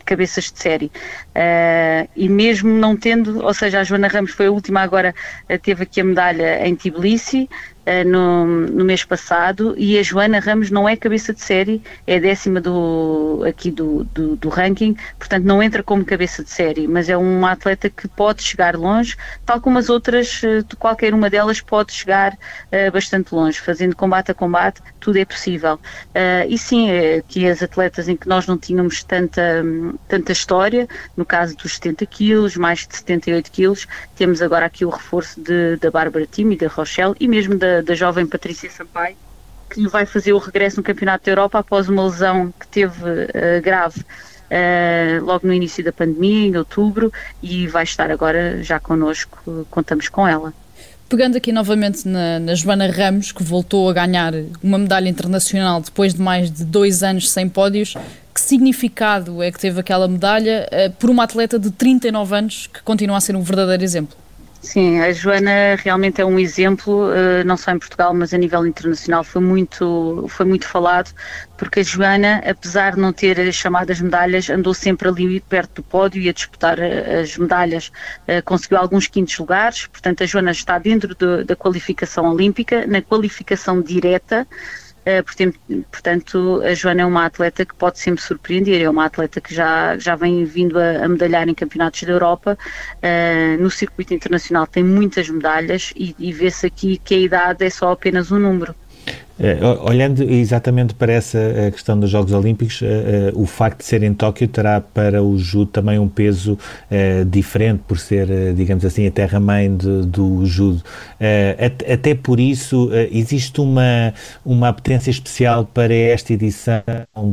cabeças 0.06 0.52
de 0.52 0.60
série. 0.60 0.92
Uh, 1.36 2.10
e 2.16 2.28
mesmo 2.30 2.70
não 2.70 2.96
tendo, 2.96 3.44
ou 3.44 3.54
seja, 3.54 3.80
a 3.80 3.84
Joana 3.84 4.08
Ramos 4.08 4.32
foi 4.32 4.48
a 4.48 4.52
última 4.52 4.82
agora, 4.82 5.14
teve 5.62 5.84
aqui 5.84 6.02
a 6.02 6.04
medalha 6.04 6.68
em 6.68 6.76
Tbilisi, 6.76 7.50
no, 8.06 8.46
no, 8.46 8.84
mês 8.84 9.04
passado 9.04 9.76
e 9.78 9.98
a 9.98 10.04
Joana 10.04 10.40
Ramos 10.40 10.72
não 10.72 10.90
é 10.90 10.96
cabeça 10.96 11.34
de 11.34 11.42
série, 11.42 11.82
é 12.08 12.20
décima 12.20 12.60
do, 12.60 13.44
aqui 13.48 13.70
do, 13.70 14.04
do, 14.06 14.36
do, 14.36 14.50
ranking, 14.50 14.96
portanto 15.20 15.44
não 15.44 15.62
entra 15.62 15.84
como 15.84 16.04
cabeça 16.04 16.44
de 16.44 16.50
série, 16.50 16.88
mas 16.88 17.10
é 17.10 17.16
uma 17.16 17.52
atleta 17.52 17.90
que 17.90 18.08
pode 18.08 18.42
chegar 18.42 18.76
longe, 18.76 19.16
tal 19.46 19.62
como 19.62 19.78
as 19.78 19.90
outras, 19.90 20.42
uh, 20.42 20.78
qualquer 20.80 21.14
uma 21.14 21.30
delas 21.30 21.62
pode 21.62 21.94
chegar 21.94 22.34
uh, 22.34 22.92
bastante 22.92 23.34
longe, 23.34 23.60
fazendo 23.60 23.96
combate 23.96 24.32
a 24.32 24.34
combate, 24.34 24.82
tudo 25.00 25.20
é 25.20 25.26
possível. 25.26 25.80
e 26.50 26.58
sim, 26.58 26.90
é 26.90 27.22
que 27.28 27.48
as 27.48 27.62
atletas 27.62 28.10
em 28.10 28.16
que 28.16 28.28
nós 28.28 28.48
não 28.48 28.58
tínhamos 28.58 29.04
tanta, 29.04 29.64
tanta 30.08 30.32
história, 30.32 30.88
no 31.16 31.24
caso 31.24 31.56
dos 31.56 31.76
70 31.76 32.06
quilos, 32.08 32.56
mais 32.56 32.88
de 32.88 32.98
78 32.98 33.52
quilos, 33.52 33.88
temos 34.16 34.42
agora 34.42 34.66
aqui 34.66 34.84
o 34.84 34.90
reforço 34.90 35.40
de, 35.40 35.78
da 35.78 35.92
Bárbara 35.92 36.26
Tim 36.26 36.52
e 36.52 36.58
da 36.58 36.68
Rochelle 36.68 37.16
e 37.20 37.28
mesmo 37.28 37.56
da 37.56 37.75
da, 37.82 37.96
jovem 37.96 38.26
Patrícia 38.26 38.70
Sampaio, 38.70 39.16
que 39.70 39.88
vai 39.88 40.06
fazer 40.06 40.34
o 40.34 40.38
regresso 40.38 40.78
no 40.78 40.84
Campeonato 40.84 41.26
da 41.26 41.32
Europa 41.32 41.60
após 41.60 41.90
uma 41.90 42.06
lesão 42.06 42.54
que 42.60 42.68
teve 42.68 43.04
uh, 43.04 43.62
grave 43.64 44.02
uh, 44.02 45.24
logo 45.24 45.48
no 45.48 45.54
início 45.54 45.84
da 45.84 45.92
pandemia, 45.92 46.48
em 46.48 46.58
outubro, 46.58 47.12
e 47.42 47.68
vai 47.68 47.84
estar 47.84 48.12
agora 48.12 48.64
já 48.64 48.80
connosco, 48.80 49.66
contamos 49.70 50.10
com 50.10 50.28
ela. 50.28 50.54
Pegando 51.08 51.38
aqui 51.38 51.52
novamente 51.52 52.08
na, 52.08 52.40
na, 52.40 52.56
Joana 52.56 52.90
Ramos, 52.90 53.32
que 53.32 53.44
voltou 53.44 53.90
a 53.90 53.94
ganhar 53.94 54.34
uma 54.64 54.78
medalha 54.78 55.08
internacional 55.08 55.80
depois 55.80 56.16
de 56.16 56.22
mais 56.22 56.52
de 56.52 56.66
dois 56.66 57.04
anos 57.04 57.30
sem 57.30 57.48
pódios, 57.48 57.96
que 58.34 58.42
significado 58.42 59.42
é 59.42 59.52
que 59.52 59.60
teve 59.60 59.80
aquela 59.80 60.08
medalha 60.08 60.68
uh, 60.72 60.92
por 60.94 61.10
uma 61.10 61.24
atleta 61.24 61.60
de 61.60 61.70
39 61.72 62.36
anos 62.36 62.68
que 62.68 62.82
continua 62.82 63.18
a 63.18 63.22
ser 63.22 63.36
um 63.36 63.42
verdadeiro 63.42 63.84
exemplo? 63.84 64.25
Sim, 64.66 65.00
a 65.00 65.12
Joana 65.14 65.76
realmente 65.78 66.20
é 66.20 66.26
um 66.26 66.40
exemplo, 66.40 67.12
eh, 67.14 67.44
não 67.44 67.56
só 67.56 67.72
em 67.72 67.78
Portugal, 67.78 68.16
mas 68.16 68.34
a 68.34 68.38
nível 68.38 68.66
internacional. 68.66 69.24
Foi 69.24 69.40
muito, 69.40 70.26
foi 70.28 70.44
muito 70.44 70.68
falado, 70.68 71.14
porque 71.56 71.82
a 71.82 71.84
Joana, 71.84 72.42
apesar 72.44 72.96
de 72.96 73.00
não 73.00 73.14
ter 73.14 73.40
as 73.40 73.54
chamadas 73.54 74.02
medalhas, 74.02 74.50
andou 74.50 74.74
sempre 74.74 75.08
ali 75.08 75.40
perto 75.40 75.76
do 75.76 75.84
pódio 75.84 76.20
e 76.20 76.30
a 76.30 76.34
disputar 76.34 76.80
eh, 76.80 77.22
as 77.22 77.38
medalhas, 77.38 77.92
eh, 78.26 78.42
conseguiu 78.42 78.80
alguns 78.80 79.06
quintos 79.06 79.38
lugares, 79.38 79.86
portanto 79.86 80.24
a 80.24 80.26
Joana 80.26 80.50
está 80.52 80.80
dentro 80.80 81.14
de, 81.14 81.44
da 81.44 81.56
qualificação 81.56 82.32
olímpica, 82.34 82.88
na 82.88 83.04
qualificação 83.04 83.84
direta, 83.84 84.48
portanto, 85.92 86.62
a 86.64 86.74
Joana 86.74 87.02
é 87.02 87.06
uma 87.06 87.26
atleta 87.26 87.66
que 87.66 87.76
pode 87.76 88.00
sempre 88.00 88.24
surpreender, 88.24 88.82
é 88.82 88.90
uma 88.90 89.06
atleta 89.06 89.40
que 89.40 89.54
já, 89.54 89.98
já 89.98 90.16
vem 90.16 90.46
vindo 90.46 90.80
a, 90.80 91.06
a 91.06 91.08
medalhar 91.08 91.48
em 91.48 91.54
campeonatos 91.54 92.04
da 92.04 92.12
Europa, 92.12 92.58
no 93.60 93.70
circuito 93.70 94.14
internacional 94.14 94.66
tem 94.68 94.84
muitas 94.84 95.30
medalhas 95.30 95.94
e, 95.96 96.16
e 96.18 96.34
vê-se 96.34 96.66
aqui 96.66 96.98
que 96.98 97.14
a 97.14 97.20
idade 97.20 97.66
é 97.66 97.70
só 97.70 97.92
apenas 97.92 98.32
um 98.32 98.40
número. 98.40 98.76
Uh, 99.38 99.90
olhando 99.90 100.24
exatamente 100.24 100.94
para 100.94 101.12
essa 101.12 101.38
eh, 101.38 101.70
questão 101.70 102.00
dos 102.00 102.10
Jogos 102.10 102.32
Olímpicos, 102.32 102.82
uh, 102.82 102.86
o 103.34 103.46
facto 103.46 103.80
de 103.80 103.86
ser 103.86 104.02
em 104.02 104.14
Tóquio 104.14 104.48
terá 104.48 104.80
para 104.80 105.22
o 105.22 105.38
judo 105.38 105.66
também 105.72 106.00
um 106.00 106.08
peso 106.08 106.58
diferente 107.28 107.82
por 107.86 107.98
ser, 107.98 108.54
digamos 108.54 108.86
assim, 108.86 109.06
a 109.06 109.12
terra-mãe 109.12 109.76
do 109.76 110.46
judo. 110.46 110.82
At, 111.60 111.84
até 111.92 112.16
por 112.16 112.40
isso, 112.40 112.90
existe 113.12 113.60
uma, 113.60 114.14
uma 114.46 114.70
apetência 114.70 115.10
especial 115.10 115.66
para 115.66 115.94
esta 115.94 116.34
edição 116.34 116.82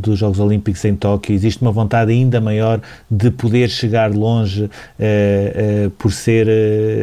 dos 0.01 0.19
Jogos 0.19 0.41
Olímpicos 0.41 0.85
em 0.85 0.97
Tóquio? 0.97 1.35
Existe 1.35 1.63
uma 1.63 1.73
vontade 1.73 2.13
ainda 2.13 2.41
maior 2.41 2.81
de 3.11 3.31
poder 3.31 3.69
chegar 3.69 4.11
longe 4.13 4.69
por 5.99 6.13
ser, 6.13 6.47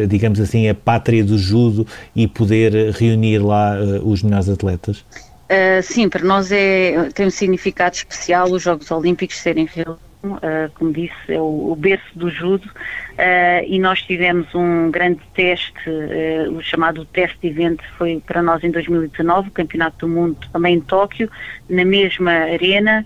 digamos 0.08 0.40
assim, 0.40 0.68
a 0.68 0.76
pátria 0.76 1.24
do 1.24 1.38
judo 1.38 1.86
e 2.16 2.28
poder 2.28 2.92
reunir 2.94 3.40
lá 3.40 3.76
os 4.04 4.24
melhores 4.24 4.50
atletas? 4.50 4.89
Uh, 4.98 5.82
sim, 5.82 6.08
para 6.08 6.24
nós 6.24 6.52
é, 6.52 7.10
tem 7.14 7.26
um 7.26 7.32
significado 7.32 7.96
especial 7.96 8.52
os 8.52 8.62
Jogos 8.62 8.92
Olímpicos 8.92 9.38
serem 9.38 9.66
realizados. 9.66 10.10
Uh, 10.22 10.70
como 10.76 10.92
disse, 10.92 11.16
é 11.30 11.40
o, 11.40 11.72
o 11.72 11.76
berço 11.78 12.08
do 12.14 12.30
judo 12.30 12.66
uh, 12.68 13.66
e 13.66 13.80
nós 13.80 14.02
tivemos 14.02 14.54
um 14.54 14.92
grande 14.92 15.22
teste, 15.34 15.90
uh, 15.90 16.58
o 16.58 16.62
chamado 16.62 17.06
teste 17.06 17.48
evento 17.48 17.82
foi 17.98 18.22
para 18.28 18.44
nós 18.44 18.62
em 18.62 18.70
2019, 18.70 19.48
o 19.48 19.52
Campeonato 19.52 20.06
do 20.06 20.10
Mundo 20.10 20.38
também 20.52 20.76
em 20.76 20.82
Tóquio, 20.82 21.32
na 21.70 21.86
mesma 21.86 22.32
arena 22.32 23.06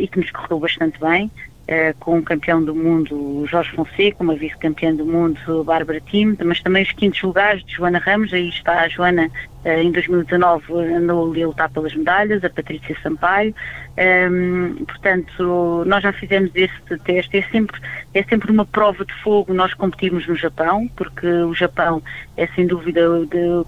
e 0.00 0.06
que 0.06 0.18
nos 0.18 0.30
correu 0.30 0.58
bastante 0.58 1.00
bem. 1.00 1.30
Uh, 1.72 1.96
com 2.00 2.18
o 2.18 2.22
campeão 2.22 2.62
do 2.62 2.74
mundo 2.74 3.46
Jorge 3.46 3.70
Fonseca, 3.70 4.22
uma 4.22 4.34
vice-campeã 4.34 4.94
do 4.94 5.06
mundo 5.06 5.64
Bárbara 5.64 6.02
Tim, 6.02 6.36
mas 6.44 6.60
também 6.60 6.82
os 6.82 6.92
quintos 6.92 7.22
lugares 7.22 7.64
de 7.64 7.72
Joana 7.72 7.98
Ramos, 7.98 8.30
aí 8.34 8.50
está 8.50 8.80
a 8.80 8.88
Joana 8.88 9.30
uh, 9.64 9.68
em 9.68 9.90
2019 9.90 10.70
andou 10.94 11.30
ali 11.30 11.42
a 11.42 11.46
lutar 11.46 11.70
pelas 11.70 11.94
medalhas, 11.94 12.44
a 12.44 12.50
Patrícia 12.50 12.94
Sampaio, 13.02 13.54
um, 13.98 14.84
portanto 14.86 15.84
nós 15.86 16.02
já 16.02 16.12
fizemos 16.14 16.50
este 16.54 16.98
teste, 17.04 17.36
é 17.36 17.42
sempre, 17.50 17.78
é 18.14 18.22
sempre 18.22 18.50
uma 18.50 18.64
prova 18.64 19.04
de 19.04 19.12
fogo 19.22 19.52
nós 19.52 19.74
competirmos 19.74 20.26
no 20.26 20.34
Japão, 20.34 20.88
porque 20.96 21.26
o 21.26 21.54
Japão 21.54 22.02
é 22.36 22.46
sem 22.48 22.66
dúvida 22.66 23.02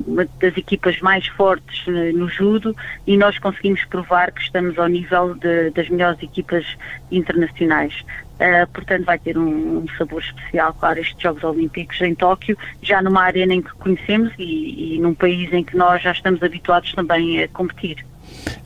uma 0.06 0.26
das 0.40 0.56
equipas 0.56 0.98
mais 1.00 1.26
fortes 1.26 1.86
uh, 1.86 2.16
no 2.16 2.28
judo 2.28 2.74
e 3.06 3.18
nós 3.18 3.38
conseguimos 3.38 3.84
provar 3.84 4.32
que 4.32 4.40
estamos 4.40 4.78
ao 4.78 4.88
nível 4.88 5.34
de, 5.34 5.70
das 5.70 5.88
melhores 5.90 6.22
equipas 6.22 6.64
internacionais. 7.12 7.94
Uh, 8.34 8.66
portanto, 8.72 9.04
vai 9.04 9.18
ter 9.18 9.38
um, 9.38 9.78
um, 9.78 9.86
sabor 9.96 10.20
especial, 10.20 10.74
claro, 10.74 10.98
estes 10.98 11.20
Jogos 11.22 11.44
Olímpicos 11.44 12.00
em 12.00 12.14
Tóquio, 12.14 12.58
já 12.82 13.00
numa 13.00 13.22
arena 13.22 13.54
em 13.54 13.62
que 13.62 13.72
conhecemos 13.74 14.32
e, 14.38 14.96
e 14.96 14.98
num 14.98 15.14
país 15.14 15.52
em 15.52 15.62
que 15.62 15.76
nós 15.76 16.02
já 16.02 16.10
estamos 16.12 16.42
habituados 16.42 16.92
também 16.94 17.42
a 17.42 17.48
competir. 17.48 18.04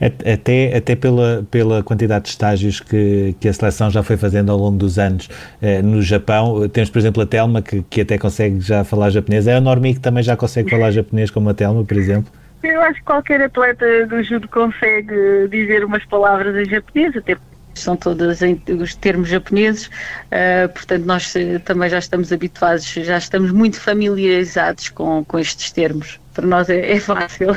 Até, 0.01 0.77
até 0.77 0.97
pela, 0.97 1.47
pela 1.51 1.83
quantidade 1.83 2.25
de 2.25 2.31
estágios 2.31 2.81
que, 2.81 3.35
que 3.41 3.49
a 3.49 3.53
seleção 3.53 3.91
já 3.91 4.03
foi 4.03 4.17
fazendo 4.17 4.51
ao 4.51 4.59
longo 4.59 4.77
dos 4.77 4.99
anos 4.99 5.29
eh, 5.61 5.83
no 5.83 6.03
Japão. 6.03 6.69
Temos, 6.69 6.91
por 6.91 6.99
exemplo, 6.99 7.23
a 7.23 7.27
Telma, 7.27 7.63
que, 7.63 7.83
que 7.83 8.01
até 8.01 8.19
consegue 8.19 8.61
já 8.61 8.85
falar 8.85 9.11
japonês. 9.11 9.47
É 9.47 9.57
a 9.57 9.61
Normi 9.61 9.95
que 9.95 10.01
também 10.01 10.23
já 10.23 10.37
consegue 10.37 10.71
falar 10.71 10.91
japonês, 10.91 11.31
como 11.31 11.49
a 11.49 11.55
Telma, 11.55 11.85
por 11.85 11.97
exemplo. 11.97 12.33
Eu 12.63 12.81
acho 12.83 12.95
que 12.95 13.05
qualquer 13.05 13.41
atleta 13.43 14.07
do 14.07 14.23
judo 14.23 14.49
consegue 14.49 15.49
dizer 15.49 15.85
umas 15.85 16.05
palavras 16.07 16.57
em 16.57 16.69
japonês, 16.69 17.17
até 17.17 17.37
são 17.75 17.97
todos 17.97 18.41
os 18.81 18.95
termos 18.97 19.29
japoneses, 19.29 19.87
uh, 19.87 20.69
portanto 20.73 21.05
nós 21.05 21.35
eh, 21.37 21.61
também 21.61 21.89
já 21.89 21.99
estamos 21.99 22.33
habituados, 22.33 22.85
já 22.85 23.17
estamos 23.17 23.53
muito 23.53 23.81
familiarizados 23.81 24.89
com, 24.89 25.25
com 25.25 25.39
estes 25.39 25.71
termos. 25.71 26.19
Para 26.35 26.47
nós 26.47 26.69
é, 26.69 26.93
é 26.93 27.01
fácil. 27.01 27.57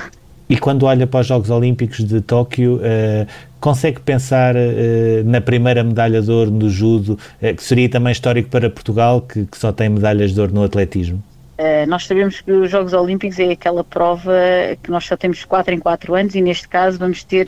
E 0.51 0.57
quando 0.57 0.83
olha 0.85 1.07
para 1.07 1.21
os 1.21 1.27
Jogos 1.27 1.49
Olímpicos 1.49 2.03
de 2.03 2.19
Tóquio, 2.19 2.75
uh, 2.75 3.25
consegue 3.61 4.01
pensar 4.01 4.53
uh, 4.53 4.59
na 5.23 5.39
primeira 5.39 5.81
medalha 5.81 6.21
de 6.21 6.29
ouro 6.29 6.51
no 6.51 6.69
judo, 6.69 7.17
que 7.39 7.63
seria 7.63 7.89
também 7.89 8.11
histórico 8.11 8.49
para 8.49 8.69
Portugal, 8.69 9.21
que, 9.21 9.45
que 9.45 9.57
só 9.57 9.71
tem 9.71 9.87
medalhas 9.87 10.33
de 10.33 10.41
ouro 10.41 10.53
no 10.53 10.63
atletismo? 10.63 11.23
nós 11.87 12.07
sabemos 12.07 12.41
que 12.41 12.51
os 12.51 12.71
Jogos 12.71 12.91
Olímpicos 12.91 13.37
é 13.37 13.51
aquela 13.51 13.83
prova 13.83 14.33
que 14.81 14.89
nós 14.89 15.05
só 15.05 15.15
temos 15.15 15.45
4 15.45 15.75
em 15.75 15.79
4 15.79 16.15
anos 16.15 16.33
e 16.33 16.41
neste 16.41 16.67
caso 16.67 16.97
vamos 16.97 17.23
ter 17.23 17.47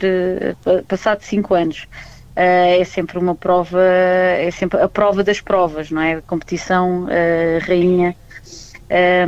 passado 0.86 1.20
5 1.20 1.52
anos. 1.52 1.88
Uh, 2.36 2.80
é 2.80 2.84
sempre 2.84 3.18
uma 3.18 3.34
prova, 3.34 3.82
é 3.82 4.48
sempre 4.52 4.80
a 4.80 4.88
prova 4.88 5.24
das 5.24 5.40
provas, 5.40 5.90
não 5.90 6.00
é? 6.00 6.20
Competição 6.20 7.06
uh, 7.06 7.66
rainha. 7.66 8.14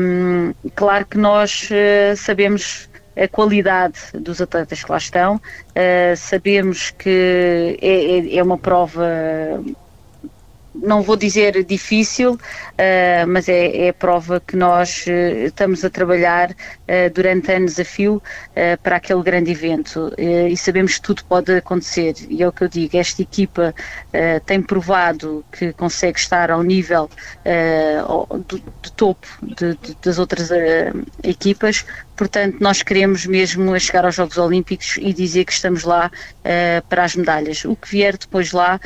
Um, 0.01 0.55
claro 0.75 1.05
que 1.07 1.19
nós 1.19 1.69
uh, 1.71 2.17
sabemos 2.17 2.89
a 3.17 3.27
qualidade 3.27 3.99
dos 4.15 4.41
atletas 4.41 4.85
que 4.85 4.91
lá 4.91 4.99
estão, 4.99 5.41
sabemos 6.17 6.91
que 6.91 7.79
é, 7.81 8.37
é, 8.37 8.37
é 8.37 8.43
uma 8.43 8.59
prova 8.59 9.07
não 10.83 11.03
vou 11.03 11.17
dizer 11.17 11.65
difícil, 11.65 12.33
uh, 12.33 13.27
mas 13.29 13.49
é, 13.49 13.87
é, 13.87 13.89
a 13.89 13.95
prova 13.95 14.41
que 14.41 14.57
nós 14.57 15.05
uh, 15.07 15.47
estamos 15.47 15.85
a 15.85 15.91
trabalhar 15.91 16.51
uh, 16.51 16.55
durante 17.15 17.51
anos 17.53 17.79
a 17.79 17.85
fio 17.85 18.23
para 18.83 18.97
aquele 18.97 19.23
grande 19.23 19.51
evento. 19.51 20.13
E 20.19 20.57
sabemos 20.57 20.95
que 20.95 21.03
tudo 21.03 21.25
pode 21.25 21.53
acontecer. 21.53 22.15
E 22.29 22.43
é 22.43 22.49
o 22.49 22.53
que 22.53 22.65
eu 22.65 22.69
digo, 22.69 22.97
esta 22.97 23.23
equipa 23.23 23.75
tem 24.45 24.63
provado 24.63 25.45
que 25.53 25.73
consegue 25.73 26.19
estar 26.19 26.51
ao 26.51 26.63
nível 26.63 27.09
do, 28.49 28.59
do, 28.59 28.91
topo 28.97 29.27
de, 29.43 29.77
de, 29.77 29.97
das 30.03 30.19
outras 30.19 30.51
equipas, 31.23 31.85
portanto 32.17 32.57
nós 32.61 32.83
queremos 32.83 33.27
mesmo 33.27 33.79
chegar 33.79 34.05
aos 34.05 34.15
Jogos 34.15 34.39
Olímpicos 34.39 34.97
e 34.99 35.13
dizer 35.13 35.45
que 35.45 35.53
estamos 35.53 35.85
lá 35.85 36.11
para 36.89 37.05
as 37.05 37.15
medalhas. 37.15 37.65
O 37.65 37.77
que 37.77 37.89
vier 37.89 38.17
depois 38.17 38.53
lá, 38.53 38.81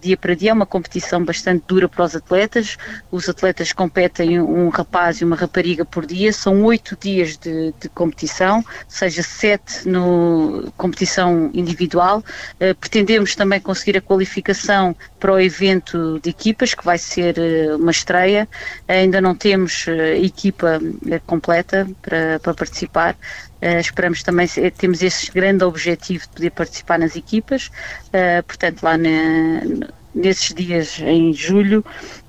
dia 0.00 0.16
para 0.16 0.34
dia, 0.34 0.50
é 0.50 0.52
uma 0.52 0.66
competição 0.66 1.07
competição 1.08 1.24
bastante 1.24 1.64
dura 1.66 1.88
para 1.88 2.04
os 2.04 2.14
atletas. 2.14 2.76
Os 3.10 3.28
atletas 3.28 3.72
competem 3.72 4.40
um 4.40 4.68
rapaz 4.68 5.20
e 5.20 5.24
uma 5.24 5.36
rapariga 5.36 5.84
por 5.84 6.04
dia, 6.04 6.32
são 6.32 6.62
oito 6.64 6.96
dias 7.00 7.36
de, 7.36 7.72
de 7.80 7.88
competição, 7.88 8.64
seja 8.86 9.22
sete 9.22 9.88
no 9.88 10.70
competição 10.76 11.50
individual. 11.54 12.22
Uh, 12.60 12.74
pretendemos 12.74 13.34
também 13.34 13.60
conseguir 13.60 13.96
a 13.96 14.00
qualificação 14.00 14.94
para 15.18 15.32
o 15.32 15.40
evento 15.40 16.20
de 16.22 16.30
equipas, 16.30 16.74
que 16.74 16.84
vai 16.84 16.98
ser 16.98 17.36
uh, 17.38 17.76
uma 17.76 17.90
estreia. 17.90 18.46
ainda 18.86 19.20
não 19.20 19.34
temos 19.34 19.86
uh, 19.86 19.90
equipa 20.22 20.80
completa 21.26 21.88
para, 22.02 22.38
para 22.40 22.54
participar. 22.54 23.16
Uh, 23.60 23.80
esperamos 23.80 24.22
também, 24.22 24.46
temos 24.76 25.02
esse 25.02 25.32
grande 25.32 25.64
objetivo 25.64 26.22
de 26.22 26.28
poder 26.28 26.50
participar 26.50 26.96
nas 26.96 27.16
equipas, 27.16 27.66
uh, 28.06 28.42
portanto 28.46 28.84
lá 28.84 28.96
na, 28.96 29.88
nesses 30.18 30.52
dias 30.52 31.00
em 31.00 31.32
julho 31.32 31.84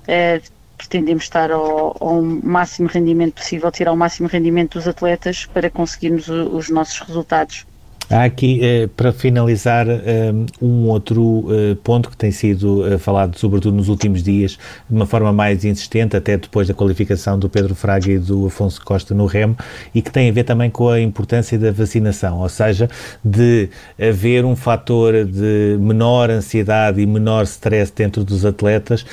eh, 0.06 0.40
pretendemos 0.78 1.24
estar 1.24 1.50
ao, 1.50 1.96
ao, 2.00 2.22
máximo 2.22 2.88
rendimento 2.88 3.34
possível, 3.34 3.70
tirar 3.70 3.92
o 3.92 3.96
máximo 3.96 4.28
rendimento 4.28 4.78
dos 4.78 4.88
atletas 4.88 5.44
para 5.46 5.68
conseguirmos 5.68 6.28
os 6.28 6.70
nossos 6.70 7.00
resultados. 7.00 7.66
Há 8.12 8.24
aqui, 8.24 8.58
eh, 8.60 8.88
para 8.96 9.12
finalizar, 9.12 9.86
eh, 9.88 10.32
um 10.60 10.88
outro 10.88 11.46
eh, 11.48 11.76
ponto 11.84 12.10
que 12.10 12.16
tem 12.16 12.32
sido 12.32 12.98
falado, 12.98 13.38
sobretudo 13.38 13.76
nos 13.76 13.88
últimos 13.88 14.20
dias, 14.20 14.58
de 14.88 14.96
uma 14.96 15.06
forma 15.06 15.32
mais 15.32 15.64
insistente, 15.64 16.16
até 16.16 16.36
depois 16.36 16.66
da 16.66 16.74
qualificação 16.74 17.38
do 17.38 17.48
Pedro 17.48 17.72
Fraga 17.72 18.10
e 18.10 18.18
do 18.18 18.46
Afonso 18.46 18.84
Costa 18.84 19.14
no 19.14 19.26
remo, 19.26 19.56
e 19.94 20.02
que 20.02 20.10
tem 20.10 20.28
a 20.28 20.32
ver 20.32 20.42
também 20.42 20.68
com 20.68 20.88
a 20.88 21.00
importância 21.00 21.56
da 21.56 21.70
vacinação, 21.70 22.40
ou 22.40 22.48
seja, 22.48 22.90
de 23.24 23.68
haver 23.96 24.44
um 24.44 24.56
fator 24.56 25.24
de 25.24 25.78
menor 25.78 26.30
ansiedade 26.30 27.00
e 27.00 27.06
menor 27.06 27.44
stress 27.44 27.92
dentro 27.94 28.24
dos 28.24 28.44
atletas, 28.44 29.06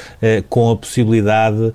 com 0.50 0.72
a 0.72 0.76
possibilidade 0.76 1.72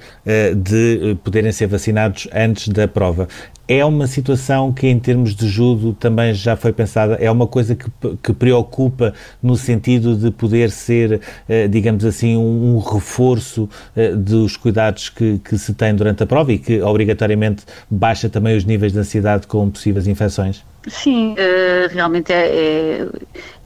de 0.57 1.17
poderem 1.23 1.53
ser 1.53 1.69
vacinados 1.69 2.27
antes 2.35 2.67
da 2.69 2.89
prova. 2.89 3.29
É 3.69 3.85
uma 3.85 4.07
situação 4.07 4.73
que, 4.73 4.89
em 4.89 4.99
termos 4.99 5.35
de 5.35 5.49
judo, 5.49 5.95
também 5.95 6.35
já 6.35 6.57
foi 6.57 6.73
pensada, 6.73 7.12
é 7.21 7.31
uma 7.31 7.47
coisa 7.47 7.75
que, 7.75 7.91
que 8.23 8.33
preocupa 8.33 9.15
no 9.43 9.57
sentido 9.57 10.17
de 10.17 10.31
poder 10.31 10.71
ser, 10.71 11.21
eh, 11.49 11.69
digamos 11.69 12.05
assim, 12.05 12.37
um, 12.37 12.77
um 12.77 12.79
reforço 12.79 13.69
eh, 13.97 14.13
dos 14.15 14.57
cuidados 14.57 15.09
que, 15.09 15.39
que, 15.39 15.59
se 15.59 15.75
tem 15.75 15.95
durante 15.95 16.23
a 16.23 16.27
prova 16.27 16.53
e 16.53 16.59
que, 16.59 16.81
obrigatoriamente, 16.83 17.65
baixa 17.91 18.29
também 18.29 18.57
os 18.57 18.65
níveis 18.65 18.93
de 18.93 18.99
ansiedade 18.99 19.47
com 19.47 19.71
possíveis 19.71 20.07
infecções? 20.07 20.65
Sim, 20.89 21.35
uh, 21.35 21.89
realmente 21.93 22.33
é, 22.33 23.07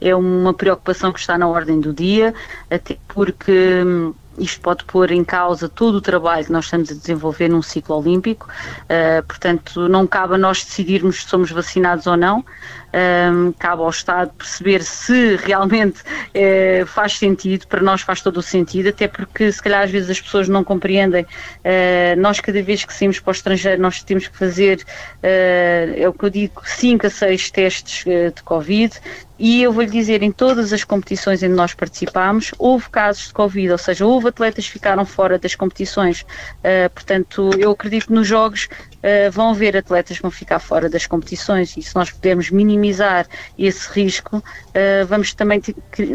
é, 0.00 0.08
é, 0.08 0.14
uma 0.14 0.52
preocupação 0.52 1.12
que 1.12 1.18
está 1.18 1.38
na 1.38 1.48
ordem 1.48 1.80
do 1.80 1.92
dia, 1.92 2.34
até 2.70 2.96
porque. 3.08 3.82
Hum, 3.84 4.14
isto 4.38 4.60
pode 4.60 4.84
pôr 4.84 5.10
em 5.12 5.24
causa 5.24 5.66
todo 5.66 5.94
o 5.94 6.00
trabalho 6.02 6.44
que 6.44 6.52
nós 6.52 6.66
estamos 6.66 6.90
a 6.90 6.94
desenvolver 6.94 7.48
num 7.48 7.62
ciclo 7.62 7.96
olímpico, 7.96 8.46
portanto, 9.26 9.88
não 9.88 10.06
cabe 10.06 10.34
a 10.34 10.36
nós 10.36 10.62
decidirmos 10.62 11.22
se 11.22 11.28
somos 11.30 11.50
vacinados 11.50 12.06
ou 12.06 12.18
não. 12.18 12.44
Um, 12.96 13.52
cabe 13.52 13.82
ao 13.82 13.90
Estado 13.90 14.32
perceber 14.32 14.82
se 14.82 15.36
realmente 15.36 16.00
uh, 16.00 16.86
faz 16.86 17.18
sentido, 17.18 17.66
para 17.66 17.82
nós 17.82 18.00
faz 18.00 18.20
todo 18.22 18.38
o 18.38 18.42
sentido, 18.42 18.88
até 18.88 19.06
porque 19.06 19.52
se 19.52 19.62
calhar 19.62 19.82
às 19.82 19.90
vezes 19.90 20.10
as 20.10 20.20
pessoas 20.20 20.48
não 20.48 20.64
compreendem, 20.64 21.24
uh, 21.24 22.18
nós 22.18 22.40
cada 22.40 22.62
vez 22.62 22.84
que 22.84 22.92
saímos 22.92 23.20
para 23.20 23.30
o 23.30 23.34
estrangeiro 23.34 23.82
nós 23.82 24.02
temos 24.02 24.28
que 24.28 24.36
fazer, 24.36 24.84
é 25.22 26.08
o 26.08 26.12
que 26.12 26.24
eu 26.24 26.30
digo, 26.30 26.62
5 26.64 27.06
a 27.06 27.10
6 27.10 27.50
testes 27.50 28.04
de 28.04 28.42
Covid, 28.42 29.00
e 29.38 29.62
eu 29.62 29.72
vou-lhe 29.72 29.90
dizer, 29.90 30.22
em 30.22 30.32
todas 30.32 30.72
as 30.72 30.82
competições 30.82 31.42
em 31.42 31.50
que 31.50 31.54
nós 31.54 31.74
participámos, 31.74 32.54
houve 32.58 32.88
casos 32.88 33.28
de 33.28 33.34
Covid, 33.34 33.72
ou 33.72 33.78
seja, 33.78 34.06
houve 34.06 34.28
atletas 34.28 34.66
que 34.66 34.72
ficaram 34.72 35.04
fora 35.04 35.38
das 35.38 35.54
competições. 35.54 36.22
Uh, 36.22 36.88
portanto, 36.94 37.50
eu 37.58 37.70
acredito 37.70 38.06
que 38.06 38.12
nos 38.14 38.26
jogos 38.26 38.64
uh, 38.64 39.30
vão 39.30 39.50
haver 39.50 39.76
atletas 39.76 40.16
que 40.16 40.22
vão 40.22 40.30
ficar 40.30 40.58
fora 40.58 40.88
das 40.88 41.06
competições. 41.06 41.76
E 41.76 41.82
se 41.82 41.94
nós 41.94 42.10
pudermos 42.10 42.50
minimizar 42.50 42.85
esse 43.58 43.88
risco, 43.92 44.38
uh, 44.38 45.06
vamos 45.06 45.34
também 45.34 45.60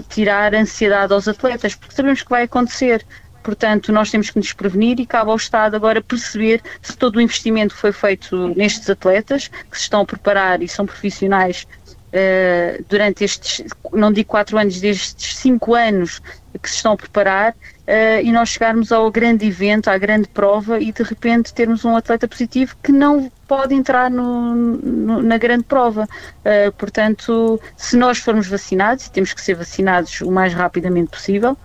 tirar 0.10 0.54
ansiedade 0.54 1.14
aos 1.14 1.28
atletas, 1.28 1.76
porque 1.76 1.96
sabemos 1.96 2.22
que 2.24 2.30
vai 2.30 2.44
acontecer. 2.44 3.06
Portanto, 3.44 3.92
nós 3.92 4.12
temos 4.12 4.30
que 4.30 4.38
nos 4.38 4.54
prevenir 4.54 5.00
e 5.00 5.06
cabe 5.06 5.32
ao 5.32 5.36
Estado 5.36 5.76
agora 5.76 6.00
perceber 6.02 6.62
se 6.82 6.96
todo 6.96 7.16
o 7.16 7.22
investimento 7.22 7.74
foi 7.74 7.92
feito 7.92 8.50
nestes 8.50 8.88
atletas, 8.90 9.48
que 9.48 9.78
se 9.78 9.84
estão 9.84 10.02
a 10.02 10.06
preparar 10.06 10.62
e 10.62 10.68
são 10.68 10.86
profissionais 10.86 11.66
uh, 12.12 12.86
durante 12.88 13.24
estes, 13.24 13.64
não 13.92 14.12
digo 14.12 14.30
quatro 14.30 14.58
anos, 14.58 14.80
destes 14.80 15.38
cinco 15.38 15.74
anos 15.74 16.22
que 16.60 16.70
se 16.70 16.78
estão 16.78 16.94
a 16.94 16.98
preparar, 16.98 17.52
uh, 17.52 18.22
e 18.24 18.32
nós 18.32 18.50
chegarmos 18.50 18.92
ao 18.92 19.10
grande 19.12 19.46
evento, 19.46 19.90
à 19.90 19.98
grande 19.98 20.28
prova, 20.28 20.80
e 20.80 20.92
de 20.92 21.04
repente 21.04 21.54
termos 21.54 21.86
um 21.86 21.96
atleta 21.96 22.28
positivo 22.28 22.76
que 22.82 22.92
não 22.92 23.32
pode 23.48 23.74
entrar 23.74 24.10
no, 24.10 24.56
no, 24.56 25.22
na 25.22 25.38
grande 25.38 25.64
prova. 25.64 26.04
Uh, 26.04 26.72
portanto, 26.74 27.60
se 27.76 27.98
nós 27.98 28.18
formos 28.18 28.48
vacinados, 28.48 29.06
e 29.08 29.12
temos 29.12 29.34
que 29.34 29.42
ser 29.42 29.56
vacinados 29.56 30.22
o 30.22 30.32
mais 30.32 30.54
rapidamente 30.54 31.12
possível, 31.12 31.58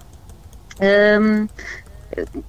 um, 1.21 1.49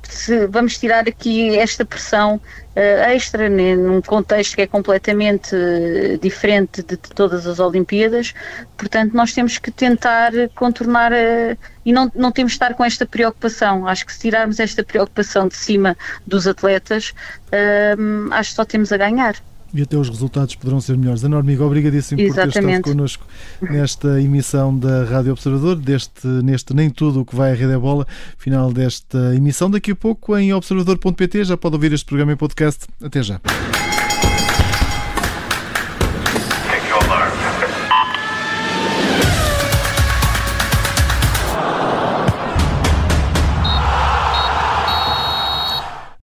se 0.03 0.47
vamos 0.47 0.77
tirar 0.77 1.07
aqui 1.07 1.57
esta 1.57 1.85
pressão 1.85 2.35
uh, 2.35 3.09
extra 3.09 3.49
né, 3.49 3.75
num 3.75 4.01
contexto 4.01 4.55
que 4.55 4.61
é 4.61 4.67
completamente 4.67 5.55
uh, 5.55 6.17
diferente 6.19 6.81
de, 6.81 6.95
de, 6.95 7.09
todas 7.13 7.45
as 7.45 7.59
Olimpíadas, 7.59 8.33
portanto 8.77 9.13
nós 9.13 9.33
temos 9.33 9.57
que 9.57 9.71
tentar 9.71 10.31
contornar 10.55 11.11
uh, 11.11 11.57
e 11.85 11.91
não, 11.91 12.11
não 12.15 12.31
temos 12.31 12.53
de 12.53 12.55
estar 12.55 12.73
com 12.73 12.83
esta 12.83 13.05
preocupação. 13.05 13.87
Acho 13.87 14.05
que 14.05 14.13
se 14.13 14.19
tirarmos 14.19 14.59
esta 14.59 14.83
preocupação 14.83 15.47
de 15.47 15.55
cima 15.55 15.97
dos 16.25 16.45
atletas, 16.45 17.13
acho 18.31 18.49
que 18.49 18.55
só 18.55 18.65
temos 18.65 18.91
a 18.91 18.97
ganhar 18.97 19.35
e 19.73 19.81
até 19.81 19.97
os 19.97 20.09
resultados 20.09 20.55
poderão 20.55 20.79
ser 20.81 20.97
melhores. 20.97 21.23
Ana 21.23 21.37
Hormiga, 21.37 21.63
obrigadíssimo 21.63 22.19
Exatamente. 22.21 22.53
por 22.53 22.61
ter 22.61 22.69
estado 22.69 22.83
connosco 22.83 23.25
nesta 23.61 24.21
emissão 24.21 24.77
da 24.77 25.03
Rádio 25.03 25.31
Observador, 25.31 25.75
deste, 25.75 26.27
neste 26.27 26.73
Nem 26.73 26.89
Tudo 26.89 27.21
o 27.21 27.25
que 27.25 27.35
vai 27.35 27.51
à 27.51 27.55
Rede 27.55 27.73
é 27.73 27.77
Bola, 27.77 28.07
final 28.37 28.71
desta 28.71 29.35
emissão. 29.35 29.69
Daqui 29.69 29.91
a 29.91 29.95
pouco 29.95 30.37
em 30.37 30.53
observador.pt 30.53 31.43
já 31.43 31.57
pode 31.57 31.75
ouvir 31.75 31.93
este 31.93 32.05
programa 32.05 32.33
em 32.33 32.37
podcast. 32.37 32.85
Até 33.01 33.21
já. 33.23 33.39